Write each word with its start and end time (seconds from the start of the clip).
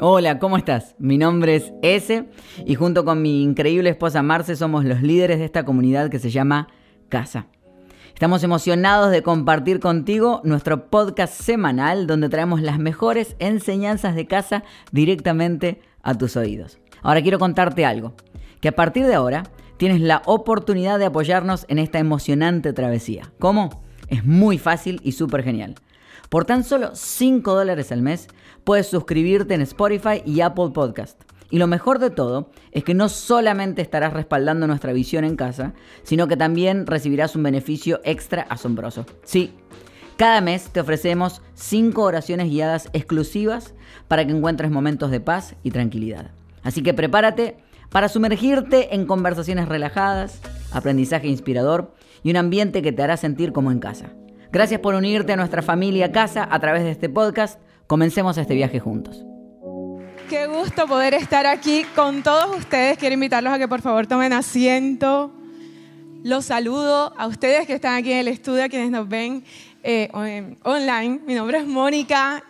Hola, 0.00 0.40
¿cómo 0.40 0.56
estás? 0.56 0.96
Mi 0.98 1.18
nombre 1.18 1.54
es 1.54 1.72
Ese 1.80 2.28
y 2.66 2.74
junto 2.74 3.04
con 3.04 3.22
mi 3.22 3.44
increíble 3.44 3.90
esposa 3.90 4.24
Marce 4.24 4.56
somos 4.56 4.84
los 4.84 5.02
líderes 5.02 5.38
de 5.38 5.44
esta 5.44 5.64
comunidad 5.64 6.10
que 6.10 6.18
se 6.18 6.30
llama 6.30 6.66
Casa. 7.08 7.46
Estamos 8.12 8.42
emocionados 8.42 9.12
de 9.12 9.22
compartir 9.22 9.78
contigo 9.78 10.40
nuestro 10.42 10.90
podcast 10.90 11.40
semanal 11.40 12.08
donde 12.08 12.28
traemos 12.28 12.60
las 12.60 12.80
mejores 12.80 13.36
enseñanzas 13.38 14.16
de 14.16 14.26
casa 14.26 14.64
directamente 14.90 15.80
a 16.02 16.18
tus 16.18 16.36
oídos. 16.36 16.80
Ahora 17.02 17.22
quiero 17.22 17.38
contarte 17.38 17.86
algo, 17.86 18.14
que 18.60 18.68
a 18.68 18.74
partir 18.74 19.06
de 19.06 19.14
ahora 19.14 19.44
tienes 19.76 20.00
la 20.00 20.22
oportunidad 20.26 20.98
de 20.98 21.04
apoyarnos 21.04 21.66
en 21.68 21.78
esta 21.78 22.00
emocionante 22.00 22.72
travesía. 22.72 23.30
¿Cómo? 23.38 23.84
Es 24.08 24.24
muy 24.24 24.58
fácil 24.58 25.00
y 25.04 25.12
súper 25.12 25.44
genial. 25.44 25.76
Por 26.30 26.46
tan 26.46 26.64
solo 26.64 26.90
5 26.94 27.54
dólares 27.54 27.92
al 27.92 28.02
mes 28.02 28.26
puedes 28.64 28.86
suscribirte 28.86 29.54
en 29.54 29.60
Spotify 29.62 30.22
y 30.24 30.40
Apple 30.40 30.70
Podcast. 30.72 31.22
Y 31.50 31.58
lo 31.58 31.66
mejor 31.66 31.98
de 31.98 32.10
todo 32.10 32.50
es 32.72 32.82
que 32.82 32.94
no 32.94 33.08
solamente 33.08 33.82
estarás 33.82 34.12
respaldando 34.12 34.66
nuestra 34.66 34.92
visión 34.92 35.24
en 35.24 35.36
casa, 35.36 35.74
sino 36.02 36.26
que 36.26 36.36
también 36.36 36.86
recibirás 36.86 37.36
un 37.36 37.44
beneficio 37.44 38.00
extra 38.02 38.42
asombroso. 38.48 39.06
Sí, 39.22 39.52
cada 40.16 40.40
mes 40.40 40.70
te 40.70 40.80
ofrecemos 40.80 41.42
5 41.54 42.02
oraciones 42.02 42.48
guiadas 42.48 42.88
exclusivas 42.92 43.74
para 44.08 44.26
que 44.26 44.32
encuentres 44.32 44.70
momentos 44.70 45.10
de 45.10 45.20
paz 45.20 45.54
y 45.62 45.70
tranquilidad. 45.70 46.30
Así 46.62 46.82
que 46.82 46.94
prepárate 46.94 47.58
para 47.90 48.08
sumergirte 48.08 48.94
en 48.94 49.06
conversaciones 49.06 49.68
relajadas, 49.68 50.40
aprendizaje 50.72 51.28
inspirador 51.28 51.94
y 52.22 52.30
un 52.30 52.36
ambiente 52.36 52.82
que 52.82 52.92
te 52.92 53.02
hará 53.02 53.16
sentir 53.16 53.52
como 53.52 53.70
en 53.70 53.78
casa. 53.78 54.10
Gracias 54.50 54.80
por 54.80 54.94
unirte 54.94 55.32
a 55.32 55.36
nuestra 55.36 55.62
familia 55.62 56.10
casa 56.10 56.48
a 56.50 56.58
través 56.60 56.84
de 56.84 56.92
este 56.92 57.08
podcast. 57.08 57.60
Comencemos 57.94 58.36
este 58.38 58.54
viaje 58.54 58.80
juntos. 58.80 59.24
Qué 60.28 60.48
gusto 60.48 60.88
poder 60.88 61.14
estar 61.14 61.46
aquí 61.46 61.84
con 61.94 62.24
todos 62.24 62.56
ustedes. 62.56 62.98
Quiero 62.98 63.14
invitarlos 63.14 63.52
a 63.52 63.58
que 63.60 63.68
por 63.68 63.82
favor 63.82 64.08
tomen 64.08 64.32
asiento. 64.32 65.32
Los 66.24 66.46
saludo 66.46 67.14
a 67.16 67.28
ustedes 67.28 67.68
que 67.68 67.74
están 67.74 67.94
aquí 67.94 68.10
en 68.10 68.18
el 68.18 68.26
estudio, 68.26 68.64
a 68.64 68.68
quienes 68.68 68.90
nos 68.90 69.08
ven 69.08 69.44
eh, 69.84 70.08
online. 70.64 71.20
Mi 71.24 71.34
nombre 71.34 71.58
es 71.58 71.66
Mónica. 71.68 72.42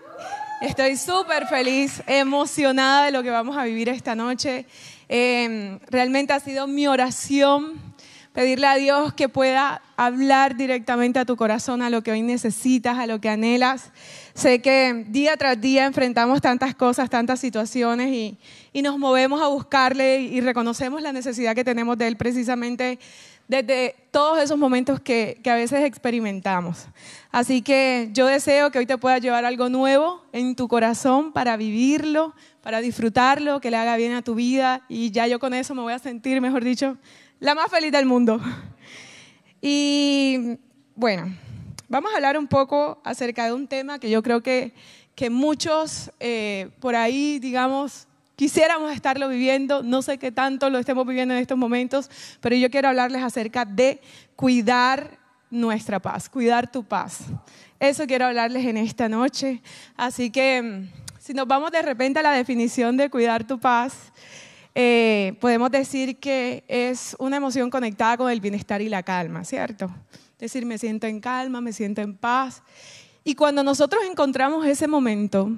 Estoy 0.62 0.96
súper 0.96 1.46
feliz, 1.46 2.02
emocionada 2.06 3.04
de 3.04 3.12
lo 3.12 3.22
que 3.22 3.28
vamos 3.28 3.58
a 3.58 3.64
vivir 3.64 3.90
esta 3.90 4.14
noche. 4.14 4.64
Eh, 5.10 5.78
realmente 5.90 6.32
ha 6.32 6.40
sido 6.40 6.66
mi 6.66 6.86
oración 6.86 7.94
pedirle 8.32 8.66
a 8.66 8.76
Dios 8.76 9.12
que 9.12 9.28
pueda 9.28 9.80
hablar 9.96 10.56
directamente 10.56 11.18
a 11.18 11.24
tu 11.24 11.36
corazón, 11.36 11.82
a 11.82 11.90
lo 11.90 12.02
que 12.02 12.12
hoy 12.12 12.22
necesitas, 12.22 12.98
a 12.98 13.06
lo 13.06 13.20
que 13.20 13.28
anhelas. 13.28 13.92
Sé 14.34 14.60
que 14.60 15.04
día 15.08 15.36
tras 15.36 15.60
día 15.60 15.86
enfrentamos 15.86 16.40
tantas 16.40 16.74
cosas, 16.74 17.08
tantas 17.08 17.38
situaciones 17.38 18.08
y, 18.72 18.82
nos 18.82 18.98
movemos 18.98 19.40
a 19.40 19.46
buscarle 19.46 20.22
y 20.22 20.40
reconocemos 20.40 21.00
la 21.00 21.12
necesidad 21.12 21.54
que 21.54 21.62
tenemos 21.62 21.96
de 21.96 22.08
Él 22.08 22.16
precisamente 22.16 22.98
desde 23.46 23.94
todos 24.10 24.42
esos 24.42 24.58
momentos 24.58 24.98
que, 24.98 25.38
que, 25.44 25.50
a 25.50 25.54
veces 25.54 25.84
experimentamos. 25.84 26.88
Así 27.30 27.62
que 27.62 28.08
yo 28.12 28.26
deseo 28.26 28.72
que 28.72 28.80
hoy 28.80 28.86
te 28.86 28.98
pueda 28.98 29.18
llevar 29.18 29.44
algo 29.44 29.68
nuevo 29.68 30.24
en 30.32 30.56
tu 30.56 30.66
corazón 30.66 31.32
para 31.32 31.56
vivirlo, 31.56 32.34
para 32.60 32.80
disfrutarlo, 32.80 33.60
que 33.60 33.70
le 33.70 33.76
haga 33.76 33.96
bien 33.96 34.14
a 34.14 34.22
tu 34.22 34.34
vida 34.34 34.82
y 34.88 35.12
ya 35.12 35.28
yo 35.28 35.38
con 35.38 35.54
eso 35.54 35.76
me 35.76 35.82
voy 35.82 35.92
a 35.92 36.00
sentir, 36.00 36.40
mejor 36.40 36.64
dicho, 36.64 36.96
la 37.38 37.54
más 37.54 37.70
feliz 37.70 37.92
del 37.92 38.06
mundo. 38.06 38.40
Y 39.62 40.58
bueno, 40.96 41.34
vamos 41.94 42.12
a 42.12 42.16
hablar 42.16 42.36
un 42.36 42.48
poco 42.48 43.00
acerca 43.04 43.44
de 43.44 43.52
un 43.52 43.68
tema 43.68 44.00
que 44.00 44.10
yo 44.10 44.20
creo 44.20 44.42
que, 44.42 44.74
que 45.14 45.30
muchos 45.30 46.10
eh, 46.18 46.70
por 46.80 46.96
ahí, 46.96 47.38
digamos, 47.38 48.08
quisiéramos 48.34 48.92
estarlo 48.92 49.28
viviendo. 49.28 49.84
No 49.84 50.02
sé 50.02 50.18
qué 50.18 50.32
tanto 50.32 50.70
lo 50.70 50.80
estemos 50.80 51.06
viviendo 51.06 51.34
en 51.34 51.40
estos 51.40 51.56
momentos, 51.56 52.10
pero 52.40 52.56
yo 52.56 52.68
quiero 52.68 52.88
hablarles 52.88 53.22
acerca 53.22 53.64
de 53.64 54.00
cuidar 54.34 55.18
nuestra 55.50 56.00
paz, 56.00 56.28
cuidar 56.28 56.68
tu 56.68 56.82
paz. 56.82 57.20
Eso 57.78 58.08
quiero 58.08 58.26
hablarles 58.26 58.66
en 58.66 58.76
esta 58.76 59.08
noche. 59.08 59.62
Así 59.96 60.30
que 60.30 60.88
si 61.20 61.32
nos 61.32 61.46
vamos 61.46 61.70
de 61.70 61.82
repente 61.82 62.18
a 62.18 62.22
la 62.24 62.32
definición 62.32 62.96
de 62.96 63.08
cuidar 63.08 63.46
tu 63.46 63.60
paz, 63.60 64.10
eh, 64.74 65.36
podemos 65.40 65.70
decir 65.70 66.18
que 66.18 66.64
es 66.66 67.14
una 67.20 67.36
emoción 67.36 67.70
conectada 67.70 68.16
con 68.16 68.32
el 68.32 68.40
bienestar 68.40 68.82
y 68.82 68.88
la 68.88 69.04
calma, 69.04 69.44
¿cierto? 69.44 69.92
Decir, 70.38 70.66
me 70.66 70.78
siento 70.78 71.06
en 71.06 71.20
calma, 71.20 71.60
me 71.60 71.72
siento 71.72 72.00
en 72.00 72.16
paz. 72.16 72.62
Y 73.22 73.34
cuando 73.34 73.62
nosotros 73.62 74.02
encontramos 74.08 74.66
ese 74.66 74.86
momento 74.86 75.50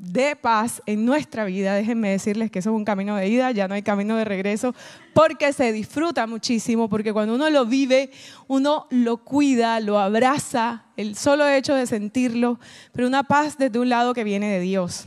de 0.00 0.34
paz 0.34 0.82
en 0.86 1.04
nuestra 1.04 1.44
vida, 1.44 1.74
déjenme 1.74 2.10
decirles 2.10 2.50
que 2.50 2.60
eso 2.60 2.70
es 2.70 2.76
un 2.76 2.86
camino 2.86 3.16
de 3.16 3.28
ida, 3.28 3.50
ya 3.50 3.68
no 3.68 3.74
hay 3.74 3.82
camino 3.82 4.16
de 4.16 4.24
regreso, 4.24 4.74
porque 5.12 5.52
se 5.52 5.72
disfruta 5.72 6.26
muchísimo, 6.26 6.88
porque 6.88 7.12
cuando 7.12 7.34
uno 7.34 7.50
lo 7.50 7.66
vive, 7.66 8.10
uno 8.48 8.86
lo 8.88 9.18
cuida, 9.18 9.78
lo 9.80 9.98
abraza, 9.98 10.84
el 10.96 11.16
solo 11.16 11.46
hecho 11.46 11.74
de 11.74 11.86
sentirlo, 11.86 12.58
pero 12.92 13.06
una 13.06 13.24
paz 13.24 13.58
desde 13.58 13.78
un 13.78 13.90
lado 13.90 14.14
que 14.14 14.24
viene 14.24 14.50
de 14.50 14.60
Dios. 14.60 15.04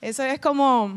Eso 0.00 0.22
es 0.22 0.38
como, 0.38 0.94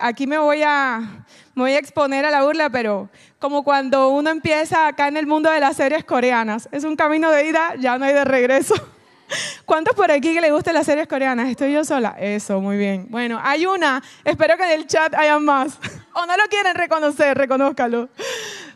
aquí 0.00 0.26
me 0.26 0.38
voy, 0.38 0.62
a, 0.64 1.26
me 1.60 1.64
voy 1.64 1.72
a 1.74 1.78
exponer 1.78 2.24
a 2.24 2.30
la 2.30 2.42
burla, 2.42 2.70
pero 2.70 3.10
como 3.38 3.62
cuando 3.62 4.08
uno 4.08 4.30
empieza 4.30 4.86
acá 4.86 5.08
en 5.08 5.18
el 5.18 5.26
mundo 5.26 5.50
de 5.50 5.60
las 5.60 5.76
series 5.76 6.04
coreanas. 6.04 6.70
Es 6.72 6.84
un 6.84 6.96
camino 6.96 7.30
de 7.30 7.48
ida, 7.48 7.74
ya 7.78 7.98
no 7.98 8.06
hay 8.06 8.14
de 8.14 8.24
regreso. 8.24 8.74
¿Cuántos 9.66 9.94
por 9.94 10.10
aquí 10.10 10.32
que 10.32 10.40
le 10.40 10.50
gustan 10.52 10.72
las 10.72 10.86
series 10.86 11.06
coreanas? 11.06 11.50
¿Estoy 11.50 11.74
yo 11.74 11.84
sola? 11.84 12.16
Eso, 12.18 12.62
muy 12.62 12.78
bien. 12.78 13.08
Bueno, 13.10 13.38
hay 13.42 13.66
una. 13.66 14.02
Espero 14.24 14.56
que 14.56 14.64
en 14.64 14.80
el 14.80 14.86
chat 14.86 15.14
haya 15.14 15.38
más. 15.38 15.78
O 16.12 16.26
no 16.26 16.36
lo 16.36 16.42
quieren 16.50 16.74
reconocer, 16.74 17.38
reconózcalo. 17.38 18.08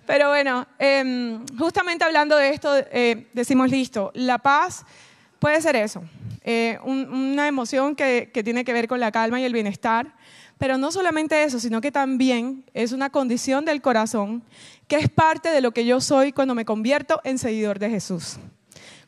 Pero 0.07 0.29
bueno, 0.29 0.69
em, 0.79 1.45
justamente 1.59 2.05
hablando 2.05 2.37
de 2.37 2.51
esto, 2.51 2.71
eh, 2.77 3.27
decimos 3.33 3.71
listo. 3.71 4.13
La 4.15 4.39
paz 4.39 4.85
puede 5.41 5.61
ser 5.61 5.75
eso. 5.75 6.05
Eh, 6.47 6.79
una 6.85 7.49
emoción 7.49 7.97
que, 7.97 8.31
tiene 8.45 8.65
que 8.65 8.73
ver 8.75 8.87
con 8.87 9.01
la 9.01 9.11
calma 9.11 9.41
y 9.41 9.45
el 9.45 9.53
bienestar. 9.53 10.15
Pero 10.59 10.79
no 10.79 10.93
solamente 10.93 11.43
eso, 11.43 11.59
sino 11.59 11.81
que 11.81 11.93
también 11.93 12.65
es 12.75 12.93
una 12.93 13.11
condición 13.11 13.65
del 13.65 13.83
corazón 13.83 14.43
que 14.89 14.97
es 14.97 15.09
parte 15.09 15.49
de 15.49 15.61
lo 15.61 15.73
que 15.73 15.87
yo 15.87 16.01
soy 16.01 16.33
cuando 16.33 16.55
me 16.55 16.65
convierto 16.65 17.21
en 17.25 17.39
seguidor 17.39 17.79
de 17.79 17.91
Jesús. 17.91 18.39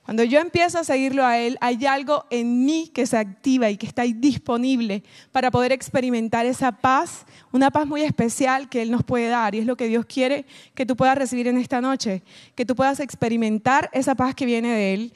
Cuando 0.07 0.23
yo 0.23 0.39
empiezo 0.39 0.79
a 0.79 0.85
seguirlo 0.85 1.27
a 1.27 1.37
Él, 1.37 1.59
hay 1.61 1.85
algo 1.85 2.27
en 2.31 2.65
mí 2.65 2.93
que 2.95 3.07
se 3.07 3.17
activa 3.17 3.71
y 3.71 3.77
que 3.77 3.87
está 3.87 4.03
disponible 4.03 5.03
para 5.33 5.51
poder 5.51 5.73
experimentar 5.73 6.47
esa 6.47 6.71
paz, 6.71 7.27
una 7.51 7.73
paz 7.73 7.89
muy 7.89 8.03
especial 8.03 8.69
que 8.69 8.83
Él 8.83 8.93
nos 8.93 9.03
puede 9.03 9.27
dar. 9.27 9.57
Y 9.57 9.59
es 9.59 9.67
lo 9.67 9.77
que 9.77 9.89
Dios 9.89 10.07
quiere 10.07 10.47
que 10.77 10.87
tú 10.87 10.95
puedas 10.95 11.19
recibir 11.19 11.49
en 11.49 11.59
esta 11.59 11.81
noche, 11.81 12.23
que 12.55 12.65
tú 12.65 12.77
puedas 12.77 13.01
experimentar 13.01 13.91
esa 13.93 14.15
paz 14.15 14.37
que 14.37 14.47
viene 14.47 14.69
de 14.69 14.95
Él 14.95 15.13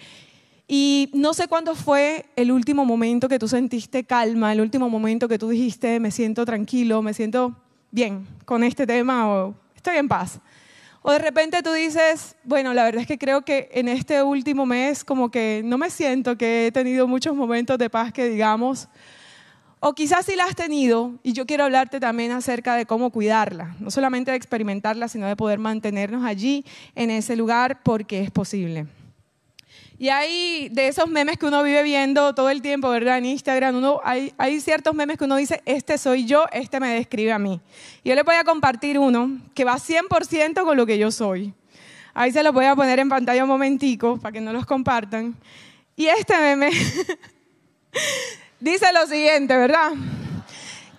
y 0.72 1.10
no 1.14 1.34
sé 1.34 1.48
cuándo 1.48 1.74
fue 1.74 2.26
el 2.36 2.52
último 2.52 2.84
momento 2.84 3.28
que 3.28 3.40
tú 3.40 3.48
sentiste 3.48 4.04
calma, 4.04 4.52
el 4.52 4.60
último 4.60 4.88
momento 4.88 5.26
que 5.26 5.36
tú 5.36 5.48
dijiste, 5.48 5.98
me 5.98 6.12
siento 6.12 6.46
tranquilo, 6.46 7.02
me 7.02 7.12
siento 7.12 7.56
bien 7.90 8.24
con 8.44 8.62
este 8.62 8.86
tema 8.86 9.28
o 9.28 9.54
estoy 9.74 9.96
en 9.96 10.06
paz. 10.06 10.38
O 11.02 11.10
de 11.10 11.18
repente 11.18 11.60
tú 11.64 11.72
dices, 11.72 12.36
bueno, 12.44 12.72
la 12.72 12.84
verdad 12.84 13.00
es 13.00 13.08
que 13.08 13.18
creo 13.18 13.42
que 13.42 13.68
en 13.72 13.88
este 13.88 14.22
último 14.22 14.64
mes 14.64 15.02
como 15.02 15.28
que 15.28 15.60
no 15.64 15.76
me 15.76 15.90
siento 15.90 16.38
que 16.38 16.68
he 16.68 16.70
tenido 16.70 17.08
muchos 17.08 17.34
momentos 17.34 17.76
de 17.76 17.90
paz 17.90 18.12
que 18.12 18.28
digamos. 18.28 18.86
O 19.80 19.92
quizás 19.92 20.24
sí 20.24 20.36
la 20.36 20.44
has 20.44 20.54
tenido 20.54 21.14
y 21.24 21.32
yo 21.32 21.46
quiero 21.46 21.64
hablarte 21.64 21.98
también 21.98 22.30
acerca 22.30 22.76
de 22.76 22.86
cómo 22.86 23.10
cuidarla, 23.10 23.74
no 23.80 23.90
solamente 23.90 24.30
de 24.30 24.36
experimentarla, 24.36 25.08
sino 25.08 25.26
de 25.26 25.34
poder 25.34 25.58
mantenernos 25.58 26.24
allí 26.24 26.64
en 26.94 27.10
ese 27.10 27.34
lugar 27.34 27.82
porque 27.82 28.22
es 28.22 28.30
posible. 28.30 28.86
Y 30.00 30.08
hay 30.08 30.70
de 30.70 30.88
esos 30.88 31.10
memes 31.10 31.36
que 31.36 31.44
uno 31.44 31.62
vive 31.62 31.82
viendo 31.82 32.34
todo 32.34 32.48
el 32.48 32.62
tiempo, 32.62 32.88
¿verdad? 32.88 33.18
En 33.18 33.26
Instagram, 33.26 33.76
uno, 33.76 34.00
hay, 34.02 34.32
hay 34.38 34.58
ciertos 34.58 34.94
memes 34.94 35.18
que 35.18 35.24
uno 35.24 35.36
dice, 35.36 35.60
este 35.66 35.98
soy 35.98 36.24
yo, 36.24 36.46
este 36.52 36.80
me 36.80 36.94
describe 36.94 37.32
a 37.32 37.38
mí. 37.38 37.60
Yo 38.02 38.14
les 38.14 38.24
voy 38.24 38.36
a 38.36 38.44
compartir 38.44 38.98
uno 38.98 39.38
que 39.52 39.62
va 39.62 39.74
100% 39.74 40.64
con 40.64 40.78
lo 40.78 40.86
que 40.86 40.96
yo 40.96 41.10
soy. 41.10 41.52
Ahí 42.14 42.32
se 42.32 42.42
los 42.42 42.54
voy 42.54 42.64
a 42.64 42.74
poner 42.74 42.98
en 42.98 43.10
pantalla 43.10 43.42
un 43.42 43.50
momentico 43.50 44.16
para 44.16 44.32
que 44.32 44.40
no 44.40 44.54
los 44.54 44.64
compartan. 44.64 45.36
Y 45.96 46.06
este 46.06 46.34
meme 46.34 46.70
dice 48.58 48.86
lo 48.94 49.06
siguiente, 49.06 49.54
¿verdad? 49.54 49.90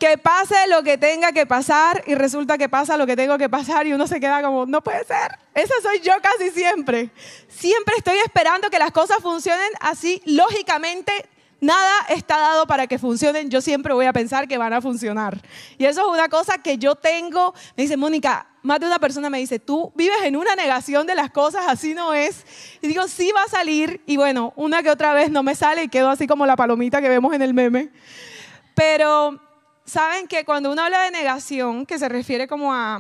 Que 0.01 0.17
pase 0.17 0.55
lo 0.67 0.81
que 0.81 0.97
tenga 0.97 1.31
que 1.31 1.45
pasar 1.45 2.03
y 2.07 2.15
resulta 2.15 2.57
que 2.57 2.67
pasa 2.67 2.97
lo 2.97 3.05
que 3.05 3.15
tengo 3.15 3.37
que 3.37 3.47
pasar 3.49 3.85
y 3.85 3.93
uno 3.93 4.07
se 4.07 4.19
queda 4.19 4.41
como, 4.41 4.65
no 4.65 4.81
puede 4.81 5.05
ser. 5.05 5.37
Esa 5.53 5.75
soy 5.83 5.99
yo 5.99 6.13
casi 6.23 6.49
siempre. 6.49 7.11
Siempre 7.47 7.93
estoy 7.99 8.17
esperando 8.17 8.71
que 8.71 8.79
las 8.79 8.89
cosas 8.89 9.19
funcionen 9.21 9.69
así, 9.79 10.19
lógicamente. 10.25 11.13
Nada 11.59 11.93
está 12.09 12.39
dado 12.39 12.65
para 12.65 12.87
que 12.87 12.97
funcionen. 12.97 13.51
Yo 13.51 13.61
siempre 13.61 13.93
voy 13.93 14.07
a 14.07 14.11
pensar 14.11 14.47
que 14.47 14.57
van 14.57 14.73
a 14.73 14.81
funcionar. 14.81 15.39
Y 15.77 15.85
eso 15.85 16.01
es 16.01 16.07
una 16.07 16.29
cosa 16.29 16.57
que 16.57 16.79
yo 16.79 16.95
tengo. 16.95 17.53
Me 17.77 17.83
dice, 17.83 17.95
Mónica, 17.95 18.47
más 18.63 18.79
de 18.79 18.87
una 18.87 18.97
persona 18.97 19.29
me 19.29 19.37
dice, 19.37 19.59
tú 19.59 19.91
vives 19.93 20.23
en 20.23 20.35
una 20.35 20.55
negación 20.55 21.05
de 21.05 21.13
las 21.13 21.29
cosas, 21.29 21.65
así 21.67 21.93
no 21.93 22.15
es. 22.15 22.43
Y 22.81 22.87
digo, 22.87 23.07
sí 23.07 23.31
va 23.35 23.43
a 23.43 23.49
salir. 23.49 24.01
Y 24.07 24.17
bueno, 24.17 24.51
una 24.55 24.81
que 24.81 24.89
otra 24.89 25.13
vez 25.13 25.29
no 25.29 25.43
me 25.43 25.53
sale 25.53 25.83
y 25.83 25.89
quedo 25.89 26.09
así 26.09 26.25
como 26.25 26.47
la 26.47 26.55
palomita 26.55 27.03
que 27.03 27.09
vemos 27.09 27.35
en 27.35 27.43
el 27.43 27.53
meme. 27.53 27.91
Pero 28.73 29.39
saben 29.85 30.27
que 30.27 30.45
cuando 30.45 30.71
uno 30.71 30.83
habla 30.83 31.03
de 31.03 31.11
negación, 31.11 31.85
que 31.85 31.99
se 31.99 32.09
refiere 32.09 32.47
como 32.47 32.73
a 32.73 32.99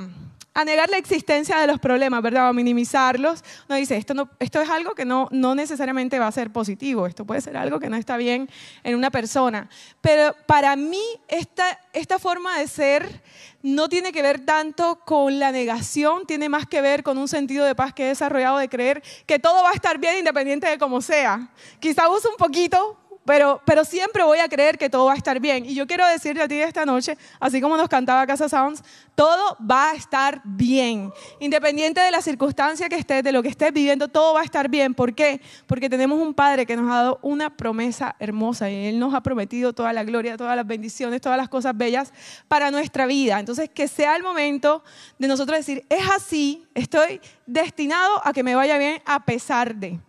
a 0.53 0.65
negar 0.65 0.89
la 0.89 0.97
existencia 0.97 1.57
de 1.59 1.67
los 1.67 1.79
problemas, 1.79 2.21
¿verdad? 2.21 2.45
O 2.45 2.47
a 2.47 2.53
minimizarlos. 2.53 3.43
Uno 3.69 3.77
dice, 3.77 3.95
esto, 3.95 4.13
no, 4.13 4.29
esto 4.39 4.61
es 4.61 4.69
algo 4.69 4.93
que 4.95 5.05
no, 5.05 5.29
no 5.31 5.55
necesariamente 5.55 6.19
va 6.19 6.27
a 6.27 6.31
ser 6.31 6.51
positivo, 6.51 7.07
esto 7.07 7.25
puede 7.25 7.41
ser 7.41 7.55
algo 7.55 7.79
que 7.79 7.89
no 7.89 7.95
está 7.95 8.17
bien 8.17 8.49
en 8.83 8.95
una 8.95 9.11
persona. 9.11 9.69
Pero 10.01 10.35
para 10.45 10.75
mí 10.75 11.01
esta, 11.27 11.79
esta 11.93 12.19
forma 12.19 12.59
de 12.59 12.67
ser 12.67 13.21
no 13.61 13.87
tiene 13.87 14.11
que 14.11 14.21
ver 14.21 14.41
tanto 14.41 14.99
con 15.05 15.39
la 15.39 15.51
negación, 15.51 16.25
tiene 16.25 16.49
más 16.49 16.65
que 16.65 16.81
ver 16.81 17.03
con 17.03 17.17
un 17.17 17.27
sentido 17.27 17.65
de 17.65 17.75
paz 17.75 17.93
que 17.93 18.05
he 18.05 18.07
desarrollado 18.07 18.57
de 18.57 18.67
creer 18.67 19.01
que 19.25 19.39
todo 19.39 19.63
va 19.63 19.69
a 19.69 19.73
estar 19.73 19.99
bien 19.99 20.17
independiente 20.17 20.67
de 20.67 20.77
cómo 20.77 21.01
sea. 21.01 21.49
Quizá 21.79 22.09
uso 22.09 22.29
un 22.29 22.37
poquito 22.37 22.97
pero, 23.31 23.61
pero 23.65 23.85
siempre 23.85 24.23
voy 24.23 24.39
a 24.39 24.49
creer 24.49 24.77
que 24.77 24.89
todo 24.89 25.05
va 25.05 25.13
a 25.13 25.15
estar 25.15 25.39
bien. 25.39 25.65
Y 25.65 25.73
yo 25.73 25.87
quiero 25.87 26.05
decirte 26.05 26.41
a 26.41 26.49
ti 26.49 26.59
esta 26.59 26.85
noche, 26.85 27.17
así 27.39 27.61
como 27.61 27.77
nos 27.77 27.87
cantaba 27.87 28.27
Casa 28.27 28.49
Sounds, 28.49 28.83
todo 29.15 29.55
va 29.59 29.91
a 29.91 29.93
estar 29.95 30.41
bien. 30.43 31.13
Independiente 31.39 32.01
de 32.01 32.11
la 32.11 32.21
circunstancia 32.21 32.89
que 32.89 32.97
estés, 32.97 33.23
de 33.23 33.31
lo 33.31 33.41
que 33.41 33.47
estés 33.47 33.71
viviendo, 33.71 34.09
todo 34.09 34.33
va 34.33 34.41
a 34.41 34.43
estar 34.43 34.67
bien. 34.67 34.93
¿Por 34.93 35.15
qué? 35.15 35.39
Porque 35.65 35.89
tenemos 35.89 36.19
un 36.19 36.33
Padre 36.33 36.65
que 36.65 36.75
nos 36.75 36.91
ha 36.91 36.95
dado 36.95 37.19
una 37.21 37.55
promesa 37.55 38.17
hermosa 38.19 38.69
y 38.69 38.87
Él 38.87 38.99
nos 38.99 39.13
ha 39.13 39.21
prometido 39.21 39.71
toda 39.71 39.93
la 39.93 40.03
gloria, 40.03 40.35
todas 40.35 40.57
las 40.57 40.67
bendiciones, 40.67 41.21
todas 41.21 41.37
las 41.37 41.47
cosas 41.47 41.77
bellas 41.77 42.11
para 42.49 42.69
nuestra 42.69 43.05
vida. 43.05 43.39
Entonces, 43.39 43.69
que 43.69 43.87
sea 43.87 44.17
el 44.17 44.23
momento 44.23 44.83
de 45.17 45.29
nosotros 45.29 45.57
decir, 45.57 45.85
es 45.87 46.03
así, 46.13 46.65
estoy 46.73 47.21
destinado 47.45 48.21
a 48.25 48.33
que 48.33 48.43
me 48.43 48.55
vaya 48.55 48.77
bien 48.77 49.01
a 49.05 49.23
pesar 49.23 49.73
de 49.75 50.01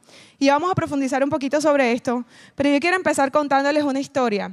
y 0.43 0.49
vamos 0.49 0.73
a 0.73 0.75
profundizar 0.75 1.23
un 1.23 1.31
poquito 1.31 1.61
sobre 1.61 1.93
esto, 1.93 2.25
pero 2.56 2.69
yo 2.69 2.81
quiero 2.81 2.97
empezar 2.97 3.31
contándoles 3.31 3.85
una 3.85 4.00
historia. 4.00 4.50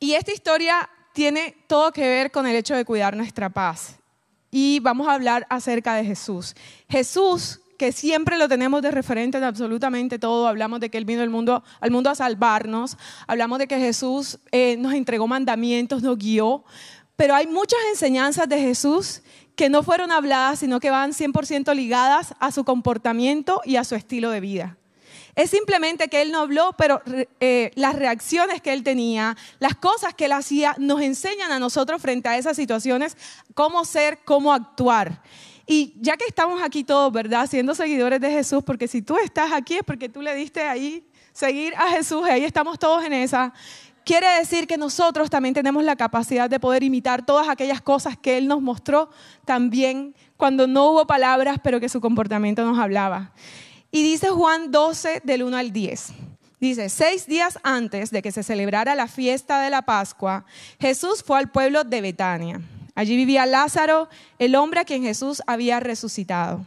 Y 0.00 0.14
esta 0.14 0.32
historia 0.32 0.90
tiene 1.12 1.54
todo 1.68 1.92
que 1.92 2.00
ver 2.00 2.32
con 2.32 2.44
el 2.44 2.56
hecho 2.56 2.74
de 2.74 2.84
cuidar 2.84 3.16
nuestra 3.16 3.48
paz. 3.50 4.00
Y 4.50 4.80
vamos 4.80 5.06
a 5.06 5.14
hablar 5.14 5.46
acerca 5.48 5.94
de 5.94 6.04
Jesús. 6.04 6.56
Jesús, 6.88 7.60
que 7.78 7.92
siempre 7.92 8.36
lo 8.36 8.48
tenemos 8.48 8.82
de 8.82 8.90
referente 8.90 9.38
en 9.38 9.44
absolutamente 9.44 10.18
todo, 10.18 10.48
hablamos 10.48 10.80
de 10.80 10.90
que 10.90 10.98
Él 10.98 11.04
vino 11.04 11.22
al 11.22 11.30
mundo, 11.30 11.62
al 11.78 11.92
mundo 11.92 12.10
a 12.10 12.16
salvarnos, 12.16 12.98
hablamos 13.28 13.60
de 13.60 13.68
que 13.68 13.78
Jesús 13.78 14.40
eh, 14.50 14.76
nos 14.76 14.92
entregó 14.92 15.28
mandamientos, 15.28 16.02
nos 16.02 16.18
guió, 16.18 16.64
pero 17.14 17.36
hay 17.36 17.46
muchas 17.46 17.78
enseñanzas 17.92 18.48
de 18.48 18.58
Jesús 18.58 19.22
que 19.58 19.68
no 19.68 19.82
fueron 19.82 20.12
habladas, 20.12 20.60
sino 20.60 20.78
que 20.78 20.88
van 20.88 21.10
100% 21.10 21.74
ligadas 21.74 22.32
a 22.38 22.52
su 22.52 22.64
comportamiento 22.64 23.60
y 23.64 23.74
a 23.74 23.82
su 23.82 23.96
estilo 23.96 24.30
de 24.30 24.38
vida. 24.38 24.76
Es 25.34 25.50
simplemente 25.50 26.06
que 26.06 26.22
él 26.22 26.30
no 26.30 26.38
habló, 26.38 26.76
pero 26.78 27.02
eh, 27.40 27.72
las 27.74 27.96
reacciones 27.96 28.62
que 28.62 28.72
él 28.72 28.84
tenía, 28.84 29.36
las 29.58 29.74
cosas 29.74 30.14
que 30.14 30.26
él 30.26 30.32
hacía, 30.32 30.76
nos 30.78 31.00
enseñan 31.00 31.50
a 31.50 31.58
nosotros 31.58 32.00
frente 32.00 32.28
a 32.28 32.38
esas 32.38 32.56
situaciones 32.56 33.16
cómo 33.52 33.84
ser, 33.84 34.20
cómo 34.24 34.54
actuar. 34.54 35.22
Y 35.66 35.92
ya 35.96 36.16
que 36.16 36.26
estamos 36.28 36.62
aquí 36.62 36.84
todos, 36.84 37.12
¿verdad? 37.12 37.48
Siendo 37.50 37.74
seguidores 37.74 38.20
de 38.20 38.30
Jesús, 38.30 38.62
porque 38.62 38.86
si 38.86 39.02
tú 39.02 39.16
estás 39.18 39.50
aquí 39.52 39.74
es 39.74 39.82
porque 39.82 40.08
tú 40.08 40.22
le 40.22 40.36
diste 40.36 40.62
ahí 40.62 41.04
seguir 41.32 41.74
a 41.74 41.90
Jesús, 41.90 42.24
ahí 42.28 42.44
estamos 42.44 42.78
todos 42.78 43.04
en 43.04 43.12
esa. 43.12 43.52
Quiere 44.08 44.38
decir 44.38 44.66
que 44.66 44.78
nosotros 44.78 45.28
también 45.28 45.52
tenemos 45.52 45.84
la 45.84 45.94
capacidad 45.94 46.48
de 46.48 46.58
poder 46.58 46.82
imitar 46.82 47.26
todas 47.26 47.46
aquellas 47.46 47.82
cosas 47.82 48.16
que 48.16 48.38
Él 48.38 48.48
nos 48.48 48.62
mostró 48.62 49.10
también 49.44 50.14
cuando 50.38 50.66
no 50.66 50.92
hubo 50.92 51.06
palabras, 51.06 51.58
pero 51.62 51.78
que 51.78 51.90
su 51.90 52.00
comportamiento 52.00 52.64
nos 52.64 52.78
hablaba. 52.78 53.32
Y 53.90 54.02
dice 54.02 54.30
Juan 54.30 54.70
12 54.70 55.20
del 55.24 55.42
1 55.42 55.54
al 55.58 55.72
10. 55.74 56.14
Dice, 56.58 56.88
seis 56.88 57.26
días 57.26 57.58
antes 57.62 58.10
de 58.10 58.22
que 58.22 58.32
se 58.32 58.42
celebrara 58.42 58.94
la 58.94 59.08
fiesta 59.08 59.60
de 59.60 59.68
la 59.68 59.82
Pascua, 59.82 60.46
Jesús 60.80 61.22
fue 61.22 61.38
al 61.38 61.50
pueblo 61.50 61.84
de 61.84 62.00
Betania. 62.00 62.62
Allí 62.94 63.14
vivía 63.14 63.44
Lázaro, 63.44 64.08
el 64.38 64.54
hombre 64.54 64.80
a 64.80 64.84
quien 64.86 65.02
Jesús 65.02 65.42
había 65.46 65.80
resucitado. 65.80 66.64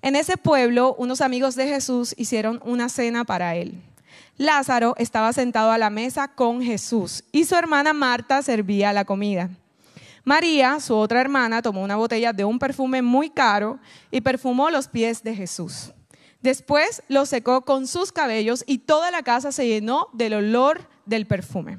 En 0.00 0.16
ese 0.16 0.38
pueblo, 0.38 0.94
unos 0.94 1.20
amigos 1.20 1.56
de 1.56 1.68
Jesús 1.68 2.14
hicieron 2.16 2.58
una 2.64 2.88
cena 2.88 3.26
para 3.26 3.54
él. 3.54 3.82
Lázaro 4.40 4.94
estaba 4.96 5.34
sentado 5.34 5.70
a 5.70 5.76
la 5.76 5.90
mesa 5.90 6.28
con 6.28 6.62
Jesús 6.62 7.24
y 7.30 7.44
su 7.44 7.56
hermana 7.56 7.92
Marta 7.92 8.40
servía 8.40 8.90
la 8.90 9.04
comida. 9.04 9.50
María, 10.24 10.80
su 10.80 10.96
otra 10.96 11.20
hermana, 11.20 11.60
tomó 11.60 11.82
una 11.82 11.96
botella 11.96 12.32
de 12.32 12.46
un 12.46 12.58
perfume 12.58 13.02
muy 13.02 13.28
caro 13.28 13.78
y 14.10 14.22
perfumó 14.22 14.70
los 14.70 14.88
pies 14.88 15.22
de 15.22 15.36
Jesús. 15.36 15.92
Después 16.40 17.02
lo 17.08 17.26
secó 17.26 17.66
con 17.66 17.86
sus 17.86 18.12
cabellos 18.12 18.64
y 18.66 18.78
toda 18.78 19.10
la 19.10 19.22
casa 19.22 19.52
se 19.52 19.68
llenó 19.68 20.08
del 20.14 20.32
olor 20.32 20.88
del 21.04 21.26
perfume. 21.26 21.78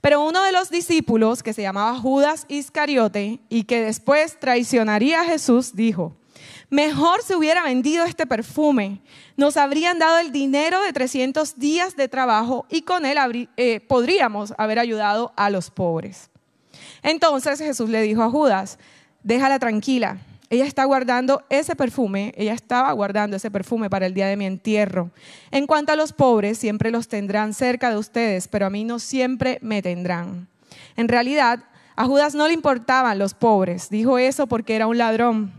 Pero 0.00 0.24
uno 0.24 0.44
de 0.44 0.52
los 0.52 0.70
discípulos, 0.70 1.42
que 1.42 1.52
se 1.52 1.62
llamaba 1.62 1.98
Judas 1.98 2.44
Iscariote 2.46 3.40
y 3.48 3.64
que 3.64 3.82
después 3.82 4.38
traicionaría 4.38 5.22
a 5.22 5.24
Jesús, 5.24 5.74
dijo, 5.74 6.16
Mejor 6.70 7.22
se 7.22 7.34
hubiera 7.34 7.62
vendido 7.62 8.04
este 8.04 8.26
perfume. 8.26 9.00
Nos 9.36 9.56
habrían 9.56 9.98
dado 9.98 10.18
el 10.18 10.32
dinero 10.32 10.82
de 10.82 10.92
300 10.92 11.58
días 11.58 11.96
de 11.96 12.08
trabajo 12.08 12.66
y 12.68 12.82
con 12.82 13.06
él 13.06 13.48
eh, 13.56 13.80
podríamos 13.80 14.52
haber 14.58 14.78
ayudado 14.78 15.32
a 15.36 15.48
los 15.48 15.70
pobres. 15.70 16.30
Entonces 17.02 17.58
Jesús 17.58 17.88
le 17.88 18.02
dijo 18.02 18.22
a 18.22 18.30
Judas, 18.30 18.78
déjala 19.22 19.58
tranquila. 19.58 20.18
Ella 20.50 20.64
está 20.64 20.84
guardando 20.84 21.42
ese 21.50 21.76
perfume, 21.76 22.32
ella 22.36 22.54
estaba 22.54 22.90
guardando 22.92 23.36
ese 23.36 23.50
perfume 23.50 23.90
para 23.90 24.06
el 24.06 24.14
día 24.14 24.26
de 24.26 24.36
mi 24.36 24.46
entierro. 24.46 25.10
En 25.50 25.66
cuanto 25.66 25.92
a 25.92 25.96
los 25.96 26.14
pobres, 26.14 26.56
siempre 26.56 26.90
los 26.90 27.08
tendrán 27.08 27.52
cerca 27.52 27.90
de 27.90 27.98
ustedes, 27.98 28.48
pero 28.48 28.64
a 28.64 28.70
mí 28.70 28.84
no 28.84 28.98
siempre 28.98 29.58
me 29.60 29.82
tendrán. 29.82 30.48
En 30.96 31.08
realidad, 31.08 31.64
a 31.96 32.06
Judas 32.06 32.34
no 32.34 32.46
le 32.46 32.54
importaban 32.54 33.18
los 33.18 33.34
pobres, 33.34 33.90
dijo 33.90 34.18
eso 34.18 34.46
porque 34.46 34.74
era 34.74 34.86
un 34.86 34.96
ladrón. 34.96 35.52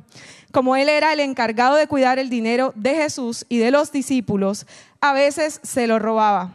Como 0.52 0.76
él 0.76 0.90
era 0.90 1.14
el 1.14 1.20
encargado 1.20 1.76
de 1.76 1.88
cuidar 1.88 2.18
el 2.18 2.30
dinero 2.30 2.74
de 2.76 2.96
Jesús 2.96 3.46
y 3.50 3.60
de 3.60 3.72
los 3.72 3.92
discípulos, 3.92 4.66
a 5.00 5.14
veces 5.14 5.60
se 5.64 5.86
lo 5.86 6.00
robaba. 6.00 6.52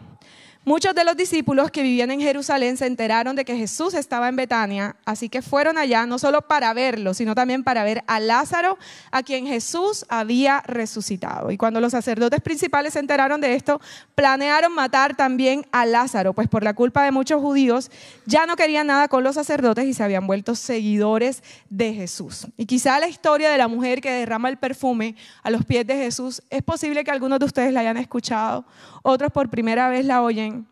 Muchos 0.66 0.94
de 0.94 1.04
los 1.04 1.14
discípulos 1.14 1.70
que 1.70 1.82
vivían 1.82 2.10
en 2.10 2.20
Jerusalén 2.20 2.78
se 2.78 2.86
enteraron 2.86 3.36
de 3.36 3.44
que 3.44 3.54
Jesús 3.54 3.92
estaba 3.92 4.30
en 4.30 4.36
Betania, 4.36 4.96
así 5.04 5.28
que 5.28 5.42
fueron 5.42 5.76
allá 5.76 6.06
no 6.06 6.18
solo 6.18 6.40
para 6.40 6.72
verlo, 6.72 7.12
sino 7.12 7.34
también 7.34 7.62
para 7.62 7.84
ver 7.84 8.02
a 8.06 8.18
Lázaro, 8.18 8.78
a 9.10 9.22
quien 9.22 9.46
Jesús 9.46 10.06
había 10.08 10.62
resucitado. 10.62 11.50
Y 11.50 11.58
cuando 11.58 11.82
los 11.82 11.92
sacerdotes 11.92 12.40
principales 12.40 12.94
se 12.94 12.98
enteraron 13.00 13.42
de 13.42 13.54
esto, 13.54 13.78
planearon 14.14 14.74
matar 14.74 15.14
también 15.14 15.66
a 15.70 15.84
Lázaro, 15.84 16.32
pues 16.32 16.48
por 16.48 16.64
la 16.64 16.72
culpa 16.72 17.04
de 17.04 17.10
muchos 17.10 17.42
judíos 17.42 17.90
ya 18.24 18.46
no 18.46 18.56
querían 18.56 18.86
nada 18.86 19.08
con 19.08 19.22
los 19.22 19.34
sacerdotes 19.34 19.84
y 19.84 19.92
se 19.92 20.02
habían 20.02 20.26
vuelto 20.26 20.54
seguidores 20.54 21.42
de 21.68 21.92
Jesús. 21.92 22.46
Y 22.56 22.64
quizá 22.64 22.98
la 22.98 23.08
historia 23.08 23.50
de 23.50 23.58
la 23.58 23.68
mujer 23.68 24.00
que 24.00 24.10
derrama 24.10 24.48
el 24.48 24.56
perfume 24.56 25.14
a 25.42 25.50
los 25.50 25.66
pies 25.66 25.86
de 25.86 25.96
Jesús, 25.96 26.42
es 26.48 26.62
posible 26.62 27.04
que 27.04 27.10
algunos 27.10 27.38
de 27.38 27.44
ustedes 27.44 27.70
la 27.70 27.80
hayan 27.80 27.98
escuchado, 27.98 28.64
otros 29.04 29.30
por 29.30 29.48
primera 29.50 29.88
vez 29.88 30.04
la 30.04 30.22
oyen 30.22 30.66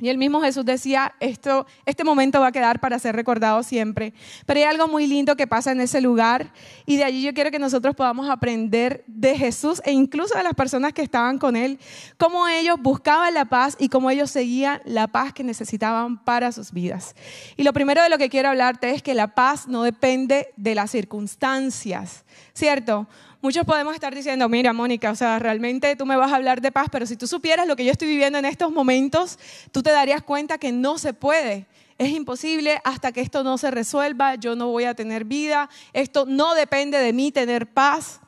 y 0.00 0.08
el 0.08 0.18
mismo 0.18 0.40
Jesús 0.40 0.64
decía, 0.64 1.14
esto, 1.20 1.66
este 1.86 2.02
momento 2.02 2.40
va 2.40 2.48
a 2.48 2.52
quedar 2.52 2.80
para 2.80 2.98
ser 2.98 3.14
recordado 3.14 3.62
siempre. 3.62 4.12
Pero 4.44 4.58
hay 4.58 4.64
algo 4.64 4.88
muy 4.88 5.06
lindo 5.06 5.36
que 5.36 5.46
pasa 5.46 5.70
en 5.70 5.80
ese 5.80 6.00
lugar 6.00 6.52
y 6.84 6.96
de 6.96 7.04
allí 7.04 7.22
yo 7.22 7.32
quiero 7.32 7.50
que 7.50 7.60
nosotros 7.60 7.94
podamos 7.94 8.28
aprender 8.28 9.04
de 9.06 9.38
Jesús 9.38 9.80
e 9.84 9.92
incluso 9.92 10.36
de 10.36 10.42
las 10.42 10.54
personas 10.54 10.92
que 10.92 11.02
estaban 11.02 11.38
con 11.38 11.54
él, 11.54 11.78
cómo 12.18 12.48
ellos 12.48 12.76
buscaban 12.80 13.34
la 13.34 13.44
paz 13.44 13.76
y 13.78 13.88
cómo 13.88 14.10
ellos 14.10 14.30
seguían 14.30 14.80
la 14.84 15.06
paz 15.06 15.32
que 15.32 15.44
necesitaban 15.44 16.22
para 16.22 16.50
sus 16.50 16.72
vidas. 16.72 17.14
Y 17.56 17.62
lo 17.62 17.72
primero 17.72 18.02
de 18.02 18.10
lo 18.10 18.18
que 18.18 18.28
quiero 18.28 18.48
hablarte 18.48 18.90
es 18.90 19.02
que 19.02 19.14
la 19.14 19.34
paz 19.34 19.68
no 19.68 19.84
depende 19.84 20.48
de 20.56 20.74
las 20.74 20.90
circunstancias, 20.90 22.24
¿cierto? 22.52 23.06
Muchos 23.44 23.66
podemos 23.66 23.92
estar 23.92 24.14
diciendo, 24.14 24.48
mira, 24.48 24.72
Mónica, 24.72 25.10
o 25.10 25.14
sea, 25.14 25.38
realmente 25.38 25.96
tú 25.96 26.06
me 26.06 26.16
vas 26.16 26.32
a 26.32 26.36
hablar 26.36 26.62
de 26.62 26.72
paz, 26.72 26.88
pero 26.90 27.04
si 27.04 27.14
tú 27.14 27.26
supieras 27.26 27.68
lo 27.68 27.76
que 27.76 27.84
yo 27.84 27.92
estoy 27.92 28.08
viviendo 28.08 28.38
en 28.38 28.46
estos 28.46 28.72
momentos, 28.72 29.38
tú 29.70 29.82
te 29.82 29.90
darías 29.90 30.22
cuenta 30.22 30.56
que 30.56 30.72
no 30.72 30.96
se 30.96 31.12
puede. 31.12 31.66
Es 31.98 32.08
imposible 32.08 32.80
hasta 32.84 33.12
que 33.12 33.20
esto 33.20 33.44
no 33.44 33.58
se 33.58 33.70
resuelva, 33.70 34.36
yo 34.36 34.56
no 34.56 34.68
voy 34.68 34.84
a 34.84 34.94
tener 34.94 35.26
vida, 35.26 35.68
esto 35.92 36.24
no 36.26 36.54
depende 36.54 36.96
de 36.96 37.12
mí 37.12 37.32
tener 37.32 37.66
paz. 37.66 38.18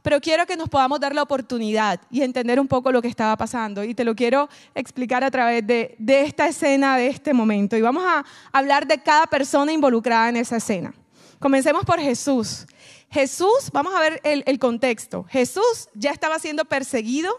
Pero 0.00 0.22
quiero 0.22 0.46
que 0.46 0.56
nos 0.56 0.70
podamos 0.70 0.98
dar 1.00 1.14
la 1.14 1.22
oportunidad 1.22 2.00
y 2.10 2.22
entender 2.22 2.58
un 2.58 2.66
poco 2.66 2.90
lo 2.92 3.02
que 3.02 3.08
estaba 3.08 3.36
pasando. 3.36 3.84
Y 3.84 3.92
te 3.92 4.06
lo 4.06 4.14
quiero 4.14 4.48
explicar 4.74 5.22
a 5.22 5.30
través 5.30 5.66
de, 5.66 5.96
de 5.98 6.22
esta 6.22 6.46
escena, 6.46 6.96
de 6.96 7.08
este 7.08 7.34
momento. 7.34 7.76
Y 7.76 7.82
vamos 7.82 8.04
a 8.06 8.24
hablar 8.52 8.86
de 8.86 9.02
cada 9.02 9.26
persona 9.26 9.70
involucrada 9.70 10.30
en 10.30 10.36
esa 10.36 10.56
escena. 10.56 10.94
Comencemos 11.38 11.84
por 11.84 12.00
Jesús. 12.00 12.64
Jesús, 13.12 13.70
vamos 13.74 13.94
a 13.94 14.00
ver 14.00 14.22
el, 14.24 14.58
contexto. 14.58 15.26
Jesús 15.28 15.90
ya 15.92 16.12
estaba 16.12 16.38
siendo 16.38 16.64
perseguido 16.64 17.30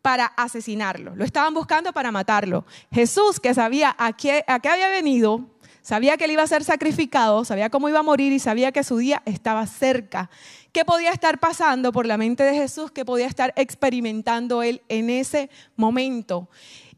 para 0.00 0.24
asesinarlo. 0.24 1.14
Lo 1.14 1.24
estaban 1.24 1.52
buscando 1.52 1.92
para 1.92 2.10
matarlo. 2.10 2.64
Jesús, 2.90 3.38
que 3.38 3.52
sabía 3.52 3.94
a 3.98 4.14
qué, 4.14 4.42
a 4.46 4.58
qué 4.60 4.70
había 4.70 4.88
venido, 4.88 5.50
sabía 5.82 6.16
que 6.16 6.24
él 6.24 6.30
iba 6.30 6.42
a 6.42 6.46
ser 6.46 6.64
sacrificado, 6.64 7.44
sabía 7.44 7.68
cómo 7.68 7.90
iba 7.90 7.98
a 7.98 8.02
morir 8.02 8.32
y 8.32 8.38
sabía 8.38 8.72
que 8.72 8.84
su 8.84 8.96
día 8.96 9.22
estaba 9.26 9.66
cerca. 9.66 10.30
¿Qué 10.72 10.86
podía 10.86 11.10
estar 11.10 11.38
pasando 11.38 11.92
por 11.92 12.06
la 12.06 12.16
mente 12.16 12.42
de 12.42 12.54
Jesús? 12.54 12.90
¿Qué 12.90 13.04
podía 13.04 13.26
estar 13.26 13.52
experimentando 13.56 14.62
él 14.62 14.80
en 14.88 15.10
ese 15.10 15.50
momento? 15.76 16.48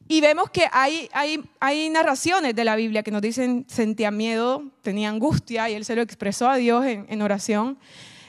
Y 0.07 0.21
vemos 0.21 0.51
que 0.51 0.67
hay, 0.71 1.09
hay, 1.13 1.43
hay 1.61 1.89
narraciones 1.89 2.55
de 2.55 2.65
la 2.65 2.77
Biblia 2.77 3.03
que 3.03 3.11
nos 3.11 3.23
dicen 3.23 3.65
sentía 3.69 4.11
miedo, 4.11 4.65
tenía 4.83 5.09
angustia 5.09 5.71
y 5.71 5.75
él 5.75 5.85
se 5.85 5.97
lo 5.97 6.03
expresó 6.03 6.49
a 6.49 6.57
Dios 6.57 6.85
en, 6.85 7.07
en 7.09 7.23
oración. 7.23 7.79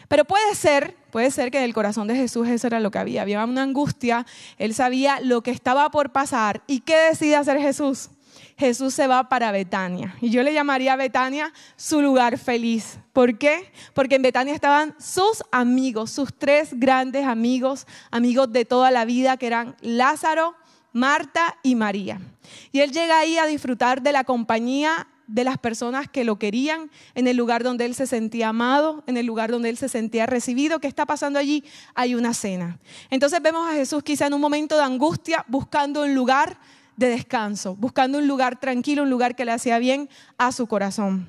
Pero 0.08 0.24
puede 0.24 0.55
ser, 0.55 0.96
puede 1.12 1.32
ser 1.32 1.51
que 1.51 1.58
en 1.58 1.63
el 1.63 1.74
corazón 1.74 2.08
de 2.08 2.15
Jesús 2.15 2.48
eso 2.48 2.67
era 2.67 2.79
lo 2.79 2.91
que 2.91 3.00
había. 3.00 3.24
Había 3.24 3.44
una 3.44 3.63
angustia, 3.63 4.25
él 4.58 4.74
sabía 4.74 5.20
lo 5.20 5.41
que 5.41 5.51
estaba 5.51 5.89
por 5.91 6.12
pasar. 6.12 6.62
¿Y 6.67 6.82
qué 6.82 6.96
decide 6.96 7.36
hacer 7.36 7.60
Jesús? 7.60 8.10
Jesús 8.58 8.94
se 8.94 9.08
va 9.08 9.27
para 9.27 9.51
Betania. 9.51 10.15
Y 10.22 10.29
yo 10.29 10.41
le 10.44 10.53
llamaría 10.53 10.94
a 10.94 10.98
Betania 10.98 11.51
su 11.75 12.01
lugar 12.01 12.38
feliz. 12.38 13.00
¿Por 13.12 13.38
qué? 13.38 13.72
Porque 13.94 14.15
en 14.15 14.22
Betania 14.22 14.53
estaban 14.53 14.96
sus 14.98 15.44
amigos, 15.51 16.12
sus 16.12 16.34
tres 16.34 16.70
grandes 16.72 17.25
amigos, 17.25 17.86
amigos 18.12 18.51
de 18.51 18.63
toda 18.63 18.91
la 18.91 19.03
vida, 19.03 19.38
que 19.38 19.48
eran 19.48 19.75
Lázaro, 19.82 20.55
Marta 20.96 21.58
y 21.62 21.75
María. 21.75 22.22
Y 22.72 22.80
él 22.80 22.94
llega 22.94 23.20
ahí 23.20 23.38
a 23.38 23.46
disfrutar 23.46 24.02
de 24.02 24.14
la 24.14 24.24
compañía 24.24 25.08
de 25.28 25.44
las 25.44 25.58
personas 25.58 26.08
que 26.08 26.24
lo 26.24 26.40
querían, 26.40 26.90
en 27.16 27.28
el 27.28 27.36
lugar 27.36 27.64
donde 27.64 27.84
él 27.84 27.96
se 27.96 28.08
sentía 28.08 28.50
amado, 28.50 29.04
en 29.06 29.18
el 29.18 29.25
lugar 29.25 29.52
donde 29.52 29.68
él 29.68 29.75
se 29.75 29.90
sentía 29.90 30.25
recibido. 30.25 30.80
¿Qué 30.80 30.88
está 30.88 31.06
pasando 31.06 31.38
allí? 31.38 31.66
Hay 31.96 32.16
una 32.16 32.34
cena. 32.34 32.80
Entonces 33.10 33.42
vemos 33.42 33.70
a 33.70 33.74
Jesús 33.74 34.04
quizá 34.04 34.28
en 34.28 34.36
un 34.36 34.40
momento 34.40 34.78
de 34.78 34.84
angustia 34.84 35.44
buscando 35.50 36.04
un 36.04 36.16
lugar 36.16 36.58
de 36.96 37.10
descanso, 37.10 37.75
buscando 37.75 38.18
un 38.18 38.30
lugar 38.30 38.58
tranquilo, 38.58 39.04
un 39.04 39.10
lugar 39.10 39.36
que 39.36 39.44
le 39.44 39.52
hacía 39.52 39.80
bien 39.80 40.08
a 40.38 40.54
su 40.54 40.66
corazón. 40.66 41.28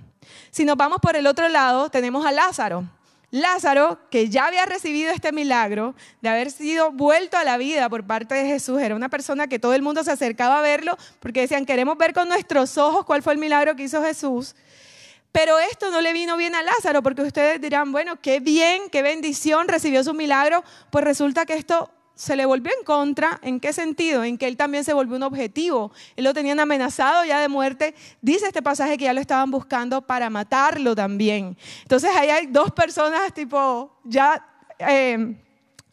Si 0.53 0.65
nos 0.65 0.77
vamos 0.77 0.99
por 1.03 1.17
el 1.17 1.27
otro 1.27 1.49
lado, 1.49 1.91
tenemos 1.91 2.25
a 2.25 2.31
Lázaro. 2.31 2.89
Lázaro, 3.31 3.99
que 4.11 4.29
ya 4.29 4.47
había 4.47 4.67
recibido 4.67 5.13
este 5.13 5.33
milagro 5.33 5.95
de 6.21 6.29
haber 6.29 6.51
sido 6.51 6.93
vuelto 6.93 7.37
a 7.37 7.45
la 7.45 7.59
vida 7.59 7.89
por 7.89 8.07
parte 8.07 8.35
de 8.35 8.47
Jesús, 8.47 8.81
era 8.81 8.95
una 8.95 9.09
persona 9.09 9.49
que 9.49 9.59
todo 9.59 9.75
el 9.75 9.83
mundo 9.83 10.05
se 10.05 10.13
acercaba 10.13 10.59
a 10.59 10.63
verlo 10.63 10.97
porque 11.21 11.41
decían, 11.41 11.67
queremos 11.67 11.99
ver 11.99 12.13
con 12.13 12.29
nuestros 12.29 12.79
ojos 12.79 13.05
cuál 13.05 13.23
fue 13.23 13.33
el 13.33 13.39
milagro 13.39 13.75
que 13.75 13.83
hizo 13.85 14.03
Jesús. 14.03 14.55
Pero 15.33 15.59
esto 15.59 15.91
no 15.91 16.01
le 16.01 16.15
vino 16.15 16.39
bien 16.39 16.55
a 16.55 16.63
Lázaro 16.63 17.03
porque 17.03 17.21
ustedes 17.21 17.61
dirán, 17.61 17.93
bueno, 17.93 18.19
qué 18.23 18.41
bien, 18.41 18.89
qué 18.91 19.03
bendición, 19.03 19.69
recibió 19.69 20.03
su 20.03 20.15
milagro. 20.15 20.65
Pues 20.91 21.05
resulta 21.05 21.45
que 21.45 21.53
esto 21.55 21.91
se 22.17 22.35
le 22.35 22.47
volvió 22.47 22.73
en 22.77 22.85
contra. 22.85 23.39
¿En 23.43 23.61
qué 23.61 23.73
sentido? 23.73 24.25
En 24.25 24.37
que 24.39 24.49
él 24.49 24.57
también 24.57 24.83
se 24.83 24.93
volvió 24.93 25.17
un 25.17 25.23
objetivo. 25.23 25.93
Él 26.17 26.25
lo 26.25 26.35
tenían 26.35 26.59
amenazado 26.59 27.25
ya 27.25 27.39
de 27.39 27.49
muerte. 27.49 27.95
Dice 28.21 28.47
este 28.47 28.63
pasaje 28.63 28.99
que 28.99 29.05
ya 29.05 29.13
lo 29.13 29.21
estaban 29.21 29.51
buscando 29.51 30.03
para 30.03 30.29
matarlo 30.31 30.97
también. 30.97 31.57
Entonces 31.83 32.11
ahí 32.17 32.31
hay 32.31 32.47
dos 32.47 32.73
personas 32.73 33.33
tipo 33.33 33.93
ya... 34.03 34.45
Eh, 34.81 35.37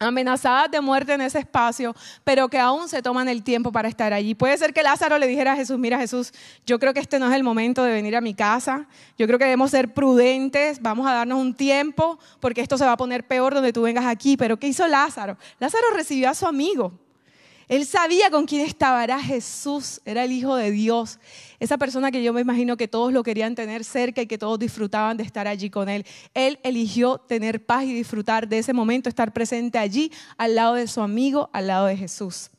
amenazadas 0.06 0.70
de 0.70 0.80
muerte 0.80 1.12
en 1.14 1.20
ese 1.20 1.38
espacio, 1.38 1.94
pero 2.24 2.48
que 2.48 2.58
aún 2.58 2.88
se 2.88 3.02
toman 3.02 3.28
el 3.28 3.42
tiempo 3.42 3.72
para 3.72 3.88
estar 3.88 4.12
allí. 4.12 4.34
Puede 4.34 4.56
ser 4.58 4.72
que 4.72 4.82
Lázaro 4.82 5.18
le 5.18 5.26
dijera 5.26 5.52
a 5.52 5.56
Jesús, 5.56 5.78
mira 5.78 5.98
Jesús, 5.98 6.32
yo 6.66 6.78
creo 6.78 6.94
que 6.94 7.00
este 7.00 7.18
no 7.18 7.28
es 7.28 7.34
el 7.34 7.42
momento 7.42 7.82
de 7.82 7.92
venir 7.92 8.16
a 8.16 8.20
mi 8.20 8.34
casa, 8.34 8.86
yo 9.18 9.26
creo 9.26 9.38
que 9.38 9.44
debemos 9.44 9.70
ser 9.70 9.92
prudentes, 9.92 10.80
vamos 10.80 11.06
a 11.06 11.14
darnos 11.14 11.40
un 11.40 11.54
tiempo, 11.54 12.18
porque 12.40 12.60
esto 12.60 12.78
se 12.78 12.84
va 12.84 12.92
a 12.92 12.96
poner 12.96 13.26
peor 13.26 13.54
donde 13.54 13.72
tú 13.72 13.82
vengas 13.82 14.06
aquí. 14.06 14.36
Pero 14.36 14.58
¿qué 14.58 14.68
hizo 14.68 14.86
Lázaro? 14.86 15.36
Lázaro 15.58 15.84
recibió 15.94 16.30
a 16.30 16.34
su 16.34 16.46
amigo. 16.46 17.03
Él 17.68 17.86
sabía 17.86 18.30
con 18.30 18.46
quién 18.46 18.62
estaba, 18.62 19.02
era 19.02 19.20
Jesús, 19.20 20.00
era 20.04 20.24
el 20.24 20.32
Hijo 20.32 20.56
de 20.56 20.70
Dios. 20.70 21.18
Esa 21.60 21.78
persona 21.78 22.10
que 22.10 22.22
yo 22.22 22.32
me 22.32 22.40
imagino 22.40 22.76
que 22.76 22.88
todos 22.88 23.12
lo 23.12 23.22
querían 23.22 23.54
tener 23.54 23.84
cerca 23.84 24.22
y 24.22 24.26
que 24.26 24.38
todos 24.38 24.58
disfrutaban 24.58 25.16
de 25.16 25.24
estar 25.24 25.48
allí 25.48 25.70
con 25.70 25.88
Él. 25.88 26.04
Él 26.34 26.58
eligió 26.62 27.18
tener 27.18 27.64
paz 27.64 27.84
y 27.84 27.94
disfrutar 27.94 28.48
de 28.48 28.58
ese 28.58 28.72
momento, 28.72 29.08
estar 29.08 29.32
presente 29.32 29.78
allí, 29.78 30.12
al 30.36 30.54
lado 30.54 30.74
de 30.74 30.86
su 30.86 31.00
amigo, 31.00 31.48
al 31.52 31.68
lado 31.68 31.86
de 31.86 31.96
Jesús. 31.96 32.50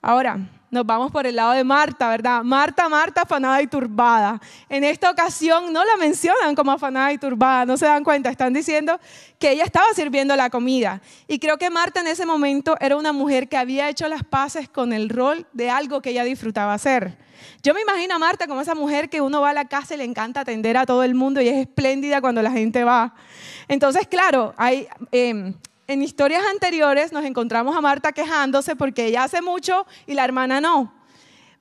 Ahora, 0.00 0.48
nos 0.70 0.84
vamos 0.84 1.12
por 1.12 1.26
el 1.26 1.36
lado 1.36 1.52
de 1.52 1.64
Marta, 1.64 2.08
¿verdad? 2.08 2.42
Marta, 2.42 2.88
Marta, 2.88 3.22
afanada 3.22 3.62
y 3.62 3.66
turbada. 3.66 4.40
En 4.68 4.84
esta 4.84 5.10
ocasión 5.10 5.72
no 5.72 5.84
la 5.84 5.96
mencionan 5.96 6.54
como 6.54 6.72
afanada 6.72 7.12
y 7.12 7.18
turbada, 7.18 7.64
no 7.64 7.76
se 7.76 7.86
dan 7.86 8.02
cuenta, 8.04 8.30
están 8.30 8.52
diciendo 8.52 8.98
que 9.38 9.52
ella 9.52 9.64
estaba 9.64 9.86
sirviendo 9.94 10.34
la 10.36 10.50
comida. 10.50 11.00
Y 11.28 11.38
creo 11.38 11.56
que 11.58 11.70
Marta 11.70 12.00
en 12.00 12.08
ese 12.08 12.26
momento 12.26 12.76
era 12.80 12.96
una 12.96 13.12
mujer 13.12 13.48
que 13.48 13.56
había 13.56 13.88
hecho 13.88 14.08
las 14.08 14.24
paces 14.24 14.68
con 14.68 14.92
el 14.92 15.08
rol 15.08 15.46
de 15.52 15.70
algo 15.70 16.02
que 16.02 16.10
ella 16.10 16.24
disfrutaba 16.24 16.74
hacer. 16.74 17.16
Yo 17.62 17.74
me 17.74 17.82
imagino 17.82 18.14
a 18.14 18.18
Marta 18.18 18.46
como 18.46 18.60
esa 18.60 18.74
mujer 18.74 19.08
que 19.08 19.20
uno 19.20 19.40
va 19.40 19.50
a 19.50 19.54
la 19.54 19.66
casa 19.66 19.94
y 19.94 19.98
le 19.98 20.04
encanta 20.04 20.40
atender 20.40 20.76
a 20.76 20.86
todo 20.86 21.04
el 21.04 21.14
mundo 21.14 21.40
y 21.40 21.48
es 21.48 21.56
espléndida 21.56 22.20
cuando 22.20 22.42
la 22.42 22.50
gente 22.50 22.82
va. 22.82 23.14
Entonces, 23.68 24.06
claro, 24.06 24.54
hay... 24.56 24.88
Eh, 25.12 25.54
en 25.86 26.02
historias 26.02 26.42
anteriores 26.50 27.12
nos 27.12 27.24
encontramos 27.24 27.76
a 27.76 27.80
Marta 27.80 28.12
quejándose 28.12 28.76
porque 28.76 29.06
ella 29.06 29.24
hace 29.24 29.42
mucho 29.42 29.86
y 30.06 30.14
la 30.14 30.24
hermana 30.24 30.60
no. 30.60 30.92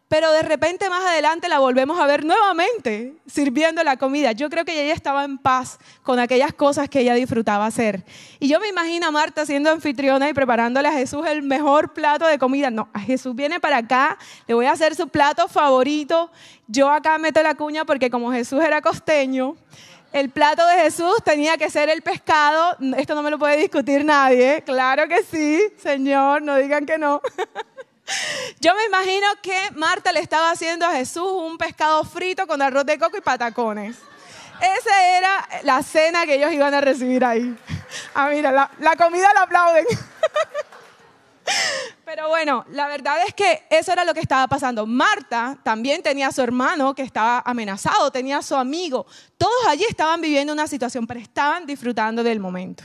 Pero 0.08 0.32
de 0.32 0.44
repente 0.44 0.88
más 0.88 1.04
adelante 1.04 1.50
la 1.50 1.58
volvemos 1.58 2.00
a 2.00 2.06
ver 2.06 2.26
nuevamente 2.26 3.16
sirviendo 3.26 3.84
la 3.84 3.98
comida. 3.98 4.34
Yo 4.34 4.52
creo 4.52 4.64
que 4.64 4.84
ella 4.84 4.94
estaba 4.94 5.24
en 5.24 5.40
paz 5.40 5.80
con 6.04 6.20
aquellas 6.20 6.54
cosas 6.54 6.88
que 6.90 7.00
ella 7.00 7.16
disfrutaba 7.16 7.66
hacer. 7.66 8.06
Y 8.40 8.48
yo 8.48 8.60
me 8.60 8.68
imagino 8.68 9.08
a 9.08 9.12
Marta 9.12 9.48
siendo 9.48 9.72
anfitriona 9.72 10.30
y 10.30 10.34
preparándole 10.34 10.90
a 10.90 10.94
Jesús 10.94 11.26
el 11.26 11.42
mejor 11.42 11.94
plato 11.94 12.28
de 12.28 12.38
comida. 12.38 12.70
No, 12.70 12.88
a 12.94 13.00
Jesús 13.00 13.36
viene 13.36 13.60
para 13.60 13.78
acá, 13.78 14.20
le 14.48 14.54
voy 14.54 14.68
a 14.68 14.74
hacer 14.74 14.94
su 14.94 15.08
plato 15.08 15.48
favorito. 15.48 16.30
Yo 16.68 16.92
acá 16.92 17.18
meto 17.18 17.42
la 17.42 17.56
cuña 17.56 17.84
porque 17.84 18.12
como 18.12 18.32
Jesús 18.32 18.64
era 18.64 18.82
costeño, 18.82 19.56
el 20.16 20.30
plato 20.30 20.66
de 20.66 20.76
Jesús 20.76 21.18
tenía 21.26 21.58
que 21.58 21.70
ser 21.70 21.90
el 21.90 22.02
pescado. 22.02 22.78
Esto 22.96 23.16
no 23.16 23.22
me 23.22 23.30
lo 23.30 23.38
puede 23.38 23.58
discutir 23.58 24.06
nadie. 24.06 24.64
Claro 24.66 25.10
que 25.10 25.24
sí, 25.24 25.62
Señor, 25.78 26.42
no 26.42 26.56
digan 26.56 26.86
que 26.86 26.98
no. 26.98 27.22
Yo 28.62 28.74
me 28.76 28.86
imagino 28.86 29.28
que 29.42 29.72
Marta 29.76 30.14
le 30.14 30.22
estaba 30.22 30.52
haciendo 30.52 30.86
a 30.86 30.94
Jesús 30.94 31.28
un 31.30 31.58
pescado 31.58 32.06
frito 32.06 32.48
con 32.48 32.62
arroz 32.62 32.86
de 32.86 32.98
coco 32.98 33.18
y 33.18 33.22
patacones. 33.22 33.98
Esa 34.62 35.18
era 35.18 35.50
la 35.64 35.84
cena 35.84 36.26
que 36.26 36.36
ellos 36.36 36.54
iban 36.54 36.74
a 36.74 36.80
recibir 36.80 37.26
ahí. 37.26 37.54
Ah, 38.14 38.30
mira, 38.30 38.54
la, 38.54 38.96
comida 38.96 39.34
la 39.34 39.42
aplauden. 39.42 39.86
Pero 42.06 42.30
bueno, 42.30 42.66
la 42.70 42.88
verdad 42.88 43.18
es 43.28 43.34
que 43.34 43.64
eso 43.70 43.92
era 43.92 44.06
lo 44.06 44.14
que 44.14 44.20
estaba 44.20 44.48
pasando. 44.48 44.86
Marta 44.86 45.58
también 45.64 46.04
tenía 46.04 46.28
a 46.28 46.32
su 46.32 46.42
hermano 46.42 46.94
que 46.94 47.02
estaba 47.02 47.42
amenazado, 47.46 48.12
tenía 48.12 48.38
a 48.38 48.42
su 48.42 48.56
amigo. 48.56 49.06
Todos 49.38 49.68
allí 49.68 49.84
estaban 49.90 50.22
viviendo 50.22 50.54
una 50.54 50.68
situación, 50.68 51.08
pero 51.08 51.20
estaban 51.20 51.66
disfrutando 51.66 52.24
del 52.24 52.40
momento. 52.40 52.84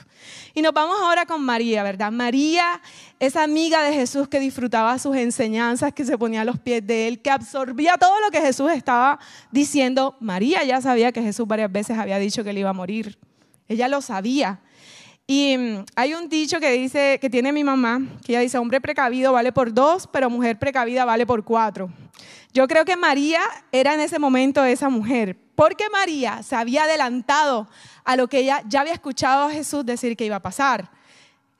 Y 0.55 0.62
nos 0.62 0.73
vamos 0.73 0.97
ahora 1.00 1.26
con 1.26 1.45
María, 1.45 1.83
¿verdad? 1.83 2.11
María, 2.11 2.81
esa 3.19 3.43
amiga 3.43 3.83
de 3.83 3.93
Jesús 3.93 4.26
que 4.26 4.40
disfrutaba 4.40 4.99
sus 4.99 5.14
enseñanzas, 5.17 5.93
que 5.93 6.05
se 6.05 6.19
ponía 6.19 6.40
a 6.40 6.45
los 6.45 6.59
pies 6.59 6.87
de 6.87 7.07
él, 7.07 7.21
que 7.21 7.31
absorbía 7.31 7.97
todo 7.99 8.21
lo 8.21 8.31
que 8.31 8.40
Jesús 8.40 8.71
estaba 8.73 9.19
diciendo. 9.50 10.17
María 10.21 10.64
ya 10.64 10.81
sabía 10.81 11.12
que 11.12 11.23
Jesús 11.23 11.47
varias 11.47 11.71
veces 11.71 11.99
había 11.99 12.19
dicho 12.19 12.43
que 12.43 12.50
él 12.50 12.59
iba 12.59 12.71
a 12.71 12.75
morir. 12.75 13.19
Ella 13.69 13.87
lo 13.87 14.00
sabía. 14.02 14.61
Y 15.30 15.56
mm, 15.56 15.84
hay 15.94 16.14
un 16.14 16.28
dicho 16.28 16.58
que 16.58 16.72
dice, 16.72 17.20
que 17.20 17.30
tiene 17.30 17.52
mi 17.52 17.62
mamá, 17.62 18.00
que 18.25 18.32
ella 18.32 18.40
dice, 18.40 18.58
hombre 18.58 18.80
precavido 18.80 19.32
vale 19.32 19.52
por 19.52 19.72
dos, 19.72 20.08
pero 20.08 20.28
mujer 20.28 20.58
precavida 20.58 21.04
vale 21.04 21.25
por 21.25 21.44
cuatro. 21.44 21.88
Yo 22.52 22.66
creo 22.66 22.84
que 22.84 22.96
María 22.96 23.40
era 23.70 23.94
en 23.94 24.00
ese 24.00 24.18
momento 24.18 24.64
esa 24.64 24.88
mujer, 24.88 25.37
porque 25.54 25.88
María 25.88 26.42
se 26.42 26.56
había 26.56 26.82
adelantado 26.82 27.68
a 28.04 28.16
lo 28.16 28.26
que 28.26 28.38
ella 28.38 28.64
ya 28.66 28.80
había 28.80 28.92
escuchado 28.92 29.44
a 29.44 29.52
Jesús 29.52 29.87
decir 29.87 30.16
que 30.16 30.25
iba 30.25 30.34
a 30.34 30.42
pasar. 30.42 30.90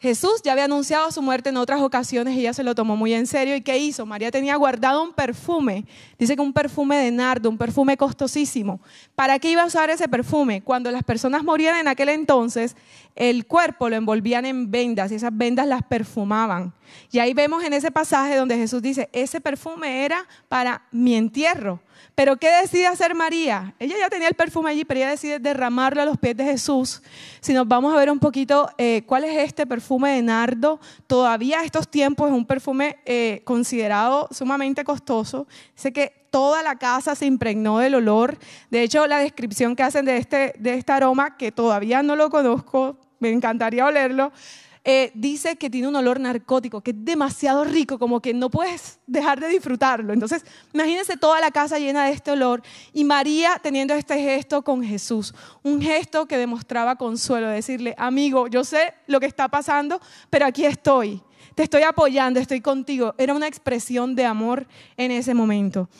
Jesús 0.00 0.40
ya 0.42 0.52
había 0.52 0.64
anunciado 0.64 1.12
su 1.12 1.21
muerte 1.21 1.50
en 1.50 1.59
otras 1.59 1.83
ocasiones 1.83 2.35
y 2.35 2.40
ella 2.40 2.54
se 2.54 2.62
lo 2.62 2.75
tomó 2.75 2.97
muy 2.97 3.12
en 3.12 3.26
serio. 3.26 3.54
¿Y 3.54 3.61
qué 3.61 3.76
hizo? 3.76 4.07
María 4.07 4.30
tenía 4.30 4.57
guardado 4.57 5.02
un 5.02 5.12
perfume, 5.12 5.85
dice 6.19 6.37
que 6.37 6.40
un 6.40 6.54
perfume 6.54 6.97
de 6.97 7.11
nardo, 7.11 7.50
un 7.50 7.59
perfume 7.59 7.99
costosísimo. 7.99 8.80
¿Para 9.14 9.38
qué 9.38 9.50
iba 9.50 9.62
a 9.62 9.66
usar 9.66 9.90
ese 9.90 10.09
perfume? 10.09 10.62
Cuando 10.62 10.90
las 10.90 11.02
personas 11.02 11.45
morían 11.45 11.76
en 11.76 11.87
aquel 11.87 12.09
entonces, 12.09 12.76
el 13.14 13.45
cuerpo 13.45 13.90
lo 13.90 13.97
envolvían 13.97 14.47
en 14.47 14.71
vendas 14.71 15.12
y 15.12 15.16
esas 15.16 15.37
vendas 15.37 15.66
las 15.66 15.83
perfumaban. 15.83 16.73
Y 17.12 17.19
ahí 17.19 17.35
vemos 17.35 17.62
en 17.62 17.75
ese 17.75 17.90
pasaje 17.90 18.37
donde 18.37 18.57
Jesús 18.57 18.80
dice, 18.80 19.11
ese 19.12 19.38
perfume 19.42 20.07
era 20.07 20.26
para 20.49 20.83
mi 20.92 21.14
entierro. 21.14 21.78
Pero 22.14 22.37
¿qué 22.37 22.50
decide 22.61 22.87
hacer 22.87 23.14
María? 23.14 23.75
Ella 23.78 23.97
ya 23.99 24.11
tenía 24.11 24.28
el 24.28 24.35
perfume 24.35 24.71
allí, 24.71 24.85
pero 24.85 25.00
ella 25.00 25.11
decide 25.11 25.38
derramarlo 25.38 26.02
a 26.02 26.04
los 26.04 26.19
pies 26.19 26.37
de 26.37 26.45
Jesús. 26.45 27.02
Si 27.40 27.52
nos 27.52 27.66
vamos 27.66 27.95
a 27.95 27.97
ver 27.97 28.11
un 28.11 28.19
poquito 28.19 28.69
eh, 28.78 29.02
cuál 29.07 29.25
es 29.25 29.37
este 29.38 29.66
perfume 29.66 30.11
de 30.11 30.23
nardo, 30.23 30.80
todavía 31.07 31.61
a 31.61 31.64
estos 31.64 31.88
tiempos 31.88 32.28
es 32.28 32.35
un 32.35 32.45
perfume 32.45 32.99
eh, 33.04 33.42
considerado 33.45 34.28
sumamente 34.30 34.85
costoso. 34.85 35.47
Sé 35.75 35.92
que 35.92 36.26
toda 36.30 36.62
la 36.62 36.76
casa 36.76 37.14
se 37.14 37.26
impregnó 37.26 37.78
del 37.78 37.97
olor. 37.97 38.38
De 38.71 38.83
hecho, 38.83 39.07
la 39.07 39.19
descripción 39.19 39.76
que 39.76 39.83
hacen 39.83 40.04
de 40.04 40.16
este, 40.16 40.54
de 40.59 40.75
este 40.75 40.92
aroma, 40.92 41.37
que 41.37 41.52
todavía 41.52 42.02
no 42.02 42.16
lo 42.16 42.30
conozco, 42.30 42.99
me 43.19 43.30
encantaría 43.30 43.87
olerlo, 43.87 44.33
eh, 44.82 45.10
dice 45.14 45.56
que 45.56 45.68
tiene 45.68 45.88
un 45.88 45.96
olor 45.96 46.18
narcótico, 46.20 46.80
que 46.80 46.92
es 46.92 46.96
demasiado 47.04 47.64
rico, 47.64 47.99
como 47.99 48.20
que 48.20 48.32
no 48.32 48.50
puedes 48.50 48.99
dejar 49.06 49.38
de 49.38 49.49
disfrutarlo. 49.49 50.14
Entonces, 50.14 50.42
imagínense 50.72 51.18
toda 51.18 51.38
la 51.40 51.50
casa 51.50 51.78
llena 51.78 52.06
de 52.06 52.12
este 52.12 52.30
olor 52.30 52.62
y 52.94 53.04
María 53.04 53.60
teniendo 53.62 53.92
este 53.92 54.18
gesto 54.18 54.62
con 54.62 54.82
Jesús, 54.82 55.34
un 55.62 55.82
gesto 55.82 56.26
que 56.26 56.38
demostraba 56.38 56.96
consuelo, 56.96 57.49
decirle, 57.49 57.94
amigo, 57.99 58.49
yo 58.49 58.64
sé 58.64 58.94
lo 59.06 59.20
que 59.20 59.26
está 59.26 59.49
pasando, 59.49 60.00
pero 60.30 60.46
aquí 60.46 60.64
estoy. 60.64 61.22
te 61.54 61.64
estoy 61.64 61.82
apoyando, 61.82 62.40
estoy 62.40 62.62
contigo. 62.62 63.14
Era 63.18 63.34
una 63.34 63.49
expresión 63.49 64.14
de 64.14 64.25
amor 64.25 64.66
en 64.96 65.10
ese 65.10 65.34
momento. 65.34 65.90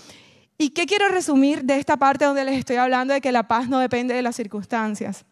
¿Y 0.57 0.71
qué 0.71 0.87
quiero 0.87 1.09
resumir 1.09 1.65
de 1.65 1.79
esta 1.79 1.99
parte 1.99 2.25
donde 2.25 2.45
les 2.45 2.59
estoy 2.59 2.77
hablando 2.77 3.13
de 3.13 3.21
que 3.21 3.33
la 3.33 3.47
paz 3.47 3.69
no 3.69 3.79
depende 3.79 4.15
de 4.15 4.23
las 4.23 4.37
circunstancias? 4.37 5.27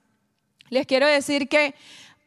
Les 0.70 0.86
quiero 0.86 1.06
decir 1.06 1.48
que 1.48 1.74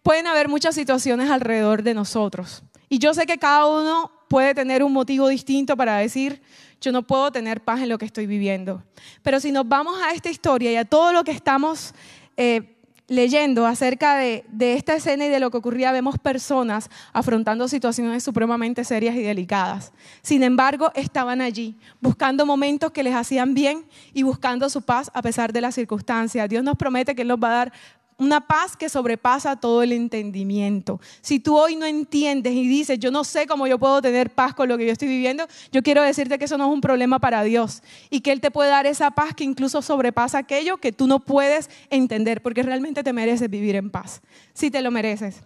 pueden 0.04 0.28
haber 0.28 0.48
muchas 0.48 0.76
situaciones 0.76 1.30
alrededor 1.30 1.84
de 1.84 1.94
nosotros. 1.94 2.64
Y 2.90 3.00
yo 3.00 3.14
sé 3.14 3.26
que 3.26 3.38
cada 3.38 3.68
uno 3.68 4.12
puede 4.28 4.54
tener 4.54 4.84
un 4.84 4.94
motivo 4.94 5.28
distinto 5.28 5.78
para 5.78 5.98
decir, 5.98 6.42
yo 6.82 6.92
no 6.92 7.04
puedo 7.04 7.32
tener 7.32 7.62
paz 7.62 7.82
en 7.82 7.90
lo 7.90 7.98
que 7.98 8.06
estoy 8.06 8.26
viviendo. 8.26 8.84
Pero 9.22 9.40
si 9.40 9.52
nos 9.52 9.68
vamos 9.68 10.02
a 10.02 10.14
esta 10.14 10.30
historia 10.30 10.72
y 10.72 10.76
a 10.76 10.86
todo 10.86 11.14
lo 11.14 11.24
que 11.24 11.32
estamos 11.32 11.94
eh, 12.38 12.78
leyendo 13.12 13.66
acerca 13.66 14.16
de, 14.16 14.46
esta 14.58 14.96
escena 14.96 15.26
y 15.26 15.30
de 15.30 15.42
lo 15.42 15.52
que 15.52 15.58
ocurría, 15.58 15.92
vemos 15.92 16.18
personas 16.18 16.90
afrontando 17.12 17.68
situaciones 17.68 18.24
supremamente 18.24 18.86
serias 18.86 19.16
y 19.16 19.22
delicadas. 19.22 19.92
Sin 20.22 20.44
embargo, 20.44 20.94
estaban 20.96 21.42
allí, 21.42 21.76
buscando 22.00 22.46
momentos 22.46 22.92
que 22.92 23.04
les 23.04 23.14
hacían 23.14 23.54
bien 23.54 23.86
y 24.14 24.24
buscando 24.24 24.70
su 24.70 24.82
paz 24.82 25.12
a 25.14 25.22
pesar 25.22 25.52
de 25.52 25.60
las 25.60 25.76
circunstancias. 25.76 26.48
Dios 26.48 26.64
nos 26.64 26.78
promete 26.78 27.14
que 27.14 27.24
Él 27.24 27.28
nos 27.28 27.38
va 27.38 27.50
a 27.50 27.56
dar 27.56 27.74
una 28.22 28.40
paz 28.40 28.78
que 28.78 28.88
sobrepasa 28.88 29.56
todo 29.56 29.82
el 29.82 29.92
entendimiento. 29.92 31.02
Si 31.22 31.40
tú 31.40 31.58
hoy 31.58 31.76
no 31.76 31.88
entiendes 31.88 32.54
y 32.54 32.68
dices, 32.68 33.00
yo 33.00 33.10
no 33.10 33.24
sé 33.24 33.48
cómo 33.48 33.66
yo 33.66 33.80
puedo 33.80 34.00
tener 34.00 34.30
paz 34.30 34.54
con 34.54 34.70
lo 34.70 34.78
que 34.78 34.86
yo 34.86 34.92
estoy 34.92 35.08
viviendo, 35.08 35.48
yo 35.72 35.82
quiero 35.82 36.04
decirte 36.04 36.38
que 36.38 36.46
eso 36.46 36.56
no 36.56 36.68
es 36.68 36.72
un 36.72 36.82
problema 36.82 37.18
para 37.18 37.42
Dios 37.42 37.82
y 38.12 38.22
que 38.22 38.32
Él 38.32 38.40
te 38.40 38.52
puede 38.52 38.70
dar 38.70 38.86
esa 38.86 39.10
paz 39.10 39.34
que 39.34 39.44
incluso 39.44 39.82
sobrepasa 39.82 40.38
aquello 40.38 40.78
que 40.78 40.92
tú 40.92 41.08
no 41.08 41.20
puedes 41.20 41.72
entender, 41.90 42.44
porque 42.44 42.62
realmente 42.62 43.04
te 43.04 43.12
mereces 43.12 43.50
vivir 43.50 43.76
en 43.76 43.90
paz. 43.90 44.22
Si 44.54 44.70
te 44.70 44.84
lo 44.84 44.92
mereces. 44.92 45.38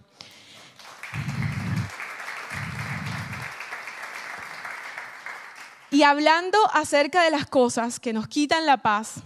Y 5.90 6.02
hablando 6.02 6.58
acerca 6.74 7.22
de 7.22 7.30
las 7.30 7.46
cosas 7.46 7.98
que 8.00 8.12
nos 8.12 8.28
quitan 8.28 8.66
la 8.66 8.76
paz, 8.76 9.22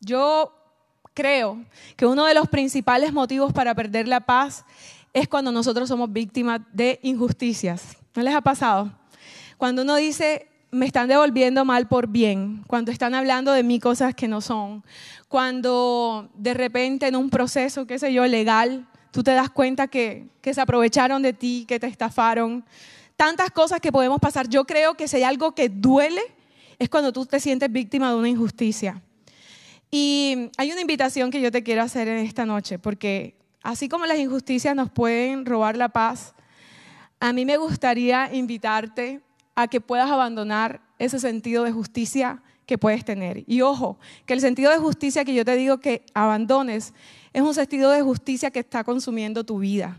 yo 0.00 0.59
creo 1.14 1.64
que 1.96 2.06
uno 2.06 2.24
de 2.24 2.34
los 2.34 2.48
principales 2.48 3.12
motivos 3.12 3.52
para 3.52 3.74
perder 3.74 4.08
la 4.08 4.20
paz 4.20 4.64
es 5.12 5.28
cuando 5.28 5.52
nosotros 5.52 5.88
somos 5.88 6.12
víctimas 6.12 6.60
de 6.72 6.98
injusticias. 7.02 7.96
¿No 8.14 8.22
les 8.22 8.34
ha 8.34 8.40
pasado? 8.40 8.92
Cuando 9.56 9.82
uno 9.82 9.96
dice, 9.96 10.48
me 10.70 10.86
están 10.86 11.08
devolviendo 11.08 11.64
mal 11.64 11.88
por 11.88 12.06
bien, 12.06 12.64
cuando 12.66 12.92
están 12.92 13.14
hablando 13.14 13.52
de 13.52 13.62
mí 13.62 13.80
cosas 13.80 14.14
que 14.14 14.28
no 14.28 14.40
son, 14.40 14.84
cuando 15.28 16.28
de 16.34 16.54
repente 16.54 17.06
en 17.08 17.16
un 17.16 17.30
proceso, 17.30 17.86
qué 17.86 17.98
sé 17.98 18.12
yo, 18.12 18.26
legal, 18.26 18.86
tú 19.10 19.22
te 19.22 19.32
das 19.32 19.50
cuenta 19.50 19.88
que, 19.88 20.28
que 20.40 20.54
se 20.54 20.60
aprovecharon 20.60 21.22
de 21.22 21.32
ti, 21.32 21.64
que 21.66 21.80
te 21.80 21.86
estafaron, 21.86 22.64
tantas 23.16 23.50
cosas 23.50 23.80
que 23.80 23.92
podemos 23.92 24.18
pasar. 24.20 24.48
Yo 24.48 24.64
creo 24.64 24.94
que 24.94 25.08
si 25.08 25.16
hay 25.16 25.24
algo 25.24 25.52
que 25.54 25.68
duele, 25.68 26.22
es 26.78 26.88
cuando 26.88 27.12
tú 27.12 27.26
te 27.26 27.40
sientes 27.40 27.70
víctima 27.70 28.10
de 28.10 28.16
una 28.16 28.28
injusticia. 28.28 29.02
Y 29.90 30.50
hay 30.56 30.70
una 30.70 30.80
invitación 30.80 31.30
que 31.30 31.40
yo 31.40 31.50
te 31.50 31.62
quiero 31.62 31.82
hacer 31.82 32.06
en 32.08 32.24
esta 32.24 32.46
noche, 32.46 32.78
porque 32.78 33.34
así 33.62 33.88
como 33.88 34.06
las 34.06 34.18
injusticias 34.18 34.76
nos 34.76 34.90
pueden 34.90 35.44
robar 35.44 35.76
la 35.76 35.88
paz, 35.88 36.34
a 37.18 37.32
mí 37.32 37.44
me 37.44 37.56
gustaría 37.56 38.32
invitarte 38.32 39.20
a 39.54 39.68
que 39.68 39.80
puedas 39.80 40.10
abandonar 40.10 40.80
ese 40.98 41.18
sentido 41.18 41.64
de 41.64 41.72
justicia 41.72 42.42
que 42.66 42.78
puedes 42.78 43.04
tener. 43.04 43.42
Y 43.46 43.62
ojo, 43.62 43.98
que 44.26 44.34
el 44.34 44.40
sentido 44.40 44.70
de 44.70 44.78
justicia 44.78 45.24
que 45.24 45.34
yo 45.34 45.44
te 45.44 45.56
digo 45.56 45.78
que 45.78 46.04
abandones 46.14 46.94
es 47.32 47.42
un 47.42 47.54
sentido 47.54 47.90
de 47.90 48.02
justicia 48.02 48.50
que 48.50 48.60
está 48.60 48.84
consumiendo 48.84 49.44
tu 49.44 49.58
vida 49.58 49.98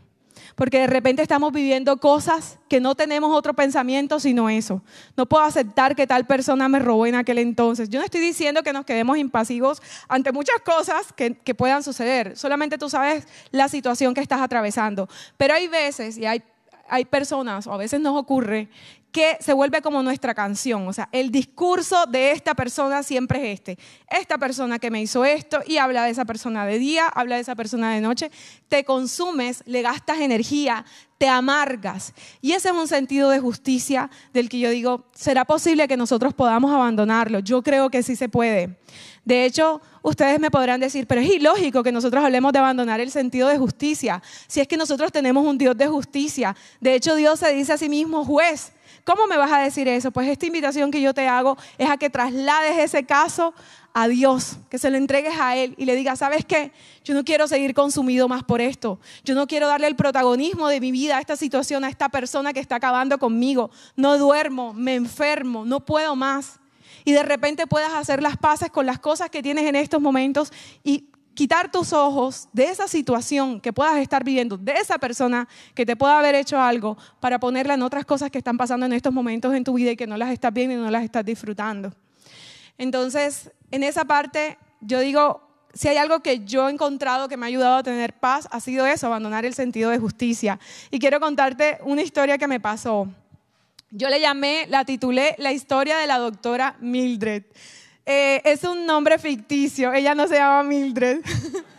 porque 0.55 0.79
de 0.79 0.87
repente 0.87 1.21
estamos 1.21 1.51
viviendo 1.51 1.97
cosas 1.97 2.59
que 2.69 2.79
no 2.79 2.95
tenemos 2.95 3.35
otro 3.35 3.53
pensamiento 3.53 4.19
sino 4.19 4.49
eso. 4.49 4.81
No 5.17 5.25
puedo 5.25 5.43
aceptar 5.43 5.95
que 5.95 6.07
tal 6.07 6.25
persona 6.25 6.67
me 6.69 6.79
robó 6.79 7.05
en 7.05 7.15
aquel 7.15 7.39
entonces. 7.39 7.89
Yo 7.89 7.99
no 7.99 8.05
estoy 8.05 8.21
diciendo 8.21 8.63
que 8.63 8.73
nos 8.73 8.85
quedemos 8.85 9.17
impasivos 9.17 9.81
ante 10.07 10.31
muchas 10.31 10.61
cosas 10.61 11.13
que, 11.13 11.35
que 11.35 11.55
puedan 11.55 11.83
suceder, 11.83 12.37
solamente 12.37 12.77
tú 12.77 12.89
sabes 12.89 13.27
la 13.51 13.67
situación 13.67 14.13
que 14.13 14.21
estás 14.21 14.41
atravesando. 14.41 15.07
Pero 15.37 15.53
hay 15.53 15.67
veces 15.67 16.17
y 16.17 16.25
hay 16.25 16.43
hay 16.91 17.05
personas, 17.05 17.67
o 17.67 17.73
a 17.73 17.77
veces 17.77 18.01
nos 18.01 18.17
ocurre, 18.17 18.67
que 19.11 19.37
se 19.39 19.53
vuelve 19.53 19.81
como 19.81 20.01
nuestra 20.03 20.33
canción. 20.33 20.87
O 20.87 20.93
sea, 20.93 21.09
el 21.11 21.31
discurso 21.31 22.05
de 22.05 22.31
esta 22.31 22.55
persona 22.55 23.03
siempre 23.03 23.39
es 23.39 23.59
este. 23.59 23.77
Esta 24.09 24.37
persona 24.37 24.79
que 24.79 24.89
me 24.89 25.01
hizo 25.01 25.25
esto 25.25 25.59
y 25.65 25.77
habla 25.77 26.05
de 26.05 26.11
esa 26.11 26.25
persona 26.25 26.65
de 26.65 26.79
día, 26.79 27.07
habla 27.07 27.35
de 27.35 27.41
esa 27.41 27.55
persona 27.55 27.93
de 27.93 28.01
noche. 28.01 28.31
Te 28.67 28.83
consumes, 28.85 29.63
le 29.65 29.81
gastas 29.81 30.19
energía, 30.19 30.85
te 31.17 31.27
amargas. 31.27 32.13
Y 32.41 32.53
ese 32.53 32.69
es 32.69 32.73
un 32.73 32.87
sentido 32.87 33.29
de 33.29 33.39
justicia 33.39 34.09
del 34.33 34.49
que 34.49 34.59
yo 34.59 34.69
digo, 34.69 35.05
¿será 35.13 35.45
posible 35.45 35.87
que 35.87 35.97
nosotros 35.97 36.33
podamos 36.33 36.71
abandonarlo? 36.71 37.39
Yo 37.39 37.61
creo 37.61 37.89
que 37.89 38.01
sí 38.03 38.15
se 38.15 38.29
puede. 38.29 38.77
De 39.23 39.45
hecho, 39.45 39.81
ustedes 40.01 40.39
me 40.39 40.49
podrán 40.49 40.79
decir, 40.79 41.05
pero 41.05 41.21
es 41.21 41.29
ilógico 41.29 41.83
que 41.83 41.91
nosotros 41.91 42.23
hablemos 42.23 42.53
de 42.53 42.59
abandonar 42.59 42.99
el 42.99 43.11
sentido 43.11 43.49
de 43.49 43.57
justicia, 43.57 44.21
si 44.47 44.61
es 44.61 44.67
que 44.67 44.77
nosotros 44.77 45.11
tenemos 45.11 45.45
un 45.45 45.57
Dios 45.57 45.77
de 45.77 45.87
justicia. 45.87 46.55
De 46.79 46.95
hecho, 46.95 47.15
Dios 47.15 47.39
se 47.39 47.53
dice 47.53 47.73
a 47.73 47.77
sí 47.77 47.87
mismo 47.87 48.25
juez. 48.25 48.71
¿Cómo 49.05 49.27
me 49.27 49.37
vas 49.37 49.51
a 49.51 49.59
decir 49.59 49.87
eso? 49.87 50.11
Pues 50.11 50.27
esta 50.27 50.45
invitación 50.45 50.91
que 50.91 51.01
yo 51.01 51.13
te 51.13 51.27
hago 51.27 51.57
es 51.77 51.89
a 51.89 51.97
que 51.97 52.09
traslades 52.09 52.77
ese 52.77 53.05
caso 53.05 53.53
a 53.93 54.07
Dios, 54.07 54.57
que 54.69 54.77
se 54.77 54.89
lo 54.89 54.97
entregues 54.97 55.33
a 55.39 55.55
Él 55.55 55.75
y 55.77 55.85
le 55.85 55.95
digas, 55.95 56.19
¿sabes 56.19 56.45
qué? 56.45 56.71
Yo 57.03 57.13
no 57.13 57.25
quiero 57.25 57.47
seguir 57.47 57.73
consumido 57.73 58.27
más 58.27 58.43
por 58.43 58.61
esto. 58.61 58.99
Yo 59.23 59.35
no 59.35 59.47
quiero 59.47 59.67
darle 59.67 59.87
el 59.87 59.95
protagonismo 59.95 60.67
de 60.67 60.79
mi 60.79 60.91
vida 60.91 61.17
a 61.17 61.19
esta 61.19 61.35
situación, 61.35 61.83
a 61.83 61.89
esta 61.89 62.09
persona 62.09 62.53
que 62.53 62.59
está 62.59 62.75
acabando 62.75 63.17
conmigo. 63.17 63.71
No 63.95 64.17
duermo, 64.17 64.73
me 64.73 64.95
enfermo, 64.95 65.65
no 65.65 65.85
puedo 65.85 66.15
más. 66.15 66.59
Y 67.03 67.13
de 67.13 67.23
repente 67.23 67.67
puedas 67.67 67.93
hacer 67.93 68.21
las 68.21 68.37
paces 68.37 68.69
con 68.69 68.85
las 68.85 68.99
cosas 68.99 69.29
que 69.29 69.41
tienes 69.41 69.65
en 69.65 69.75
estos 69.75 70.01
momentos 70.01 70.53
y 70.83 71.09
quitar 71.33 71.71
tus 71.71 71.93
ojos 71.93 72.49
de 72.53 72.65
esa 72.65 72.87
situación 72.87 73.59
que 73.61 73.73
puedas 73.73 73.97
estar 73.97 74.23
viviendo, 74.23 74.57
de 74.57 74.73
esa 74.73 74.97
persona 74.97 75.47
que 75.73 75.85
te 75.85 75.95
pueda 75.95 76.19
haber 76.19 76.35
hecho 76.35 76.59
algo, 76.59 76.97
para 77.19 77.39
ponerla 77.39 77.73
en 77.73 77.81
otras 77.81 78.05
cosas 78.05 78.31
que 78.31 78.37
están 78.37 78.57
pasando 78.57 78.85
en 78.85 78.93
estos 78.93 79.13
momentos 79.13 79.53
en 79.53 79.63
tu 79.63 79.73
vida 79.73 79.91
y 79.91 79.95
que 79.95 80.07
no 80.07 80.17
las 80.17 80.31
estás 80.31 80.53
viendo 80.53 80.75
y 80.75 80.77
no 80.77 80.91
las 80.91 81.03
estás 81.03 81.25
disfrutando. 81.25 81.93
Entonces, 82.77 83.51
en 83.69 83.83
esa 83.83 84.05
parte, 84.05 84.57
yo 84.81 84.99
digo, 84.99 85.41
si 85.73 85.87
hay 85.87 85.97
algo 85.97 86.21
que 86.21 86.43
yo 86.45 86.67
he 86.67 86.71
encontrado 86.71 87.27
que 87.27 87.37
me 87.37 87.45
ha 87.45 87.47
ayudado 87.47 87.77
a 87.77 87.83
tener 87.83 88.13
paz, 88.13 88.47
ha 88.51 88.59
sido 88.59 88.85
eso, 88.85 89.07
abandonar 89.07 89.45
el 89.45 89.53
sentido 89.53 89.89
de 89.89 89.99
justicia. 89.99 90.59
Y 90.89 90.99
quiero 90.99 91.19
contarte 91.19 91.79
una 91.83 92.01
historia 92.01 92.37
que 92.37 92.47
me 92.47 92.59
pasó. 92.59 93.07
Yo 93.89 94.09
le 94.09 94.19
llamé, 94.19 94.67
la 94.69 94.85
titulé 94.85 95.35
La 95.37 95.51
historia 95.51 95.97
de 95.97 96.07
la 96.07 96.17
doctora 96.17 96.75
Mildred. 96.79 97.43
Eh, 98.05 98.41
es 98.45 98.63
un 98.63 98.85
nombre 98.85 99.19
ficticio, 99.19 99.93
ella 99.93 100.15
no 100.15 100.27
se 100.27 100.35
llama 100.35 100.63
Mildred. 100.63 101.21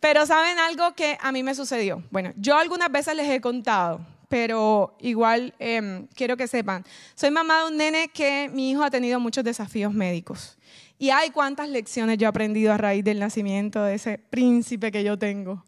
pero 0.00 0.26
saben 0.26 0.58
algo 0.58 0.94
que 0.94 1.18
a 1.20 1.32
mí 1.32 1.42
me 1.42 1.54
sucedió. 1.54 2.02
Bueno, 2.10 2.32
yo 2.36 2.56
algunas 2.56 2.90
veces 2.90 3.14
les 3.14 3.28
he 3.30 3.40
contado, 3.40 4.00
pero 4.28 4.96
igual 5.00 5.54
em, 5.58 6.06
quiero 6.14 6.36
que 6.36 6.46
sepan. 6.46 6.84
Soy 7.14 7.30
mamá 7.30 7.60
de 7.60 7.68
un 7.68 7.76
nene 7.76 8.08
que 8.08 8.50
mi 8.52 8.70
hijo 8.70 8.82
ha 8.82 8.90
tenido 8.90 9.20
muchos 9.20 9.44
desafíos 9.44 9.92
médicos. 9.92 10.56
Y 10.98 11.10
hay 11.10 11.30
cuántas 11.30 11.68
lecciones 11.68 12.18
yo 12.18 12.26
he 12.26 12.28
aprendido 12.28 12.72
a 12.72 12.76
raíz 12.76 13.04
del 13.04 13.20
nacimiento 13.20 13.84
de 13.84 13.94
ese 13.94 14.18
príncipe 14.18 14.90
que 14.90 15.04
yo 15.04 15.16
tengo. 15.16 15.64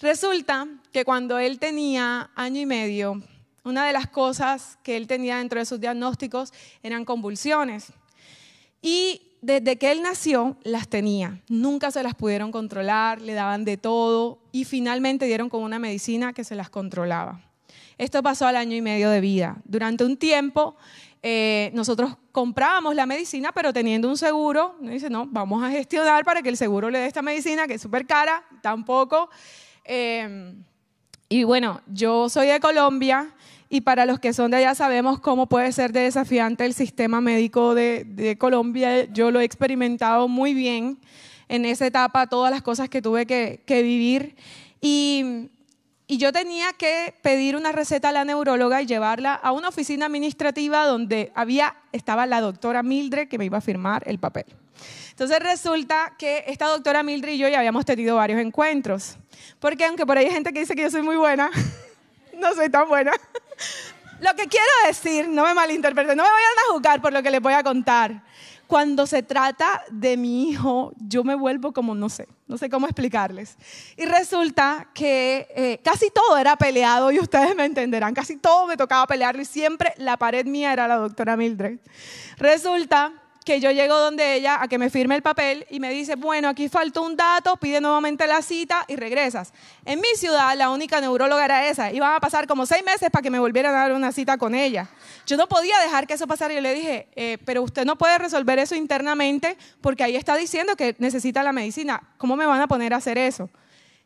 Resulta 0.00 0.66
que 0.92 1.04
cuando 1.04 1.38
él 1.38 1.60
tenía 1.60 2.30
año 2.34 2.60
y 2.60 2.66
medio, 2.66 3.22
una 3.62 3.86
de 3.86 3.92
las 3.92 4.08
cosas 4.08 4.78
que 4.82 4.96
él 4.96 5.06
tenía 5.06 5.38
dentro 5.38 5.60
de 5.60 5.66
sus 5.66 5.78
diagnósticos 5.78 6.52
eran 6.82 7.04
convulsiones. 7.04 7.92
Y 8.82 9.22
desde 9.40 9.76
que 9.76 9.90
él 9.92 10.02
nació, 10.02 10.56
las 10.62 10.88
tenía. 10.88 11.40
Nunca 11.48 11.90
se 11.90 12.02
las 12.02 12.14
pudieron 12.14 12.52
controlar, 12.52 13.20
le 13.20 13.32
daban 13.32 13.64
de 13.64 13.76
todo 13.76 14.38
y 14.52 14.64
finalmente 14.64 15.26
dieron 15.26 15.48
con 15.48 15.62
una 15.62 15.78
medicina 15.78 16.32
que 16.32 16.44
se 16.44 16.54
las 16.54 16.68
controlaba. 16.68 17.40
Esto 17.98 18.22
pasó 18.22 18.46
al 18.46 18.56
año 18.56 18.76
y 18.76 18.80
medio 18.80 19.10
de 19.10 19.20
vida. 19.20 19.56
Durante 19.64 20.04
un 20.04 20.16
tiempo, 20.16 20.76
eh, 21.22 21.70
nosotros 21.74 22.16
comprábamos 22.32 22.94
la 22.94 23.06
medicina, 23.06 23.52
pero 23.52 23.72
teniendo 23.72 24.08
un 24.08 24.16
seguro, 24.16 24.76
dice, 24.80 25.08
no, 25.08 25.26
vamos 25.26 25.62
a 25.62 25.70
gestionar 25.70 26.24
para 26.24 26.42
que 26.42 26.48
el 26.48 26.56
seguro 26.56 26.90
le 26.90 26.98
dé 26.98 27.06
esta 27.06 27.22
medicina, 27.22 27.66
que 27.66 27.74
es 27.74 27.82
súper 27.82 28.06
cara, 28.06 28.44
tampoco. 28.60 29.30
Eh, 29.84 30.54
y 31.28 31.44
bueno, 31.44 31.80
yo 31.86 32.28
soy 32.28 32.48
de 32.48 32.60
Colombia 32.60 33.34
y 33.72 33.80
para 33.80 34.04
los 34.04 34.20
que 34.20 34.34
son 34.34 34.50
de 34.50 34.58
allá 34.58 34.74
sabemos 34.74 35.18
cómo 35.18 35.46
puede 35.46 35.72
ser 35.72 35.94
de 35.94 36.00
desafiante 36.00 36.66
el 36.66 36.74
sistema 36.74 37.22
médico 37.22 37.74
de, 37.74 38.36
Colombia. 38.38 39.06
Yo 39.06 39.30
lo 39.30 39.40
he 39.40 39.44
experimentado 39.44 40.28
muy 40.28 40.52
bien 40.52 40.98
en 41.48 41.64
esa 41.64 41.86
etapa, 41.86 42.26
todas 42.26 42.50
las 42.50 42.60
cosas 42.60 42.90
que 42.90 43.00
tuve 43.00 43.24
que, 43.24 43.62
vivir. 43.66 44.36
Y, 44.82 45.48
y, 46.06 46.18
yo 46.18 46.32
tenía 46.32 46.74
que 46.74 47.14
pedir 47.22 47.56
una 47.56 47.72
receta 47.72 48.10
a 48.10 48.12
la 48.12 48.26
neuróloga 48.26 48.82
y 48.82 48.84
llevarla 48.84 49.32
a 49.32 49.52
una 49.52 49.70
oficina 49.70 50.04
administrativa 50.04 50.84
donde 50.84 51.32
había, 51.34 51.74
estaba 51.92 52.26
la 52.26 52.42
doctora 52.42 52.82
Mildred 52.82 53.28
que 53.28 53.38
me 53.38 53.46
iba 53.46 53.56
a 53.56 53.62
firmar 53.62 54.02
el 54.04 54.18
papel. 54.18 54.44
Entonces 55.12 55.38
resulta 55.40 56.14
que 56.18 56.44
esta 56.46 56.66
doctora 56.66 57.02
Mildred 57.02 57.32
y 57.32 57.38
yo 57.38 57.48
ya 57.48 57.60
habíamos 57.60 57.86
tenido 57.86 58.16
varios 58.16 58.38
encuentros. 58.38 59.16
Porque 59.60 59.86
aunque 59.86 60.04
por 60.04 60.18
ahí 60.18 60.26
hay 60.26 60.32
gente 60.32 60.52
que 60.52 60.60
dice 60.60 60.74
que 60.74 60.82
yo 60.82 60.90
soy 60.90 61.00
muy 61.00 61.16
buena, 61.16 61.50
no 62.38 62.54
soy 62.54 62.68
tan 62.68 62.86
buena. 62.86 63.12
Lo 64.20 64.34
que 64.36 64.46
quiero 64.46 64.66
decir, 64.86 65.28
no 65.28 65.44
me 65.44 65.52
malinterpreten, 65.52 66.16
no 66.16 66.22
me 66.22 66.30
vayan 66.30 66.50
a 66.58 66.72
juzgar 66.72 67.02
por 67.02 67.12
lo 67.12 67.22
que 67.22 67.30
les 67.30 67.40
voy 67.40 67.54
a 67.54 67.62
contar. 67.64 68.22
Cuando 68.68 69.06
se 69.06 69.22
trata 69.22 69.82
de 69.90 70.16
mi 70.16 70.48
hijo, 70.48 70.92
yo 70.96 71.24
me 71.24 71.34
vuelvo 71.34 71.72
como, 71.72 71.94
no 71.94 72.08
sé, 72.08 72.28
no 72.46 72.56
sé 72.56 72.70
cómo 72.70 72.86
explicarles. 72.86 73.56
Y 73.96 74.06
resulta 74.06 74.88
que 74.94 75.48
eh, 75.54 75.80
casi 75.84 76.10
todo 76.10 76.38
era 76.38 76.56
peleado 76.56 77.10
y 77.10 77.18
ustedes 77.18 77.54
me 77.56 77.64
entenderán, 77.64 78.14
casi 78.14 78.36
todo 78.36 78.66
me 78.66 78.76
tocaba 78.76 79.06
pelearlo 79.06 79.42
y 79.42 79.44
siempre 79.44 79.92
la 79.98 80.16
pared 80.16 80.46
mía 80.46 80.72
era 80.72 80.88
la 80.88 80.96
doctora 80.96 81.36
Mildred. 81.36 81.80
Resulta 82.38 83.12
que 83.44 83.60
yo 83.60 83.70
llego 83.70 83.98
donde 83.98 84.34
ella 84.34 84.62
a 84.62 84.68
que 84.68 84.78
me 84.78 84.90
firme 84.90 85.16
el 85.16 85.22
papel 85.22 85.66
y 85.70 85.80
me 85.80 85.90
dice, 85.90 86.14
bueno, 86.16 86.48
aquí 86.48 86.68
faltó 86.68 87.02
un 87.02 87.16
dato, 87.16 87.56
pide 87.56 87.80
nuevamente 87.80 88.26
la 88.26 88.42
cita 88.42 88.84
y 88.88 88.96
regresas. 88.96 89.52
En 89.84 90.00
mi 90.00 90.14
ciudad 90.16 90.56
la 90.56 90.70
única 90.70 91.00
neuróloga 91.00 91.44
era 91.44 91.68
esa. 91.68 91.92
Iban 91.92 92.14
a 92.14 92.20
pasar 92.20 92.46
como 92.46 92.66
seis 92.66 92.84
meses 92.84 93.10
para 93.10 93.22
que 93.22 93.30
me 93.30 93.38
volvieran 93.38 93.74
a 93.74 93.78
dar 93.78 93.92
una 93.92 94.12
cita 94.12 94.38
con 94.38 94.54
ella. 94.54 94.88
Yo 95.26 95.36
no 95.36 95.48
podía 95.48 95.78
dejar 95.80 96.06
que 96.06 96.14
eso 96.14 96.26
pasara. 96.26 96.54
Yo 96.54 96.60
le 96.60 96.74
dije, 96.74 97.08
eh, 97.16 97.38
pero 97.44 97.62
usted 97.62 97.84
no 97.84 97.96
puede 97.96 98.18
resolver 98.18 98.58
eso 98.58 98.74
internamente 98.74 99.56
porque 99.80 100.04
ahí 100.04 100.16
está 100.16 100.36
diciendo 100.36 100.76
que 100.76 100.94
necesita 100.98 101.42
la 101.42 101.52
medicina. 101.52 102.02
¿Cómo 102.18 102.36
me 102.36 102.46
van 102.46 102.60
a 102.60 102.68
poner 102.68 102.94
a 102.94 102.98
hacer 102.98 103.18
eso? 103.18 103.50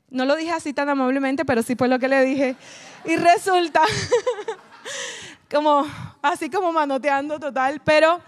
No 0.08 0.24
lo 0.24 0.36
dije 0.36 0.52
así 0.52 0.72
tan 0.72 0.88
amablemente, 0.88 1.44
pero 1.44 1.62
sí 1.62 1.74
fue 1.76 1.88
lo 1.88 1.98
que 1.98 2.08
le 2.08 2.24
dije. 2.24 2.56
Y 3.04 3.16
resulta, 3.16 3.82
como 5.50 5.84
así 6.22 6.48
como 6.48 6.72
manoteando 6.72 7.38
total, 7.38 7.80
pero 7.84 8.20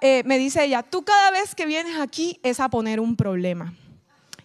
eh, 0.00 0.22
me 0.24 0.38
dice 0.38 0.64
ella, 0.64 0.82
tú 0.82 1.04
cada 1.04 1.30
vez 1.30 1.54
que 1.54 1.66
vienes 1.66 1.98
aquí 1.98 2.38
es 2.42 2.60
a 2.60 2.68
poner 2.68 3.00
un 3.00 3.16
problema. 3.16 3.74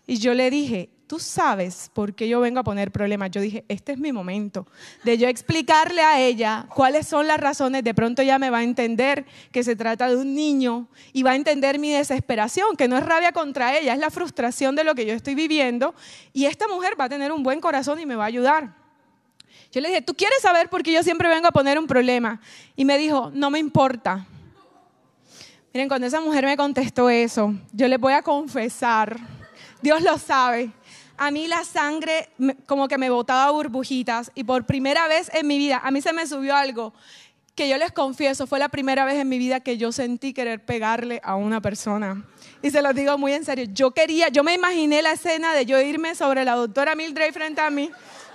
Y 0.06 0.20
yo 0.20 0.34
le 0.34 0.50
dije, 0.50 0.90
tú 1.08 1.20
sabes 1.20 1.90
por 1.94 2.14
qué 2.14 2.28
yo 2.28 2.40
vengo 2.40 2.60
a 2.60 2.64
poner 2.64 2.92
problemas. 2.92 3.32
Yo 3.32 3.42
dije, 3.42 3.66
este 3.68 3.94
es 3.94 3.98
mi 3.98 4.12
momento 4.12 4.68
de 5.04 5.18
yo 5.18 5.28
explicarle 5.28 6.02
a 6.02 6.20
ella 6.20 6.68
cuáles 6.74 7.08
son 7.08 7.28
las 7.28 7.40
razones. 7.40 7.84
De 7.84 7.94
pronto 7.94 8.22
ella 8.22 8.38
me 8.38 8.50
va 8.50 8.60
a 8.60 8.64
entender 8.64 9.26
que 9.52 9.64
se 9.64 9.76
trata 9.76 10.08
de 10.10 10.18
un 10.18 10.36
niño 10.36 10.88
y 11.14 11.24
va 11.24 11.32
a 11.32 11.36
entender 11.36 11.80
mi 11.80 11.92
desesperación, 11.92 12.76
que 12.78 12.88
no 12.88 12.98
es 12.98 13.06
rabia 13.06 13.32
contra 13.32 13.78
ella, 13.78 13.94
es 13.94 14.00
la 14.00 14.12
frustración 14.12 14.76
de 14.76 14.84
lo 14.84 14.96
que 14.96 15.06
yo 15.06 15.14
estoy 15.14 15.34
viviendo. 15.34 15.96
Y 16.32 16.46
esta 16.46 16.68
mujer 16.68 17.00
va 17.00 17.06
a 17.06 17.10
tener 17.10 17.32
un 17.32 17.44
buen 17.44 17.60
corazón 17.60 18.00
y 18.00 18.06
me 18.06 18.16
va 18.16 18.26
a 18.26 18.28
ayudar. 18.28 18.76
Yo 19.72 19.82
le 19.82 19.90
dije, 19.90 20.02
¿tú 20.02 20.14
quieres 20.14 20.42
saber 20.42 20.70
por 20.70 20.84
qué 20.84 20.94
yo 20.94 21.04
siempre 21.04 21.28
vengo 21.28 21.48
a 21.48 21.52
poner 21.52 21.78
un 21.78 21.88
problema? 21.88 22.40
Y 22.76 22.86
me 22.86 22.98
dijo, 22.98 23.32
no 23.34 23.50
me 23.50 23.60
importa 23.60 24.26
Miren, 25.74 25.90
cuando 25.90 26.08
esa 26.08 26.22
mujer 26.22 26.46
me 26.46 26.58
contestó 26.58 27.10
eso, 27.10 27.54
yo 27.74 27.88
le 27.88 27.98
voy 27.98 28.14
a 28.14 28.22
confesar, 28.22 29.18
Dios 29.82 30.02
lo 30.02 30.18
sabe, 30.18 30.72
a 31.18 31.30
mí 31.30 31.48
la 31.48 31.64
sangre 31.64 32.30
como 32.66 32.88
que 32.88 32.98
me 32.98 33.10
botaba 33.10 33.52
burbujitas 33.52 34.32
y 34.34 34.44
por 34.44 34.66
primera 34.66 35.08
vez 35.08 35.30
en 35.34 35.46
mi 35.48 35.58
vida, 35.58 35.82
a 35.84 35.92
mí 35.92 36.02
se 36.02 36.14
me 36.14 36.26
subió 36.26 36.56
algo 36.56 36.94
que 37.58 37.68
yo 37.68 37.78
les 37.78 37.92
confieso, 37.92 38.46
fue 38.46 38.60
la 38.60 38.70
primera 38.70 39.04
vez 39.04 39.16
en 39.16 39.28
mi 39.28 39.40
vida 39.40 39.60
que 39.62 39.78
yo 39.78 39.92
sentí 39.92 40.32
querer 40.32 40.64
pegarle 40.64 41.20
a 41.24 41.36
una 41.36 41.60
persona. 41.60 42.24
Y 42.62 42.70
se 42.70 42.84
lo 42.84 42.94
digo 42.94 43.18
muy 43.18 43.34
en 43.34 43.46
serio, 43.46 43.66
yo 43.74 43.92
quería, 43.92 44.30
yo 44.30 44.44
me 44.44 44.54
imaginé 44.54 45.02
la 45.02 45.14
escena 45.14 45.56
de 45.56 45.66
yo 45.66 45.82
irme 45.82 46.14
sobre 46.14 46.46
la 46.46 46.54
doctora 46.54 46.94
Mildred 46.94 47.34
frente 47.34 47.60
a 47.60 47.72
mí. 47.72 47.90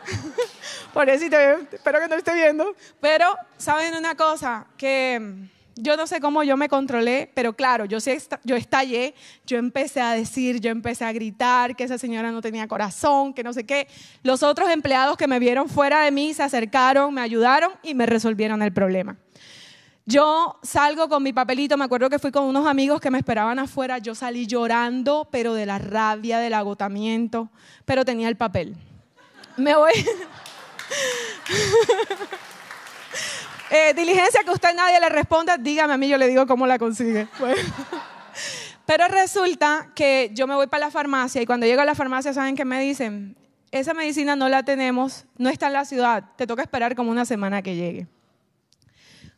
Por 0.93 1.09
eso 1.09 1.25
espero 1.25 2.01
que 2.01 2.09
no 2.09 2.17
esté 2.17 2.35
viendo. 2.35 2.75
Pero, 3.01 3.33
¿saben 3.57 3.95
una 3.95 4.17
cosa? 4.17 4.67
Que 4.77 5.49
yo 5.77 5.97
no 5.97 6.07
sé 6.07 6.21
cómo 6.21 6.43
yo 6.43 6.57
me 6.57 6.69
controlé, 6.69 7.31
pero 7.35 7.55
claro, 7.55 7.85
yo, 7.85 7.99
yo 8.45 8.57
estallé, 8.57 9.15
yo 9.47 9.59
empecé 9.59 10.01
a 10.01 10.13
decir, 10.13 10.61
yo 10.61 10.71
empecé 10.71 11.05
a 11.05 11.13
gritar 11.13 11.77
que 11.77 11.85
esa 11.85 11.99
señora 11.99 12.31
no 12.31 12.41
tenía 12.41 12.69
corazón, 12.69 13.33
que 13.33 13.43
no 13.43 13.53
sé 13.53 13.65
qué. 13.65 13.89
Los 14.23 14.43
otros 14.43 14.71
empleados 14.71 15.17
que 15.17 15.27
me 15.27 15.39
vieron 15.39 15.69
fuera 15.69 16.03
de 16.03 16.11
mí 16.11 16.35
se 16.35 16.43
acercaron, 16.43 17.13
me 17.15 17.21
ayudaron 17.21 17.73
y 17.83 17.95
me 17.95 18.07
resolvieron 18.07 18.63
el 18.63 18.73
problema. 18.73 19.17
Yo 20.05 20.59
salgo 20.63 21.09
con 21.09 21.23
mi 21.23 21.33
papelito, 21.33 21.77
me 21.77 21.85
acuerdo 21.85 22.11
que 22.11 22.19
fui 22.19 22.33
con 22.33 22.45
unos 22.45 22.67
amigos 22.67 23.01
que 23.01 23.11
me 23.11 23.19
esperaban 23.19 23.59
afuera, 23.61 23.99
yo 23.99 24.17
salí 24.17 24.47
llorando, 24.47 25.29
pero 25.31 25.55
de 25.55 25.65
la 25.65 25.79
rabia, 25.79 26.39
del 26.39 26.55
agotamiento, 26.55 27.51
pero 27.85 28.05
tenía 28.05 28.29
el 28.29 28.37
papel. 28.37 28.75
Me 29.57 29.77
voy... 29.77 29.93
Eh, 33.75 33.95
diligencia 33.95 34.43
que 34.45 34.51
usted 34.51 34.75
nadie 34.75 35.01
le 35.01 35.09
responda, 35.09 35.57
dígame 35.57 35.95
a 35.95 35.97
mí, 35.97 36.07
yo 36.07 36.19
le 36.19 36.29
digo 36.29 36.47
cómo 36.47 36.67
la 36.67 36.79
consigue. 36.79 37.27
Pero 38.87 39.09
resulta 39.09 39.91
que 39.95 40.31
yo 40.35 40.47
me 40.47 40.55
voy 40.55 40.67
para 40.67 40.87
la 40.87 40.91
farmacia 40.91 41.41
y 41.41 41.47
cuando 41.47 41.65
llego 41.65 41.81
a 41.81 41.87
la 41.87 41.95
farmacia, 41.95 42.35
¿saben 42.35 42.55
qué 42.55 42.67
me 42.67 42.79
dicen? 42.83 43.35
Esa 43.71 43.95
medicina 43.95 44.37
no 44.37 44.51
la 44.51 44.63
tenemos, 44.63 45.25
no 45.39 45.49
está 45.49 45.69
en 45.69 45.73
la 45.73 45.87
ciudad, 45.87 46.23
te 46.37 46.47
toca 46.47 46.61
esperar 46.61 46.95
como 46.95 47.11
una 47.11 47.25
semana 47.25 47.63
que 47.63 47.75
llegue. 47.75 48.07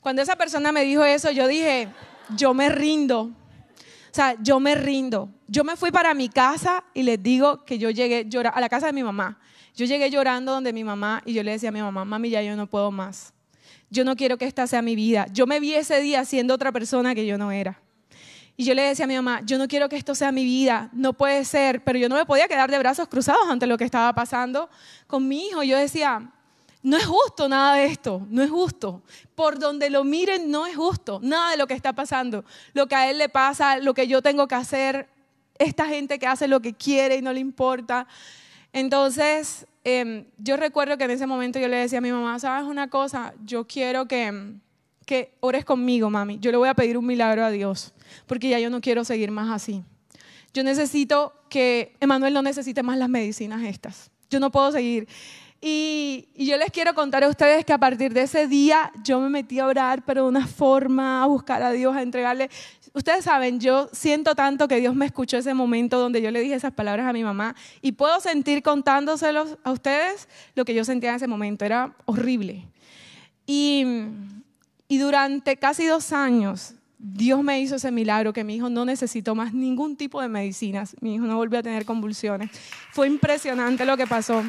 Cuando 0.01 0.20
esa 0.20 0.35
persona 0.35 0.73
me 0.73 0.83
dijo 0.83 1.05
eso, 1.05 1.31
yo 1.31 1.47
dije, 1.47 1.88
yo 2.37 2.55
me 2.55 2.70
rindo. 2.70 3.20
O 3.20 4.11
sea, 4.11 4.35
yo 4.42 4.59
me 4.59 4.75
rindo. 4.75 5.29
Yo 5.47 5.62
me 5.62 5.77
fui 5.77 5.92
para 5.92 6.12
mi 6.12 6.29
casa 6.29 6.83
y 6.92 7.05
les 7.05 7.23
digo 7.23 7.64
que 7.64 7.79
yo 7.79 7.88
llegué 7.90 8.29
a 8.53 8.61
la 8.61 8.68
casa 8.68 8.87
de 8.87 8.92
mi 8.94 9.05
mamá. 9.05 9.38
Yo 9.77 9.87
llegué 9.87 10.11
llorando 10.11 10.51
donde 10.51 10.73
mi 10.73 10.83
mamá 10.83 11.23
y 11.25 11.35
yo 11.35 11.44
le 11.44 11.53
decía 11.53 11.68
a 11.68 11.73
mi 11.73 11.83
mamá, 11.83 12.05
mami, 12.05 12.31
ya 12.31 12.42
yo 12.42 12.57
no 12.57 12.66
puedo 12.66 12.90
más 12.90 13.33
yo 13.94 14.04
no 14.04 14.16
quiero 14.16 14.37
que 14.37 14.44
esta 14.44 14.66
sea 14.66 14.83
mi 14.83 14.96
vida. 14.96 15.26
Yo 15.33 15.46
me 15.46 15.61
vi 15.61 15.74
ese 15.74 16.00
día 16.00 16.24
siendo 16.24 16.52
otra 16.52 16.72
persona 16.72 17.14
que 17.14 17.24
yo 17.26 17.38
no 17.38 17.52
era. 17.52 17.80
Y 18.57 18.64
yo 18.64 18.74
le 18.74 18.83
decía 18.83 19.04
a 19.04 19.09
mi 19.09 19.14
mamá, 19.14 19.40
yo 19.44 19.57
no 19.57 19.68
quiero 19.68 19.88
que 19.88 19.96
esto 19.96 20.14
sea 20.14 20.33
mi 20.33 20.44
vida, 20.44 20.90
no 20.92 21.12
puede 21.12 21.44
ser, 21.44 21.83
pero 21.85 21.98
yo 21.98 22.09
no 22.09 22.16
me 22.16 22.26
podía 22.26 22.48
quedar 22.48 22.70
de 22.70 22.78
brazos 22.78 23.09
cruzados 23.09 23.48
ante 23.48 23.66
lo 23.66 23.78
que 23.78 23.85
estaba 23.85 24.12
pasando 24.12 24.68
con 25.07 25.26
mi 25.26 25.46
hijo. 25.46 25.62
Yo 25.62 25.78
decía, 25.78 26.28
no 26.83 26.96
es 26.96 27.07
justo 27.07 27.48
nada 27.48 27.76
de 27.76 27.87
esto, 27.87 28.26
no 28.30 28.42
es 28.42 28.50
justo. 28.50 29.02
Por 29.37 29.61
donde 29.61 29.90
lo 29.90 30.02
miren, 30.02 30.50
no 30.50 30.66
es 30.66 30.74
justo, 30.76 31.20
nada 31.22 31.52
de 31.52 31.57
lo 31.57 31.68
que 31.68 31.74
está 31.74 31.92
pasando. 31.92 32.44
Lo 32.72 32.88
que 32.88 32.96
a 32.96 33.09
él 33.09 33.18
le 33.18 33.28
pasa, 33.28 33.78
lo 33.78 33.94
que 33.94 34.09
yo 34.09 34.22
tengo 34.22 34.48
que 34.48 34.57
hacer, 34.57 35.09
esta 35.59 35.87
gente 35.87 36.18
que 36.18 36.26
hace 36.26 36.48
lo 36.48 36.61
que 36.61 36.74
quiere 36.74 37.16
y 37.16 37.22
no 37.22 37.33
le 37.33 37.40
importa. 37.40 38.09
Entonces, 38.72 39.66
Em, 39.85 40.25
yo 40.38 40.57
recuerdo 40.57 40.97
que 40.97 41.05
en 41.05 41.11
ese 41.11 41.27
momento 41.27 41.59
yo 41.59 41.68
le 41.68 41.77
decía 41.77 41.99
a 41.99 42.01
mi 42.01 42.11
mamá, 42.11 42.38
¿sabes 42.38 42.66
una 42.66 42.88
cosa? 42.88 43.35
Yo 43.44 43.66
quiero 43.66 44.09
que, 44.09 44.55
que 45.05 45.35
ores 45.40 45.64
conmigo, 45.66 46.09
mami. 46.09 46.38
Yo 46.38 46.51
le 46.51 46.57
voy 46.57 46.70
a 46.70 46.75
pedir 46.75 46.97
un 46.97 47.07
milagro 47.07 47.44
a 47.44 47.51
Dios, 47.51 47.92
porque 48.27 48.49
ya 48.49 48.59
yo 48.59 48.70
no 48.70 48.81
quiero 48.81 49.05
seguir 49.05 49.31
más 49.31 49.51
así. 49.51 49.85
Yo 50.55 50.64
necesito 50.64 51.35
que 51.51 51.94
Emanuel 52.01 52.33
no 52.33 52.40
necesite 52.40 52.83
más 52.83 52.97
las 52.97 53.09
medicinas 53.11 53.62
estas. 53.62 54.11
Yo 54.31 54.40
no 54.40 54.51
puedo 54.51 54.73
seguir. 54.73 55.07
Y, 55.66 56.29
y, 56.35 56.44
yo 56.44 56.59
les 56.59 56.70
quiero 56.70 56.94
contar 56.94 57.24
a 57.24 57.29
ustedes 57.29 57.64
que 57.64 57.72
a 57.72 57.79
partir 57.79 58.12
de 58.12 58.20
ese 58.22 58.46
día 58.46 58.92
yo 59.03 59.18
me 59.18 59.31
metí 59.31 59.61
a 59.61 59.66
orar, 59.66 60.05
pero 60.05 60.24
de 60.24 60.29
una 60.29 60.46
forma, 60.46 61.22
a 61.22 61.27
buscar 61.27 61.62
a 61.62 61.70
Dios, 61.70 61.96
a 61.96 62.03
entregarle 62.03 62.50
ustedes 62.94 63.24
saben, 63.24 63.61
yo 63.61 63.88
siento 63.92 64.35
tanto 64.35 64.68
que 64.68 64.77
Dios 64.77 64.94
me 64.94 65.05
escuchó 65.05 65.37
ese 65.37 65.53
momento 65.53 65.98
donde 65.98 66.22
yo 66.22 66.31
le 66.31 66.40
dije 66.40 66.55
esas 66.55 66.72
palabras 66.72 67.07
a 67.07 67.12
mi 67.12 67.24
mamá 67.24 67.55
y 67.83 67.92
puedo 67.92 68.20
sentir 68.20 68.62
contándoselos 68.62 69.59
a 69.64 69.72
ustedes 69.72 70.29
lo 70.55 70.64
que 70.64 70.74
yo 70.74 70.85
sentía 70.85 71.11
en 71.11 71.16
ese 71.16 71.27
momento. 71.27 71.64
Era 71.64 71.94
horrible. 72.07 72.66
Y, 73.46 73.85
y 74.88 74.98
durante 74.98 75.57
casi 75.57 75.87
dos 75.87 76.12
años, 76.12 76.74
Dios 76.98 77.42
me 77.42 77.61
hizo 77.61 77.77
ese 77.77 77.90
milagro 77.90 78.33
que 78.33 78.44
mi 78.44 78.57
hijo 78.57 78.70
no 78.70 78.85
necesitó 78.85 79.35
más 79.35 79.53
ningún 79.53 79.96
tipo 79.96 80.22
de 80.22 80.29
medicinas. 80.29 80.96
Mi 81.00 81.16
hijo 81.16 81.27
no 81.27 81.37
volvió 81.37 81.59
a 81.59 81.62
tener 81.62 81.85
convulsiones. 81.85 82.50
Fue 82.92 83.09
impresionante 83.09 83.85
lo 83.85 83.96
que 83.96 84.07
pasó. 84.07 84.42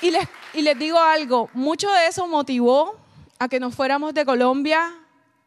Y 0.00 0.10
les, 0.10 0.28
y 0.54 0.62
les 0.62 0.78
digo 0.78 0.98
algo, 0.98 1.50
mucho 1.54 1.90
de 1.90 2.06
eso 2.06 2.26
motivó 2.26 2.96
a 3.38 3.48
que 3.48 3.60
nos 3.60 3.74
fuéramos 3.74 4.14
de 4.14 4.24
Colombia 4.24 4.92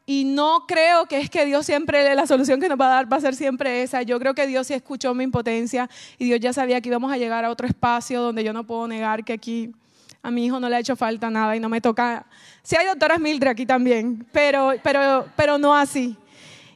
y 0.05 0.25
no 0.25 0.65
creo 0.67 1.05
que 1.05 1.19
es 1.19 1.29
que 1.29 1.45
Dios 1.45 1.65
siempre, 1.65 2.15
la 2.15 2.27
solución 2.27 2.59
que 2.59 2.67
nos 2.67 2.79
va 2.79 2.87
a 2.87 2.95
dar 2.95 3.11
va 3.11 3.17
a 3.17 3.21
ser 3.21 3.35
siempre 3.35 3.83
esa. 3.83 4.01
Yo 4.01 4.19
creo 4.19 4.33
que 4.33 4.47
Dios 4.47 4.67
sí 4.67 4.73
escuchó 4.73 5.13
mi 5.13 5.23
impotencia 5.23 5.89
y 6.17 6.25
Dios 6.25 6.39
ya 6.39 6.51
sabía 6.51 6.81
que 6.81 6.89
íbamos 6.89 7.11
a 7.13 7.17
llegar 7.17 7.45
a 7.45 7.49
otro 7.49 7.67
espacio 7.67 8.21
donde 8.21 8.43
yo 8.43 8.51
no 8.51 8.65
puedo 8.65 8.87
negar 8.87 9.23
que 9.23 9.33
aquí 9.33 9.71
a 10.23 10.31
mi 10.31 10.45
hijo 10.45 10.59
no 10.59 10.69
le 10.69 10.75
ha 10.75 10.79
hecho 10.79 10.95
falta 10.95 11.29
nada 11.29 11.55
y 11.55 11.59
no 11.59 11.69
me 11.69 11.81
toca. 11.81 12.25
Sí 12.61 12.75
hay 12.75 12.85
doctoras 12.85 13.19
Mildred 13.19 13.51
aquí 13.51 13.65
también, 13.65 14.25
pero, 14.31 14.73
pero, 14.83 15.27
pero 15.35 15.57
no 15.57 15.73
así. 15.75 16.17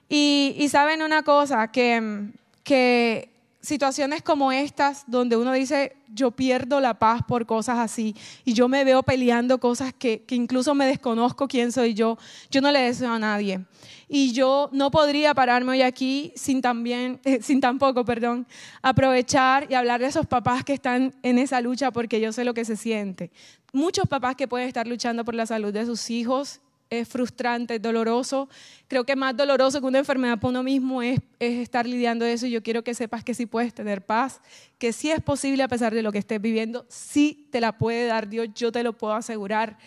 Y, 0.08 0.56
y 0.58 0.70
saben 0.70 1.02
una 1.02 1.24
cosa, 1.24 1.72
que, 1.72 2.30
que 2.64 3.35
situaciones 3.66 4.22
como 4.22 4.52
estas, 4.52 5.04
donde 5.08 5.36
uno 5.36 5.52
dice, 5.52 5.98
yo 6.08 6.32
pierdo 6.32 6.80
la 6.80 7.00
paz 7.00 7.22
por 7.28 7.46
cosas 7.46 7.80
así, 7.80 8.16
y 8.46 8.54
yo 8.54 8.68
me 8.68 8.84
veo 8.84 9.04
peleando 9.04 9.60
cosas 9.60 9.94
que, 9.94 10.22
que, 10.24 10.36
incluso 10.36 10.76
me 10.76 10.86
desconozco 10.86 11.48
quién 11.48 11.72
soy 11.72 11.94
yo, 11.94 12.18
yo 12.52 12.62
no 12.62 12.72
le 12.72 12.80
deseo 12.80 13.12
a 13.12 13.20
nadie. 13.20 13.66
Y 14.08 14.34
yo 14.34 14.70
no 14.72 14.92
podría 14.92 15.34
pararme 15.34 15.72
hoy 15.72 15.82
aquí 15.82 16.32
sin 16.36 16.62
también, 16.62 17.20
eh, 17.26 17.40
sin 17.42 17.60
tampoco, 17.60 18.06
perdón, 18.06 18.48
aprovechar 18.82 19.68
y 19.70 19.74
hablar 19.74 20.00
de 20.00 20.08
esos 20.08 20.28
papás 20.28 20.64
que 20.64 20.74
están 20.74 21.14
en 21.24 21.40
esa 21.40 21.60
lucha 21.62 21.92
porque 21.92 22.22
yo 22.22 22.32
sé 22.32 22.46
lo 22.46 22.54
que 22.54 22.66
se 22.66 22.76
siente. 22.76 23.32
Muchos 23.74 24.08
papás 24.08 24.36
que 24.36 24.48
pueden 24.48 24.68
estar 24.68 24.88
luchando 24.88 25.26
por 25.26 25.36
la 25.36 25.46
salud 25.46 25.74
de 25.74 25.86
sus 25.86 26.10
hijos 26.10 26.62
es 26.90 27.08
frustrante, 27.08 27.76
es 27.76 27.82
doloroso. 27.82 28.50
Creo 28.88 29.04
que 29.04 29.16
más 29.16 29.36
doloroso 29.36 29.80
que 29.80 29.88
una 29.88 30.00
enfermedad 30.00 30.40
para 30.40 30.50
uno 30.50 30.64
mismo 30.64 31.02
es, 31.02 31.20
es 31.40 31.60
estar 31.60 31.86
lidiando 31.86 32.26
eso. 32.26 32.46
Y 32.46 32.52
yo 32.52 32.64
quiero 32.64 32.84
que 32.84 32.94
sepas 32.94 33.24
que 33.24 33.34
sí 33.34 33.46
puedes 33.46 33.74
tener 33.74 34.06
paz, 34.06 34.42
que 34.78 34.94
sí 34.94 35.12
es 35.12 35.22
posible 35.22 35.64
a 35.64 35.68
pesar 35.68 35.94
de 35.94 36.02
lo 36.02 36.12
que 36.12 36.20
estés 36.20 36.42
viviendo, 36.42 36.86
sí 36.90 37.48
te 37.52 37.62
la 37.62 37.78
puede 37.78 38.08
dar 38.08 38.30
Dios, 38.30 38.50
yo 38.56 38.72
te 38.72 38.84
lo 38.84 38.94
puedo 38.94 39.14
asegurar. 39.14 39.78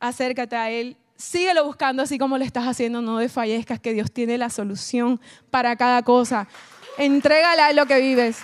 Acércate 0.00 0.56
a 0.56 0.70
Él, 0.70 0.96
síguelo 1.16 1.64
buscando 1.64 2.02
así 2.02 2.18
como 2.18 2.38
lo 2.38 2.44
estás 2.44 2.66
haciendo, 2.66 3.00
no 3.00 3.18
desfallezcas, 3.18 3.80
que 3.80 3.94
Dios 3.94 4.10
tiene 4.12 4.38
la 4.38 4.50
solución 4.50 5.20
para 5.50 5.76
cada 5.76 6.02
cosa. 6.02 6.48
Entrégale 6.98 7.62
a 7.62 7.72
lo 7.72 7.86
que 7.86 8.00
vives. 8.00 8.38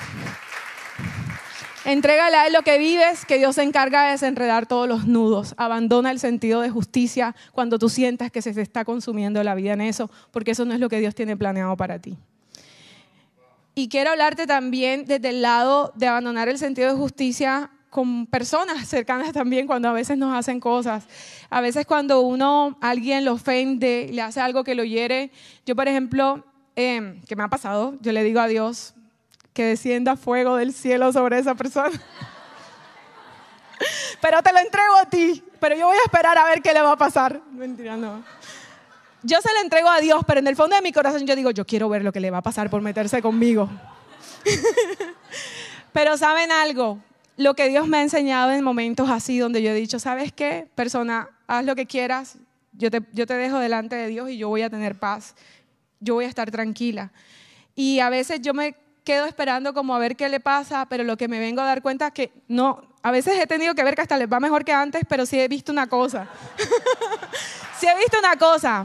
Entrégale 1.89 2.37
a 2.37 2.51
lo 2.51 2.61
que 2.61 2.77
vives, 2.77 3.25
que 3.25 3.39
Dios 3.39 3.55
se 3.55 3.63
encarga 3.63 4.05
de 4.05 4.11
desenredar 4.11 4.67
todos 4.67 4.87
los 4.87 5.07
nudos. 5.07 5.55
Abandona 5.57 6.11
el 6.11 6.21
sentido 6.21 6.61
de 6.61 6.69
justicia 6.69 7.35
cuando 7.53 7.79
tú 7.79 7.89
sientas 7.89 8.31
que 8.31 8.43
se 8.43 8.53
te 8.53 8.61
está 8.61 8.85
consumiendo 8.85 9.43
la 9.43 9.55
vida 9.55 9.73
en 9.73 9.81
eso, 9.81 10.11
porque 10.31 10.51
eso 10.51 10.67
no 10.67 10.75
es 10.75 10.81
lo 10.81 10.91
que 10.91 11.01
Dios 11.01 11.15
tiene 11.15 11.35
planeado 11.35 11.75
para 11.79 11.99
ti. 11.99 12.19
Y 13.75 13.89
quiero 13.89 14.11
hablarte 14.11 14.47
también 14.47 15.07
desde 15.07 15.31
el 15.31 15.41
lado 15.41 15.95
de 15.97 16.09
abandonar 16.09 16.51
el 16.51 16.59
sentido 16.59 16.93
de 16.93 16.95
justicia 16.95 17.71
con 17.89 18.27
personas 18.27 18.87
cercanas 18.87 19.33
también 19.33 19.67
cuando 19.67 19.89
a 19.89 19.95
veces 19.95 20.19
nos 20.19 20.37
hacen 20.37 20.61
cosas. 20.61 21.07
A 21.49 21.63
veces 21.63 21.87
cuando 21.87 22.21
uno, 22.21 22.77
alguien 22.83 23.25
lo 23.25 23.33
ofende, 23.33 24.11
le 24.13 24.21
hace 24.21 24.43
algo 24.43 24.63
que 24.63 24.75
lo 24.75 24.85
hiere. 24.85 25.31
Yo, 25.65 25.75
por 25.75 25.89
ejemplo, 25.89 26.45
eh, 26.77 27.19
que 27.27 27.35
me 27.35 27.45
ha 27.45 27.49
pasado, 27.49 27.97
yo 28.03 28.13
le 28.13 28.23
digo 28.25 28.41
a 28.41 28.47
Dios, 28.47 28.93
que 29.59 29.65
descienda 29.65 30.15
fuego 30.15 30.55
del 30.55 30.73
cielo 30.73 31.13
sobre 31.13 31.37
esa 31.37 31.57
persona. 31.57 32.01
Pero 34.21 34.41
te 34.41 34.53
lo 34.53 34.61
entrego 34.61 34.95
a 34.95 35.11
ti. 35.11 35.43
Pero 35.59 35.75
yo 35.75 35.87
voy 35.89 35.97
a 35.97 36.05
esperar 36.05 36.39
a 36.39 36.45
ver 36.45 36.63
qué 36.63 36.73
le 36.73 36.81
va 36.81 36.93
a 36.93 36.97
pasar. 36.97 37.41
Mentira, 37.51 37.97
no. 37.97 38.23
Yo 39.25 39.41
se 39.41 39.53
lo 39.53 39.61
entrego 39.61 39.89
a 39.89 39.99
Dios, 40.01 40.23
pero 40.29 40.39
en 40.39 40.47
el 40.47 40.55
fondo 40.55 40.77
de 40.77 40.83
mi 40.83 40.93
corazón 40.93 41.27
yo 41.27 41.35
digo, 41.35 41.51
yo 41.51 41.67
quiero 41.67 41.89
ver 41.89 42.05
lo 42.05 42.13
que 42.13 42.21
le 42.21 42.31
va 42.31 42.39
a 42.39 42.43
pasar 42.43 42.71
por 42.71 42.83
meterse 42.83 43.21
conmigo. 43.21 43.69
pero 45.93 46.17
saben 46.17 46.53
algo, 46.53 47.01
lo 47.37 47.55
que 47.55 47.69
Dios 47.69 47.89
me 47.89 47.99
ha 47.99 48.03
enseñado 48.03 48.53
en 48.53 48.63
momentos 48.63 49.11
así, 49.11 49.41
donde 49.41 49.61
yo 49.61 49.71
he 49.71 49.75
dicho, 49.75 49.99
¿sabes 49.99 50.33
qué? 50.33 50.69
Persona, 50.77 51.31
haz 51.49 51.65
lo 51.65 51.75
que 51.75 51.87
quieras, 51.87 52.37
yo 52.75 52.93
te, 52.93 53.03
yo 53.13 53.27
te 53.27 53.35
dejo 53.35 53.59
delante 53.59 53.97
de 53.97 54.07
Dios 54.07 54.31
y 54.31 54.39
yo 54.39 54.51
voy 54.51 54.63
a 54.63 54.71
tener 54.71 54.97
paz, 55.01 55.35
yo 55.99 56.15
voy 56.15 56.27
a 56.27 56.29
estar 56.29 56.49
tranquila. 56.49 57.11
Y 57.75 57.99
a 57.99 58.09
veces 58.09 58.41
yo 58.41 58.55
me 58.55 58.77
quedo 59.09 59.25
esperando 59.25 59.73
como 59.73 59.95
a 59.95 59.99
ver 59.99 60.17
qué 60.17 60.29
le 60.29 60.39
pasa, 60.39 60.85
pero 60.85 61.03
lo 61.03 61.17
que 61.17 61.29
me 61.29 61.39
vengo 61.39 61.63
a 61.63 61.65
dar 61.65 61.81
cuenta 61.81 62.09
es 62.09 62.13
que 62.13 62.31
no, 62.47 62.83
a 63.03 63.11
veces 63.11 63.41
he 63.41 63.47
tenido 63.47 63.75
que 63.75 63.83
ver 63.83 63.95
que 63.95 64.03
hasta 64.03 64.19
les 64.19 64.31
va 64.31 64.39
mejor 64.39 64.67
que 64.67 64.73
antes, 64.73 65.01
pero 65.09 65.25
sí 65.25 65.41
he 65.41 65.49
visto 65.49 65.73
una 65.73 65.87
cosa. 65.87 66.29
sí 67.81 67.87
he 67.87 67.97
visto 67.97 68.19
una 68.19 68.37
cosa. 68.37 68.85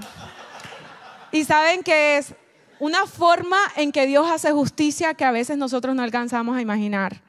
Y 1.34 1.44
saben 1.44 1.84
que 1.84 2.20
es 2.20 2.34
una 2.80 3.06
forma 3.06 3.58
en 3.76 3.92
que 3.92 4.08
Dios 4.08 4.26
hace 4.32 4.54
justicia 4.54 5.14
que 5.14 5.26
a 5.26 5.32
veces 5.34 5.58
nosotros 5.58 5.94
no 5.94 6.04
alcanzamos 6.04 6.56
a 6.56 6.62
imaginar. 6.62 7.22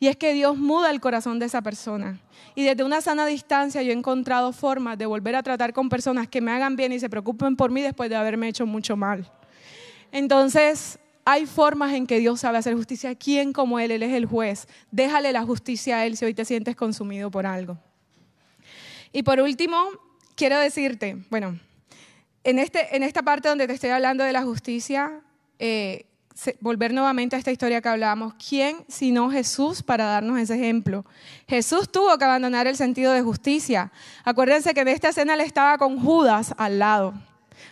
Y 0.00 0.08
es 0.08 0.16
que 0.16 0.32
Dios 0.32 0.56
muda 0.56 0.90
el 0.90 1.00
corazón 1.00 1.38
de 1.38 1.46
esa 1.46 1.62
persona. 1.62 2.18
Y 2.56 2.64
desde 2.64 2.82
una 2.82 3.00
sana 3.02 3.24
distancia 3.24 3.84
yo 3.84 3.92
he 3.92 3.94
encontrado 3.94 4.52
formas 4.52 4.98
de 4.98 5.06
volver 5.06 5.36
a 5.36 5.44
tratar 5.44 5.72
con 5.72 5.88
personas 5.88 6.26
que 6.26 6.40
me 6.40 6.50
hagan 6.50 6.74
bien 6.74 6.90
y 6.90 6.98
se 6.98 7.08
preocupen 7.08 7.54
por 7.54 7.70
mí 7.70 7.82
después 7.82 8.10
de 8.10 8.16
haberme 8.16 8.48
hecho 8.48 8.66
mucho 8.66 8.96
mal. 8.96 9.30
Entonces, 10.10 10.98
hay 11.24 11.46
formas 11.46 11.92
en 11.94 12.06
que 12.06 12.18
Dios 12.18 12.40
sabe 12.40 12.58
hacer 12.58 12.74
justicia. 12.74 13.14
¿Quién 13.14 13.52
como 13.52 13.78
Él? 13.78 13.90
Él 13.90 14.02
es 14.02 14.12
el 14.12 14.26
juez. 14.26 14.66
Déjale 14.90 15.32
la 15.32 15.44
justicia 15.44 15.98
a 15.98 16.06
Él 16.06 16.16
si 16.16 16.24
hoy 16.24 16.34
te 16.34 16.44
sientes 16.44 16.76
consumido 16.76 17.30
por 17.30 17.46
algo. 17.46 17.78
Y 19.12 19.22
por 19.22 19.40
último, 19.40 19.76
quiero 20.34 20.58
decirte, 20.58 21.16
bueno, 21.30 21.58
en, 22.44 22.58
este, 22.58 22.96
en 22.96 23.02
esta 23.02 23.22
parte 23.22 23.48
donde 23.48 23.66
te 23.66 23.74
estoy 23.74 23.90
hablando 23.90 24.24
de 24.24 24.32
la 24.32 24.42
justicia, 24.42 25.20
eh, 25.58 26.06
volver 26.60 26.92
nuevamente 26.92 27.36
a 27.36 27.38
esta 27.38 27.52
historia 27.52 27.80
que 27.80 27.88
hablábamos, 27.88 28.34
¿quién 28.34 28.84
sino 28.88 29.30
Jesús 29.30 29.82
para 29.82 30.06
darnos 30.06 30.38
ese 30.38 30.54
ejemplo? 30.54 31.04
Jesús 31.46 31.90
tuvo 31.90 32.16
que 32.18 32.24
abandonar 32.24 32.66
el 32.66 32.76
sentido 32.76 33.12
de 33.12 33.22
justicia. 33.22 33.92
Acuérdense 34.24 34.74
que 34.74 34.80
en 34.80 34.88
esta 34.88 35.10
escena 35.10 35.34
él 35.34 35.40
estaba 35.40 35.78
con 35.78 36.00
Judas 36.00 36.54
al 36.56 36.78
lado. 36.78 37.14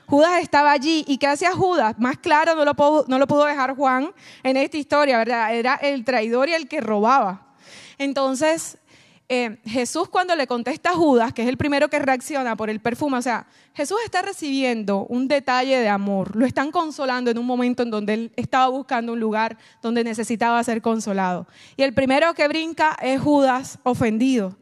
Judas 0.06 0.42
estaba 0.42 0.72
allí. 0.72 1.04
¿Y 1.06 1.18
qué 1.18 1.26
hacía 1.26 1.52
Judas? 1.52 1.98
Más 1.98 2.18
claro 2.18 2.54
no 2.54 2.64
lo, 2.64 2.74
pudo, 2.74 3.04
no 3.08 3.18
lo 3.18 3.26
dejar 3.46 3.74
Juan 3.76 4.12
en 4.42 4.56
esta 4.56 4.76
historia, 4.76 5.18
¿verdad? 5.18 5.54
Era 5.54 5.74
el 5.76 6.04
traidor 6.04 6.48
y 6.48 6.54
el 6.54 6.68
que 6.68 6.80
robaba. 6.80 7.46
Entonces, 7.98 8.78
eh, 9.32 9.58
Jesús 9.64 10.08
cuando 10.08 10.34
le 10.34 10.48
contesta 10.48 10.90
a 10.90 10.94
Judas, 10.94 11.32
que 11.32 11.42
es 11.42 11.48
el 11.48 11.56
primero 11.56 11.88
que 11.88 12.00
reacciona 12.00 12.56
por 12.56 12.68
el 12.68 12.80
perfume, 12.80 13.18
o 13.18 13.22
sea, 13.22 13.46
Jesús 13.74 13.98
está 14.04 14.22
recibiendo 14.22 15.06
un 15.06 15.28
detalle 15.28 15.78
de 15.78 15.88
amor, 15.88 16.34
lo 16.34 16.44
están 16.44 16.72
consolando 16.72 17.30
en 17.30 17.38
un 17.38 17.46
momento 17.46 17.84
en 17.84 17.90
donde 17.90 18.14
él 18.14 18.32
estaba 18.34 18.66
buscando 18.66 19.12
un 19.12 19.20
lugar 19.20 19.56
donde 19.82 20.02
necesitaba 20.02 20.64
ser 20.64 20.82
consolado. 20.82 21.46
Y 21.76 21.84
el 21.84 21.94
primero 21.94 22.34
que 22.34 22.48
brinca 22.48 22.96
es 23.00 23.20
Judas 23.20 23.78
ofendido. 23.84 24.56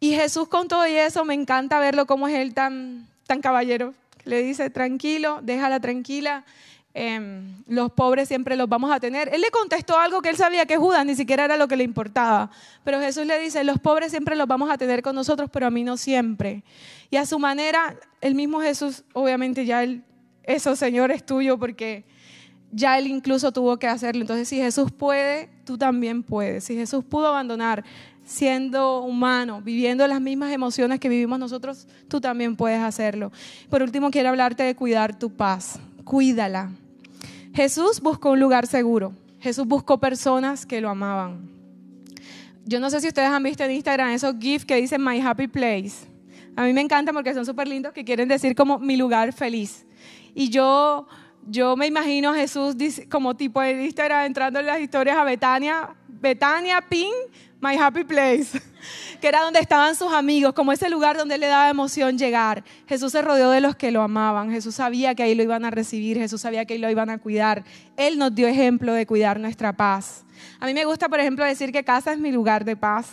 Y 0.00 0.12
Jesús 0.16 0.48
con 0.48 0.66
todo 0.66 0.84
y 0.88 0.94
eso, 0.96 1.24
me 1.24 1.34
encanta 1.34 1.78
verlo 1.78 2.06
como 2.06 2.26
es 2.26 2.34
él 2.34 2.54
tan, 2.54 3.08
tan 3.28 3.40
caballero, 3.40 3.94
le 4.24 4.42
dice, 4.42 4.70
tranquilo, 4.70 5.40
déjala 5.42 5.80
tranquila, 5.80 6.44
em, 6.94 7.62
los 7.66 7.90
pobres 7.92 8.28
siempre 8.28 8.56
los 8.56 8.68
vamos 8.68 8.92
a 8.92 9.00
tener. 9.00 9.30
Él 9.34 9.40
le 9.40 9.50
contestó 9.50 9.98
algo 9.98 10.22
que 10.22 10.28
él 10.28 10.36
sabía 10.36 10.66
que 10.66 10.76
Judas 10.76 11.04
ni 11.06 11.14
siquiera 11.14 11.44
era 11.44 11.56
lo 11.56 11.68
que 11.68 11.76
le 11.76 11.84
importaba, 11.84 12.50
pero 12.84 13.00
Jesús 13.00 13.26
le 13.26 13.38
dice, 13.38 13.64
los 13.64 13.78
pobres 13.78 14.10
siempre 14.10 14.36
los 14.36 14.46
vamos 14.46 14.70
a 14.70 14.78
tener 14.78 15.02
con 15.02 15.14
nosotros, 15.14 15.50
pero 15.52 15.66
a 15.66 15.70
mí 15.70 15.84
no 15.84 15.96
siempre. 15.96 16.62
Y 17.10 17.16
a 17.16 17.26
su 17.26 17.38
manera, 17.38 17.96
el 18.20 18.34
mismo 18.34 18.60
Jesús, 18.60 19.04
obviamente 19.12 19.64
ya 19.64 19.84
eso 20.44 20.76
Señor 20.76 21.10
es 21.10 21.24
tuyo 21.24 21.58
porque 21.58 22.04
ya 22.72 22.98
él 22.98 23.06
incluso 23.06 23.52
tuvo 23.52 23.78
que 23.78 23.86
hacerlo. 23.86 24.22
Entonces, 24.22 24.48
si 24.48 24.56
Jesús 24.56 24.90
puede, 24.90 25.50
tú 25.64 25.78
también 25.78 26.22
puedes. 26.22 26.64
Si 26.64 26.74
Jesús 26.74 27.04
pudo 27.04 27.28
abandonar 27.28 27.84
siendo 28.24 29.02
humano, 29.02 29.60
viviendo 29.62 30.06
las 30.06 30.20
mismas 30.20 30.52
emociones 30.52 30.98
que 30.98 31.08
vivimos 31.08 31.38
nosotros, 31.38 31.86
tú 32.08 32.20
también 32.20 32.56
puedes 32.56 32.80
hacerlo. 32.80 33.30
Por 33.68 33.82
último, 33.82 34.10
quiero 34.10 34.30
hablarte 34.30 34.62
de 34.62 34.74
cuidar 34.74 35.18
tu 35.18 35.30
paz. 35.30 35.78
Cuídala. 36.04 36.70
Jesús 37.54 38.00
buscó 38.00 38.30
un 38.30 38.40
lugar 38.40 38.66
seguro. 38.66 39.12
Jesús 39.40 39.66
buscó 39.66 39.98
personas 39.98 40.64
que 40.64 40.80
lo 40.80 40.88
amaban. 40.88 41.50
Yo 42.64 42.80
no 42.80 42.90
sé 42.90 43.00
si 43.00 43.08
ustedes 43.08 43.28
han 43.28 43.42
visto 43.42 43.64
en 43.64 43.72
Instagram 43.72 44.10
esos 44.10 44.36
GIFs 44.38 44.64
que 44.64 44.76
dicen 44.76 45.04
My 45.04 45.20
Happy 45.20 45.48
Place. 45.48 46.06
A 46.54 46.64
mí 46.64 46.72
me 46.72 46.80
encanta 46.80 47.12
porque 47.12 47.34
son 47.34 47.44
súper 47.44 47.66
lindos 47.66 47.92
que 47.92 48.04
quieren 48.04 48.28
decir 48.28 48.54
como 48.54 48.78
mi 48.78 48.96
lugar 48.96 49.32
feliz. 49.32 49.84
Y 50.34 50.48
yo, 50.48 51.06
yo 51.46 51.76
me 51.76 51.86
imagino 51.86 52.34
Jesús 52.34 52.76
como 53.10 53.34
tipo 53.36 53.60
de 53.60 53.84
Instagram 53.84 54.26
entrando 54.26 54.60
en 54.60 54.66
las 54.66 54.80
historias 54.80 55.16
a 55.16 55.24
Betania, 55.24 55.90
Betania, 56.08 56.80
Pin, 56.88 57.10
My 57.60 57.76
Happy 57.76 58.04
Place, 58.04 58.60
que 59.20 59.28
era 59.28 59.42
donde 59.42 59.60
estaban 59.60 59.94
sus 59.94 60.12
amigos, 60.12 60.52
como 60.52 60.72
ese 60.72 60.88
lugar 60.88 61.16
donde 61.16 61.38
le 61.38 61.46
daba 61.46 61.68
emoción 61.68 62.18
llegar. 62.18 62.64
Jesús 62.88 63.12
se 63.12 63.22
rodeó 63.22 63.50
de 63.50 63.60
los 63.60 63.76
que 63.76 63.90
lo 63.90 64.02
amaban, 64.02 64.50
Jesús 64.50 64.76
sabía 64.76 65.14
que 65.14 65.22
ahí 65.22 65.34
lo 65.34 65.42
iban 65.42 65.64
a 65.64 65.70
recibir, 65.70 66.18
Jesús 66.18 66.40
sabía 66.40 66.64
que 66.64 66.74
ahí 66.74 66.80
lo 66.80 66.90
iban 66.90 67.10
a 67.10 67.18
cuidar. 67.18 67.64
Él 67.96 68.18
nos 68.18 68.34
dio 68.34 68.48
ejemplo 68.48 68.92
de 68.92 69.06
cuidar 69.06 69.38
nuestra 69.38 69.72
paz. 69.72 70.24
A 70.60 70.66
mí 70.66 70.74
me 70.74 70.84
gusta, 70.84 71.08
por 71.08 71.20
ejemplo, 71.20 71.44
decir 71.44 71.72
que 71.72 71.84
casa 71.84 72.12
es 72.12 72.18
mi 72.18 72.32
lugar 72.32 72.64
de 72.64 72.76
paz. 72.76 73.08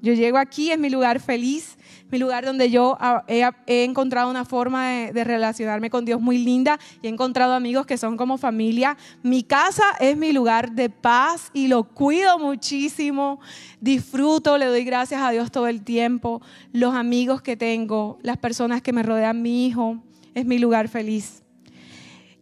Yo 0.00 0.12
llego 0.14 0.38
aquí, 0.38 0.72
es 0.72 0.78
mi 0.78 0.90
lugar 0.90 1.20
feliz, 1.20 1.78
mi 2.12 2.18
lugar 2.18 2.44
donde 2.44 2.70
yo 2.70 2.98
he, 3.26 3.84
encontrado 3.84 4.30
una 4.30 4.44
forma 4.44 4.86
de, 4.86 5.24
relacionarme 5.24 5.88
con 5.88 6.04
Dios 6.04 6.20
muy 6.20 6.36
linda 6.36 6.78
y 7.00 7.06
he 7.06 7.10
encontrado 7.10 7.54
amigos 7.54 7.86
que 7.86 7.96
son 7.96 8.18
como 8.18 8.36
familia. 8.36 8.98
Mi 9.22 9.42
casa 9.42 9.82
es 9.98 10.14
mi 10.14 10.32
lugar 10.32 10.72
de 10.72 10.90
paz 10.90 11.50
y 11.54 11.68
lo 11.68 11.84
cuido 11.84 12.38
muchísimo, 12.38 13.40
disfruto, 13.80 14.58
le 14.58 14.66
doy 14.66 14.84
gracias 14.84 15.22
a 15.22 15.30
Dios 15.30 15.50
todo 15.50 15.68
el 15.68 15.82
tiempo. 15.82 16.42
Los 16.72 16.94
amigos 16.94 17.40
que 17.40 17.56
tengo, 17.56 18.18
las 18.22 18.36
personas 18.36 18.82
que 18.82 18.92
me 18.92 19.02
rodean, 19.02 19.40
mi 19.40 19.66
hijo, 19.66 19.96
es 20.34 20.44
mi 20.44 20.58
lugar 20.58 20.88
feliz. 20.88 21.42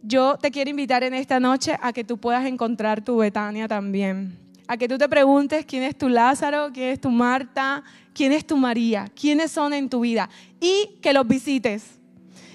Yo 0.03 0.37
te 0.37 0.51
quiero 0.51 0.69
invitar 0.69 1.03
en 1.03 1.13
esta 1.13 1.39
noche 1.39 1.77
a 1.81 1.93
que 1.93 2.03
tú 2.03 2.17
puedas 2.17 2.45
encontrar 2.45 3.05
tu 3.05 3.17
Betania 3.17 3.69
también 3.69 4.50
a 4.71 4.77
que 4.77 4.87
tú 4.87 4.97
te 4.97 5.09
preguntes 5.09 5.65
quién 5.65 5.83
es 5.83 5.97
tu 5.97 6.07
Lázaro, 6.07 6.69
quién 6.73 6.91
es 6.91 7.01
tu 7.01 7.09
Marta, 7.09 7.83
quién 8.13 8.31
es 8.31 8.47
tu 8.47 8.55
María, 8.55 9.11
quiénes 9.13 9.51
son 9.51 9.73
en 9.73 9.89
tu 9.89 9.99
vida 9.99 10.29
y 10.61 10.97
que 11.01 11.11
los 11.11 11.27
visites 11.27 11.99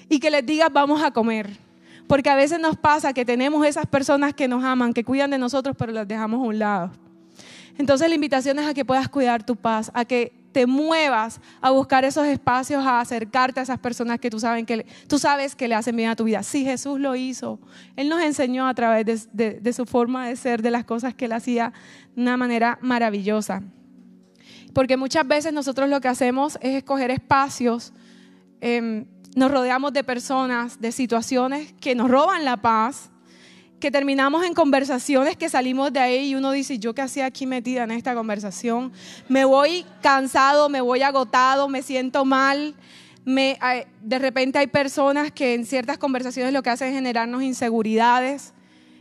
y 0.09 0.19
que 0.19 0.31
les 0.31 0.43
digas 0.43 0.69
vamos 0.73 1.03
a 1.03 1.11
comer. 1.11 1.59
Porque 2.07 2.31
a 2.31 2.35
veces 2.35 2.59
nos 2.59 2.75
pasa 2.75 3.13
que 3.13 3.23
tenemos 3.23 3.63
esas 3.67 3.85
personas 3.85 4.33
que 4.33 4.47
nos 4.47 4.63
aman, 4.63 4.95
que 4.95 5.03
cuidan 5.03 5.29
de 5.29 5.37
nosotros, 5.37 5.75
pero 5.77 5.91
las 5.91 6.07
dejamos 6.07 6.39
a 6.39 6.43
un 6.43 6.57
lado. 6.57 6.91
Entonces 7.77 8.09
la 8.09 8.15
invitación 8.15 8.57
es 8.57 8.65
a 8.65 8.73
que 8.73 8.83
puedas 8.83 9.09
cuidar 9.09 9.45
tu 9.45 9.55
paz, 9.55 9.91
a 9.93 10.03
que 10.03 10.33
te 10.57 10.65
muevas 10.65 11.39
a 11.61 11.69
buscar 11.69 12.03
esos 12.03 12.25
espacios, 12.25 12.83
a 12.83 12.99
acercarte 12.99 13.59
a 13.59 13.63
esas 13.63 13.77
personas 13.77 14.19
que 14.19 14.31
tú, 14.31 14.39
que, 14.65 14.87
tú 15.07 15.19
sabes 15.19 15.55
que 15.55 15.67
le 15.67 15.75
hacen 15.75 15.95
bien 15.95 16.09
a 16.09 16.15
tu 16.15 16.23
vida. 16.23 16.41
Sí, 16.41 16.63
Jesús 16.63 16.99
lo 16.99 17.15
hizo. 17.15 17.59
Él 17.95 18.09
nos 18.09 18.23
enseñó 18.23 18.67
a 18.67 18.73
través 18.73 19.29
de, 19.31 19.71
su 19.71 19.85
forma 19.85 20.27
de 20.27 20.35
ser, 20.35 20.63
de 20.63 20.71
las 20.71 20.83
cosas 20.83 21.13
que 21.13 21.25
él 21.25 21.33
hacía 21.33 21.73
de 22.15 22.23
una 22.23 22.37
manera 22.37 22.79
maravillosa. 22.81 23.61
Porque 24.73 24.97
muchas 24.97 25.27
veces 25.27 25.53
nosotros 25.53 25.89
lo 25.89 26.01
que 26.01 26.07
hacemos 26.07 26.57
es 26.63 26.77
escoger 26.77 27.11
espacios 27.11 27.93
em, 28.59 29.05
nos 29.35 29.51
rodeamos 29.51 29.93
de 29.93 30.03
personas, 30.03 30.81
de 30.81 30.91
situaciones 30.91 31.73
que 31.73 31.93
nos 31.93 32.09
roban 32.09 32.45
la 32.45 32.57
paz, 32.57 33.11
que 33.79 33.91
terminamos 33.91 34.43
en 34.43 34.53
conversaciones 34.53 35.37
que 35.37 35.49
salimos 35.49 35.93
de 35.93 35.99
ahí 35.99 36.29
y 36.29 36.35
uno 36.35 36.51
dice, 36.51 36.79
yo 36.79 36.95
qué 36.95 37.01
hacía 37.01 37.25
aquí 37.25 37.45
metida 37.45 37.83
en 37.83 37.91
esta 37.91 38.15
conversación, 38.15 38.91
me 39.29 39.45
voy 39.45 39.85
cansado, 40.01 40.67
me 40.69 40.81
voy 40.81 41.03
agotado, 41.03 41.69
me 41.69 41.83
siento 41.83 42.25
mal. 42.25 42.75
Me, 43.23 43.59
de 44.01 44.19
repente 44.19 44.57
hay 44.57 44.67
personas 44.67 45.31
que 45.31 45.53
en 45.53 45.65
ciertas 45.65 45.97
conversaciones 45.97 46.53
lo 46.53 46.63
que 46.63 46.69
hacen 46.69 46.87
es 46.87 46.93
generarnos 46.95 47.43
inseguridades 47.43 48.53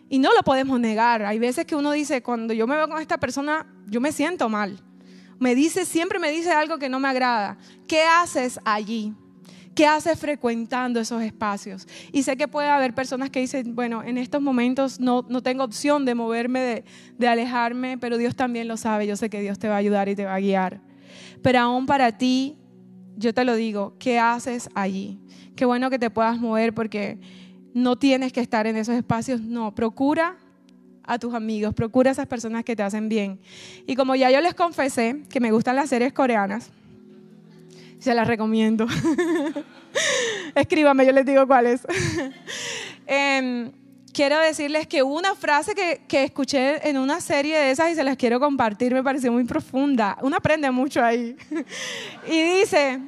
y 0.08 0.18
no 0.18 0.34
lo 0.34 0.42
podemos 0.42 0.80
negar. 0.80 1.24
Hay 1.24 1.38
veces 1.38 1.64
que 1.64 1.76
uno 1.76 1.92
dice, 1.92 2.22
cuando 2.22 2.52
yo 2.52 2.66
me 2.66 2.76
veo 2.76 2.88
con 2.88 3.00
esta 3.00 3.18
persona, 3.18 3.66
yo 3.86 4.00
me 4.00 4.12
siento 4.12 4.48
mal. 4.48 4.80
Me 5.38 5.54
dice, 5.54 5.84
siempre 5.84 6.18
me 6.18 6.30
dice 6.30 6.50
algo 6.50 6.78
que 6.78 6.88
no 6.88 6.98
me 6.98 7.08
agrada. 7.08 7.56
¿Qué 7.86 8.02
haces 8.02 8.58
allí? 8.64 9.14
¿Qué 9.76 9.86
haces 9.86 10.18
frecuentando 10.18 10.98
esos 10.98 11.22
espacios? 11.22 11.86
Y 12.10 12.22
sé 12.22 12.38
que 12.38 12.48
puede 12.48 12.70
haber 12.70 12.94
personas 12.94 13.28
que 13.28 13.40
dicen, 13.40 13.74
bueno, 13.74 14.02
en 14.02 14.16
estos 14.16 14.40
momentos 14.40 14.98
no, 15.00 15.26
no 15.28 15.42
tengo 15.42 15.64
opción 15.64 16.06
de 16.06 16.14
moverme, 16.14 16.60
de, 16.60 16.84
de 17.18 17.28
alejarme, 17.28 17.98
pero 17.98 18.16
Dios 18.16 18.34
también 18.34 18.68
lo 18.68 18.78
sabe. 18.78 19.06
Yo 19.06 19.16
sé 19.16 19.28
que 19.28 19.42
Dios 19.42 19.58
te 19.58 19.68
va 19.68 19.74
a 19.74 19.76
ayudar 19.76 20.08
y 20.08 20.16
te 20.16 20.24
va 20.24 20.34
a 20.34 20.40
guiar. 20.40 20.80
Pero 21.42 21.58
aún 21.58 21.84
para 21.84 22.16
ti, 22.16 22.56
yo 23.18 23.34
te 23.34 23.44
lo 23.44 23.54
digo, 23.54 23.94
¿qué 23.98 24.18
haces 24.18 24.70
allí? 24.74 25.18
Qué 25.54 25.66
bueno 25.66 25.90
que 25.90 25.98
te 25.98 26.08
puedas 26.08 26.40
mover 26.40 26.72
porque 26.72 27.18
no 27.74 27.96
tienes 27.96 28.32
que 28.32 28.40
estar 28.40 28.66
en 28.66 28.76
esos 28.76 28.94
espacios. 28.94 29.42
No, 29.42 29.74
procura 29.74 30.38
a 31.02 31.18
tus 31.18 31.34
amigos, 31.34 31.74
procura 31.74 32.10
a 32.10 32.12
esas 32.12 32.26
personas 32.26 32.64
que 32.64 32.74
te 32.74 32.82
hacen 32.82 33.10
bien. 33.10 33.40
Y 33.86 33.94
como 33.94 34.14
ya 34.14 34.30
yo 34.30 34.40
les 34.40 34.54
confesé 34.54 35.24
que 35.28 35.38
me 35.38 35.52
gustan 35.52 35.76
las 35.76 35.90
series 35.90 36.14
coreanas, 36.14 36.70
se 37.98 38.14
las 38.14 38.26
recomiendo. 38.26 38.86
Escríbame, 40.54 41.06
yo 41.06 41.12
les 41.12 41.26
digo 41.26 41.46
cuáles. 41.46 41.82
Em, 43.08 43.70
quiero 44.12 44.36
decirles 44.40 44.88
que 44.88 45.00
una 45.04 45.36
frase 45.36 45.76
que, 45.76 46.00
que, 46.08 46.24
escuché 46.24 46.88
en 46.88 46.98
una 46.98 47.20
serie 47.20 47.56
de 47.56 47.70
esas 47.70 47.92
y 47.92 47.94
se 47.94 48.02
las 48.02 48.16
quiero 48.16 48.40
compartir, 48.40 48.92
me 48.92 49.04
pareció 49.04 49.30
muy 49.30 49.44
profunda. 49.44 50.18
Uno 50.22 50.36
aprende 50.36 50.68
mucho 50.72 51.04
ahí. 51.04 51.36
y 52.26 52.42
dice, 52.42 53.00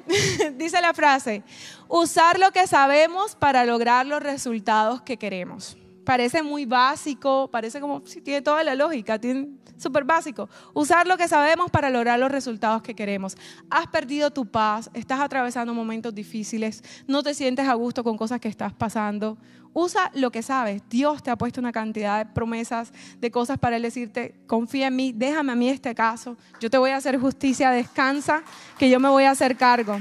dice 0.57 0.81
la 0.81 0.95
frase, 0.95 1.43
usar 1.89 2.39
lo 2.39 2.53
que 2.53 2.69
sabemos 2.69 3.35
para 3.35 3.65
lograr 3.65 4.07
los 4.07 4.23
resultados 4.23 5.03
que 5.03 5.17
queremos 5.17 5.77
parece 6.09 6.43
muy 6.43 6.65
básico, 6.65 7.51
parece 7.53 7.83
como, 7.83 8.01
si 8.07 8.23
tiene 8.23 8.41
toda 8.41 8.65
la 8.65 8.75
lógica, 8.75 9.19
tiene 9.19 9.51
súper 9.77 10.05
básico. 10.05 10.49
Usar 10.73 11.07
lo 11.07 11.19
que 11.19 11.29
sabemos 11.29 11.71
para 11.71 11.91
lograr 11.91 12.19
los 12.19 12.33
resultados 12.33 12.81
que 12.81 12.95
queremos. 12.95 13.37
Has 13.69 13.89
perdido 13.89 14.31
tu 14.31 14.47
paz, 14.47 14.89
estás 14.95 15.21
atravesando 15.21 15.75
momentos 15.75 16.15
difíciles, 16.15 16.83
no 17.07 17.23
te 17.23 17.35
sientes 17.35 17.69
a 17.69 17.75
gusto 17.75 18.03
con 18.03 18.17
cosas 18.17 18.41
que 18.41 18.49
estás 18.49 18.73
pasando. 18.73 19.37
Usa 19.75 20.11
lo 20.15 20.31
que 20.31 20.41
sabes. 20.43 20.81
Dios 20.89 21.23
te 21.23 21.31
ha 21.31 21.37
puesto 21.37 21.61
una 21.61 21.73
cantidad 21.73 22.25
de 22.25 22.33
promesas, 22.33 22.91
de 23.21 23.31
cosas 23.31 23.59
para 23.59 23.77
él 23.77 23.83
decirte, 23.83 24.35
confía 24.47 24.87
en 24.87 24.97
mí, 24.97 25.13
déjame 25.15 25.53
a 25.53 25.57
mí 25.57 25.69
este 25.69 25.95
caso, 25.95 26.39
yo 26.59 26.71
te 26.71 26.79
voy 26.79 26.93
a 26.93 26.97
hacer 26.97 27.19
justicia, 27.19 27.71
descansa, 27.71 28.45
que 28.79 28.89
yo 28.89 28.99
me 28.99 29.11
voy 29.11 29.25
a 29.25 29.33
hacer 29.33 29.59
cargo. 29.59 29.99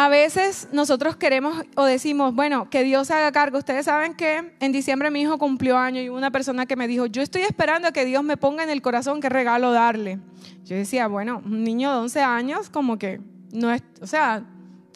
A 0.00 0.08
veces 0.08 0.68
nosotros 0.72 1.14
queremos 1.16 1.62
o 1.76 1.84
decimos, 1.84 2.34
bueno, 2.34 2.70
que 2.70 2.84
Dios 2.84 3.08
se 3.08 3.12
haga 3.12 3.32
cargo. 3.32 3.58
Ustedes 3.58 3.84
saben 3.84 4.14
que 4.14 4.54
en 4.58 4.72
diciembre 4.72 5.10
mi 5.10 5.20
hijo 5.20 5.36
cumplió 5.36 5.76
año 5.76 6.00
y 6.00 6.08
una 6.08 6.30
persona 6.30 6.64
que 6.64 6.74
me 6.74 6.88
dijo, 6.88 7.04
yo 7.04 7.20
estoy 7.20 7.42
esperando 7.42 7.86
a 7.86 7.92
que 7.92 8.06
Dios 8.06 8.24
me 8.24 8.38
ponga 8.38 8.62
en 8.62 8.70
el 8.70 8.80
corazón 8.80 9.20
qué 9.20 9.28
regalo 9.28 9.72
darle. 9.72 10.18
Yo 10.64 10.74
decía, 10.74 11.06
bueno, 11.06 11.42
un 11.44 11.64
niño 11.64 11.92
de 11.92 11.98
11 11.98 12.20
años 12.22 12.70
como 12.70 12.98
que 12.98 13.20
no 13.52 13.70
es, 13.70 13.82
o 14.00 14.06
sea, 14.06 14.42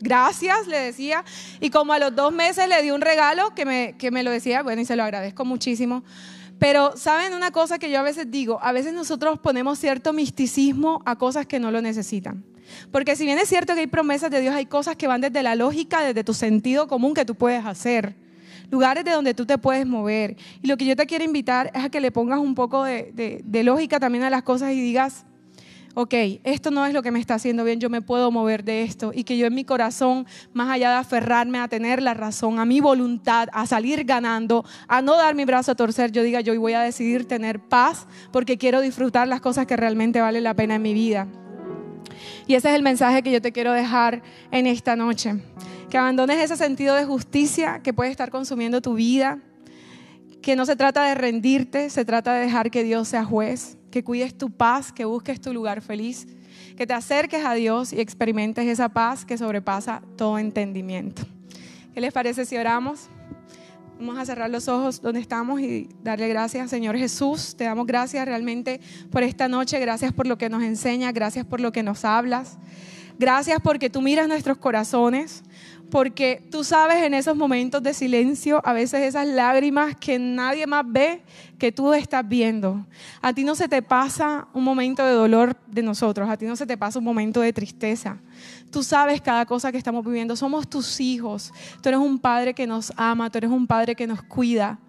gracias, 0.00 0.66
le 0.68 0.78
decía. 0.78 1.22
Y 1.60 1.68
como 1.68 1.92
a 1.92 1.98
los 1.98 2.16
dos 2.16 2.32
meses 2.32 2.66
le 2.66 2.80
di 2.80 2.90
un 2.90 3.02
regalo 3.02 3.54
que 3.54 3.66
me, 3.66 3.96
que 3.98 4.10
me 4.10 4.22
lo 4.22 4.30
decía, 4.30 4.62
bueno, 4.62 4.80
y 4.80 4.86
se 4.86 4.96
lo 4.96 5.02
agradezco 5.02 5.44
muchísimo. 5.44 6.02
Pero 6.58 6.96
saben 6.96 7.34
una 7.34 7.50
cosa 7.50 7.78
que 7.78 7.90
yo 7.90 7.98
a 7.98 8.02
veces 8.02 8.30
digo, 8.30 8.58
a 8.62 8.72
veces 8.72 8.94
nosotros 8.94 9.38
ponemos 9.38 9.78
cierto 9.78 10.14
misticismo 10.14 11.02
a 11.04 11.16
cosas 11.16 11.44
que 11.44 11.60
no 11.60 11.70
lo 11.70 11.82
necesitan. 11.82 12.42
Porque 12.90 13.16
si 13.16 13.24
bien 13.24 13.38
es 13.38 13.48
cierto 13.48 13.74
que 13.74 13.80
hay 13.80 13.86
promesas 13.86 14.30
de 14.30 14.40
Dios, 14.40 14.54
hay 14.54 14.66
cosas 14.66 14.96
que 14.96 15.06
van 15.06 15.20
desde 15.20 15.42
la 15.42 15.54
lógica, 15.54 16.02
desde 16.02 16.24
tu 16.24 16.34
sentido 16.34 16.86
común 16.88 17.14
que 17.14 17.24
tú 17.24 17.34
puedes 17.34 17.64
hacer. 17.64 18.14
Lugares 18.70 19.04
de 19.04 19.12
donde 19.12 19.34
tú 19.34 19.46
te 19.46 19.58
puedes 19.58 19.86
mover. 19.86 20.36
Y 20.62 20.68
lo 20.68 20.76
que 20.76 20.84
yo 20.84 20.96
te 20.96 21.06
quiero 21.06 21.24
invitar 21.24 21.70
es 21.74 21.84
a 21.84 21.90
que 21.90 22.00
le 22.00 22.10
pongas 22.10 22.38
un 22.38 22.54
poco 22.54 22.84
de, 22.84 23.42
lógica 23.64 24.00
también 24.00 24.24
a 24.24 24.30
las 24.30 24.42
cosas 24.42 24.72
y 24.72 24.80
digas, 24.80 25.24
ok, 25.94 26.14
esto 26.42 26.70
no 26.70 26.84
es 26.84 26.92
lo 26.92 27.02
que 27.02 27.10
me 27.10 27.20
está 27.20 27.34
haciendo 27.34 27.62
bien, 27.62 27.78
yo 27.78 27.88
me 27.88 28.02
puedo 28.02 28.30
mover 28.30 28.64
de 28.64 28.82
esto. 28.82 29.12
Y 29.14 29.24
que 29.24 29.36
yo 29.36 29.46
en 29.46 29.54
mi 29.54 29.64
corazón, 29.64 30.26
más 30.52 30.70
allá 30.70 30.90
de 30.90 30.96
aferrarme 30.96 31.58
a 31.58 31.68
tener 31.68 32.02
la 32.02 32.14
razón, 32.14 32.58
a 32.58 32.64
mi 32.64 32.80
voluntad, 32.80 33.48
a 33.52 33.66
salir 33.66 34.04
ganando, 34.04 34.64
a 34.88 35.02
no 35.02 35.16
dar 35.16 35.34
mi 35.34 35.44
brazo 35.44 35.72
a 35.72 35.74
torcer, 35.74 36.10
yo 36.10 36.22
diga, 36.22 36.40
yo 36.40 36.58
voy 36.58 36.72
a 36.72 36.80
decidir 36.80 37.28
tener 37.28 37.60
paz 37.60 38.06
porque 38.32 38.58
quiero 38.58 38.80
disfrutar 38.80 39.28
las 39.28 39.40
cosas 39.40 39.66
que 39.66 39.76
realmente 39.76 40.20
valen 40.20 40.42
la 40.42 40.54
pena 40.54 40.76
en 40.76 40.82
mi 40.82 40.94
vida. 40.94 41.28
Y 42.46 42.54
ese 42.54 42.68
es 42.68 42.74
el 42.74 42.82
mensaje 42.82 43.22
que 43.22 43.32
yo 43.32 43.40
te 43.40 43.52
quiero 43.52 43.72
dejar 43.72 44.22
en 44.50 44.66
esta 44.66 44.96
noche. 44.96 45.36
Que 45.90 45.98
abandones 45.98 46.38
ese 46.38 46.56
sentido 46.56 46.94
de 46.94 47.04
justicia 47.04 47.80
que 47.82 47.92
puede 47.92 48.10
estar 48.10 48.30
consumiendo 48.30 48.80
tu 48.80 48.94
vida. 48.94 49.38
Que 50.42 50.56
no 50.56 50.66
se 50.66 50.76
trata 50.76 51.04
de 51.04 51.14
rendirte, 51.14 51.90
se 51.90 52.04
trata 52.04 52.34
de 52.34 52.40
dejar 52.40 52.70
que 52.70 52.84
Dios 52.84 53.08
sea 53.08 53.24
juez. 53.24 53.78
Que 53.90 54.04
cuides 54.04 54.36
tu 54.36 54.50
paz, 54.50 54.92
que 54.92 55.04
busques 55.04 55.40
tu 55.40 55.52
lugar 55.52 55.80
feliz. 55.80 56.26
Que 56.76 56.86
te 56.86 56.92
acerques 56.92 57.44
a 57.44 57.54
Dios 57.54 57.92
y 57.92 58.00
experimentes 58.00 58.66
esa 58.66 58.88
paz 58.88 59.24
que 59.24 59.38
sobrepasa 59.38 60.02
todo 60.16 60.38
entendimiento. 60.38 61.22
¿Qué 61.94 62.00
les 62.00 62.12
parece 62.12 62.44
si 62.44 62.56
oramos? 62.56 63.08
Vamos 63.98 64.18
a 64.18 64.24
cerrar 64.24 64.50
los 64.50 64.66
ojos 64.66 65.00
donde 65.00 65.20
estamos 65.20 65.60
y 65.60 65.88
darle 66.02 66.28
gracias, 66.28 66.68
Señor 66.68 66.96
Jesús. 66.96 67.54
Te 67.56 67.64
damos 67.64 67.86
gracias 67.86 68.26
realmente 68.26 68.80
por 69.10 69.22
esta 69.22 69.46
noche. 69.46 69.78
Gracias 69.78 70.12
por 70.12 70.26
lo 70.26 70.36
que 70.36 70.48
nos 70.48 70.64
enseña. 70.64 71.12
Gracias 71.12 71.46
por 71.46 71.60
lo 71.60 71.70
que 71.70 71.84
nos 71.84 72.04
hablas. 72.04 72.58
Gracias 73.18 73.58
porque 73.62 73.90
tú 73.90 74.00
miras 74.00 74.28
nuestros 74.28 74.58
corazones 74.58 75.44
porque 75.94 76.44
tú 76.50 76.64
sabes 76.64 77.04
en 77.04 77.14
esos 77.14 77.36
momentos 77.36 77.80
de 77.80 77.94
silencio, 77.94 78.60
a 78.64 78.72
veces 78.72 79.02
esas 79.02 79.28
lágrimas 79.28 79.94
que 79.94 80.18
nadie 80.18 80.66
más 80.66 80.84
ve, 80.84 81.22
que 81.56 81.70
tú 81.70 81.92
estás 81.92 82.28
viendo. 82.28 82.84
A 83.22 83.32
ti 83.32 83.44
no 83.44 83.54
se 83.54 83.68
te 83.68 83.80
pasa 83.80 84.48
un 84.54 84.64
momento 84.64 85.04
de 85.04 85.12
dolor 85.12 85.56
de 85.68 85.82
nosotros, 85.82 86.28
a 86.28 86.36
ti 86.36 86.46
no 86.46 86.56
se 86.56 86.66
te 86.66 86.76
pasa 86.76 86.98
un 86.98 87.04
momento 87.04 87.40
de 87.40 87.52
tristeza. 87.52 88.18
Tú 88.72 88.82
sabes 88.82 89.20
cada 89.20 89.46
cosa 89.46 89.70
que 89.70 89.78
estamos 89.78 90.04
viviendo, 90.04 90.34
somos 90.34 90.68
tus 90.68 91.00
hijos. 91.00 91.52
Tú 91.80 91.90
eres 91.90 92.00
un 92.00 92.18
padre 92.18 92.54
que 92.54 92.66
nos 92.66 92.92
ama, 92.96 93.30
tú 93.30 93.38
eres 93.38 93.50
un 93.50 93.66
padre 93.66 93.94
que 93.94 94.08
nos 94.08 94.20
cuida. 94.22 94.80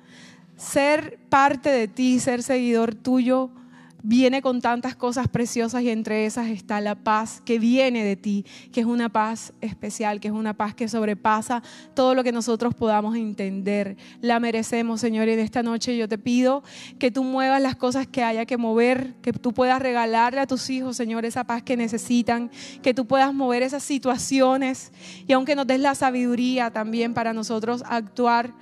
Ser 0.57 1.19
parte 1.29 1.69
de 1.69 1.87
ti, 1.87 2.19
ser 2.19 2.41
seguidor 2.41 2.95
tuyo, 2.95 3.51
viene 4.07 4.43
con 4.43 4.61
tantas 4.61 4.95
cosas 4.95 5.27
preciosas 5.27 5.81
y 5.81 5.89
entre 5.89 6.27
esas 6.27 6.47
está 6.47 6.79
la 6.79 6.93
paz 6.93 7.41
que 7.43 7.57
viene 7.57 8.03
de 8.03 8.15
ti, 8.15 8.45
que 8.71 8.81
es 8.81 8.85
una 8.85 9.09
paz 9.09 9.51
especial, 9.61 10.19
que 10.19 10.27
es 10.27 10.33
una 10.33 10.53
paz 10.53 10.75
que 10.75 10.87
sobrepasa 10.87 11.63
todo 11.95 12.13
lo 12.13 12.23
que 12.23 12.31
nosotros 12.31 12.75
podamos 12.75 13.15
entender. 13.15 13.97
La 14.21 14.39
merecemos, 14.39 15.01
Señor, 15.01 15.27
y 15.27 15.31
en 15.31 15.39
esta 15.39 15.63
noche 15.63 15.97
yo 15.97 16.07
te 16.07 16.19
pido 16.19 16.63
que 16.99 17.09
tú 17.09 17.23
muevas 17.23 17.59
las 17.59 17.75
cosas 17.75 18.05
que 18.05 18.23
haya 18.23 18.45
que 18.45 18.57
mover, 18.57 19.15
que 19.23 19.33
tú 19.33 19.53
puedas 19.53 19.81
regalarle 19.81 20.39
a 20.39 20.45
tus 20.45 20.69
hijos, 20.69 20.95
Señor, 20.95 21.25
esa 21.25 21.45
paz 21.45 21.63
que 21.63 21.75
necesitan, 21.75 22.51
que 22.83 22.93
tú 22.93 23.07
puedas 23.07 23.33
mover 23.33 23.63
esas 23.63 23.81
situaciones 23.81 24.91
y 25.25 25.33
aunque 25.33 25.55
nos 25.55 25.65
des 25.65 25.79
la 25.79 25.95
sabiduría 25.95 26.69
también 26.69 27.15
para 27.15 27.33
nosotros 27.33 27.83
actuar 27.87 28.53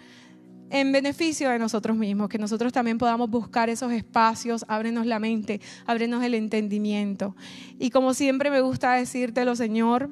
en 0.73 0.91
beneficio 0.91 1.51
de 1.51 1.59
nosotros 1.59 1.95
mismos, 1.95 2.29
que 2.29 2.39
nosotros 2.39 2.73
también 2.73 2.97
podamos 2.97 3.29
buscar 3.29 3.69
esos 3.69 3.91
espacios, 3.91 4.65
ábrenos 4.67 5.05
la 5.05 5.19
mente, 5.19 5.62
ábrenos 5.86 6.23
el 6.23 6.33
entendimiento. 6.33 7.36
Y 7.77 7.91
como 7.91 8.15
siempre 8.15 8.49
me 8.49 8.59
gusta 8.59 8.95
decírtelo, 8.95 9.55
Señor, 9.55 10.09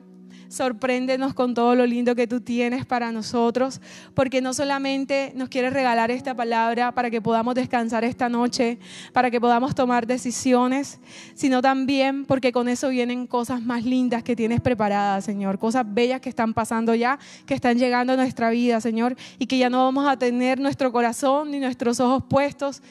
sorpréndenos 0.51 1.33
con 1.33 1.53
todo 1.53 1.75
lo 1.75 1.85
lindo 1.85 2.13
que 2.13 2.27
tú 2.27 2.41
tienes 2.41 2.85
para 2.85 3.11
nosotros, 3.13 3.79
porque 4.13 4.41
no 4.41 4.53
solamente 4.53 5.31
nos 5.33 5.47
quieres 5.47 5.71
regalar 5.71 6.11
esta 6.11 6.35
palabra 6.35 6.91
para 6.91 7.09
que 7.09 7.21
podamos 7.21 7.55
descansar 7.55 8.03
esta 8.03 8.27
noche, 8.27 8.77
para 9.13 9.31
que 9.31 9.39
podamos 9.39 9.73
tomar 9.73 10.05
decisiones, 10.05 10.99
sino 11.35 11.61
también 11.61 12.25
porque 12.25 12.51
con 12.51 12.67
eso 12.67 12.89
vienen 12.89 13.27
cosas 13.27 13.61
más 13.61 13.85
lindas 13.85 14.23
que 14.23 14.35
tienes 14.35 14.59
preparadas, 14.59 15.23
Señor, 15.23 15.57
cosas 15.57 15.85
bellas 15.87 16.19
que 16.19 16.29
están 16.29 16.53
pasando 16.53 16.93
ya, 16.95 17.17
que 17.45 17.53
están 17.53 17.77
llegando 17.77 18.13
a 18.13 18.15
nuestra 18.17 18.49
vida, 18.49 18.81
Señor, 18.81 19.15
y 19.39 19.47
que 19.47 19.57
ya 19.57 19.69
no 19.69 19.85
vamos 19.85 20.05
a 20.05 20.17
tener 20.17 20.59
nuestro 20.59 20.91
corazón 20.91 21.51
ni 21.51 21.59
nuestros 21.59 22.01
ojos 22.01 22.23
puestos 22.29 22.81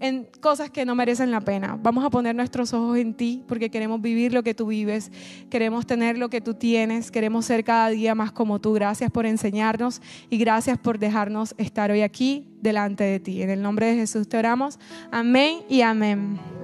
en 0.00 0.26
cosas 0.40 0.70
que 0.70 0.84
no 0.84 0.94
merecen 0.94 1.30
la 1.30 1.40
pena. 1.40 1.78
Vamos 1.82 2.04
a 2.04 2.10
poner 2.10 2.34
nuestros 2.34 2.72
ojos 2.72 2.98
en 2.98 3.14
ti 3.14 3.42
porque 3.46 3.70
queremos 3.70 4.00
vivir 4.00 4.32
lo 4.32 4.42
que 4.42 4.54
tú 4.54 4.66
vives, 4.66 5.10
queremos 5.50 5.86
tener 5.86 6.18
lo 6.18 6.28
que 6.28 6.40
tú 6.40 6.54
tienes, 6.54 7.10
queremos 7.10 7.46
ser 7.46 7.64
cada 7.64 7.88
día 7.90 8.14
más 8.14 8.32
como 8.32 8.60
tú. 8.60 8.72
Gracias 8.72 9.10
por 9.10 9.26
enseñarnos 9.26 10.00
y 10.30 10.38
gracias 10.38 10.78
por 10.78 10.98
dejarnos 10.98 11.54
estar 11.58 11.90
hoy 11.90 12.02
aquí 12.02 12.46
delante 12.60 13.04
de 13.04 13.20
ti. 13.20 13.42
En 13.42 13.50
el 13.50 13.62
nombre 13.62 13.86
de 13.86 13.94
Jesús 13.96 14.28
te 14.28 14.36
oramos. 14.36 14.78
Amén 15.10 15.60
y 15.68 15.82
amén. 15.82 16.57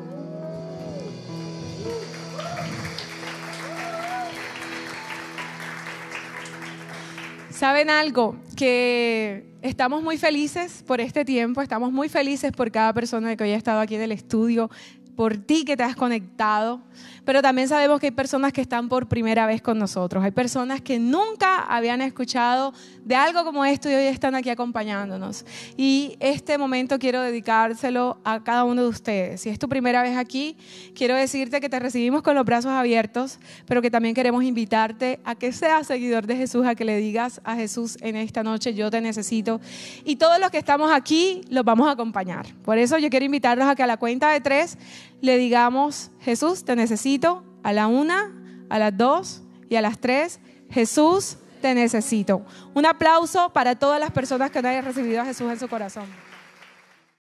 ¿Saben 7.55 7.89
algo? 7.89 8.35
Que 8.57 9.45
estamos 9.63 10.03
muy 10.03 10.19
felices 10.19 10.83
por 10.85 11.01
este 11.01 11.25
tiempo, 11.25 11.63
estamos 11.63 11.93
muy 11.93 12.09
felices 12.09 12.51
por 12.51 12.73
cada 12.73 12.93
persona 12.93 13.37
que 13.37 13.45
hoy 13.45 13.53
ha 13.53 13.57
estado 13.57 13.79
aquí 13.79 13.95
en 13.95 14.01
el 14.01 14.11
estudio, 14.11 14.71
por 15.17 15.37
ti 15.37 15.65
que 15.65 15.77
te 15.77 15.83
has 15.83 15.97
conectado, 15.97 16.81
pero 17.25 17.41
también 17.41 17.69
sabemos 17.69 18.01
que 18.01 18.07
hay 18.07 18.13
personas 18.13 18.53
que 18.53 18.61
están 18.61 18.89
por 18.89 19.09
primera 19.09 19.47
vez 19.47 19.63
con 19.63 19.79
nosotros, 19.79 20.23
hay 20.23 20.31
personas 20.31 20.81
que 20.81 20.99
nunca 20.99 21.61
habían 21.63 22.03
escuchado 22.03 22.73
de 23.05 23.15
algo 23.15 23.45
como 23.45 23.65
esto 23.65 23.91
y 23.91 23.95
hoy 23.95 24.05
están 24.05 24.35
aquí 24.35 24.51
acompañándonos. 24.51 25.45
Y 25.77 26.17
este 26.21 26.59
momento 26.59 26.99
quiero 26.99 27.21
dedicárselo 27.21 28.19
a 28.25 28.43
cada 28.43 28.65
uno 28.65 28.83
de 28.83 28.89
ustedes. 28.89 29.41
Si 29.41 29.49
es 29.49 29.59
tu 29.59 29.69
primera 29.69 30.03
vez 30.03 30.17
aquí, 30.17 30.57
quiero 30.95 31.15
decirte 31.15 31.61
que 31.61 31.69
te 31.69 31.79
recibimos 31.79 32.23
con 32.23 32.35
los 32.35 32.45
brazos 32.45 32.73
abiertos, 32.73 33.39
pero 33.67 33.83
que 33.83 33.91
también 33.91 34.15
queremos 34.15 34.45
invitarte 34.45 35.21
a 35.25 35.35
que 35.35 35.53
seas 35.53 35.87
seguidor 35.87 36.27
de 36.27 36.37
Jesús, 36.37 36.67
a 36.67 36.75
que 36.75 36.85
le 36.85 36.99
digas 36.99 37.41
a 37.45 37.57
Jesús 37.57 37.97
en 38.01 38.17
esta 38.17 38.43
noche, 38.43 38.75
yo 38.75 38.91
te 38.91 39.01
necesito. 39.01 39.61
Y 40.05 40.17
todos 40.17 40.39
los 40.41 40.51
que 40.51 40.59
estamos 40.59 40.93
aquí 40.93 41.43
los 41.49 41.65
vamos 41.65 41.89
a 41.89 41.93
acompañar. 41.93 42.47
Por 42.65 42.79
eso 42.79 42.99
yo 42.99 43.11
quiero 43.11 43.25
invitarlos 43.25 43.69
a 43.69 43.75
que 43.75 43.83
a 43.83 43.87
la 43.87 43.97
cuenta 43.97 44.31
de 44.31 44.41
tres 44.41 44.79
le 45.21 45.37
digamos, 45.39 46.11
Jesús, 46.21 46.65
te 46.65 46.77
necesito, 46.77 47.45
a 47.63 47.73
la 47.73 47.87
una, 47.87 48.33
a 48.69 48.79
las 48.79 48.97
dos 48.97 49.43
y 49.69 49.77
a 49.77 49.83
las 49.83 49.99
tres, 49.99 50.41
Jesús, 50.71 51.37
te 51.61 51.75
necesito. 51.75 52.45
Un 52.75 52.85
aplauso 52.85 53.53
para 53.53 53.75
todas 53.75 53.99
las 53.99 54.11
personas 54.11 54.51
que 54.51 54.61
no 54.61 54.69
hayan 54.69 54.85
recibido 54.85 55.23
a 55.23 55.25
Jesús 55.25 55.51
en 55.51 55.59
su 55.59 55.69
corazón. 55.69 56.05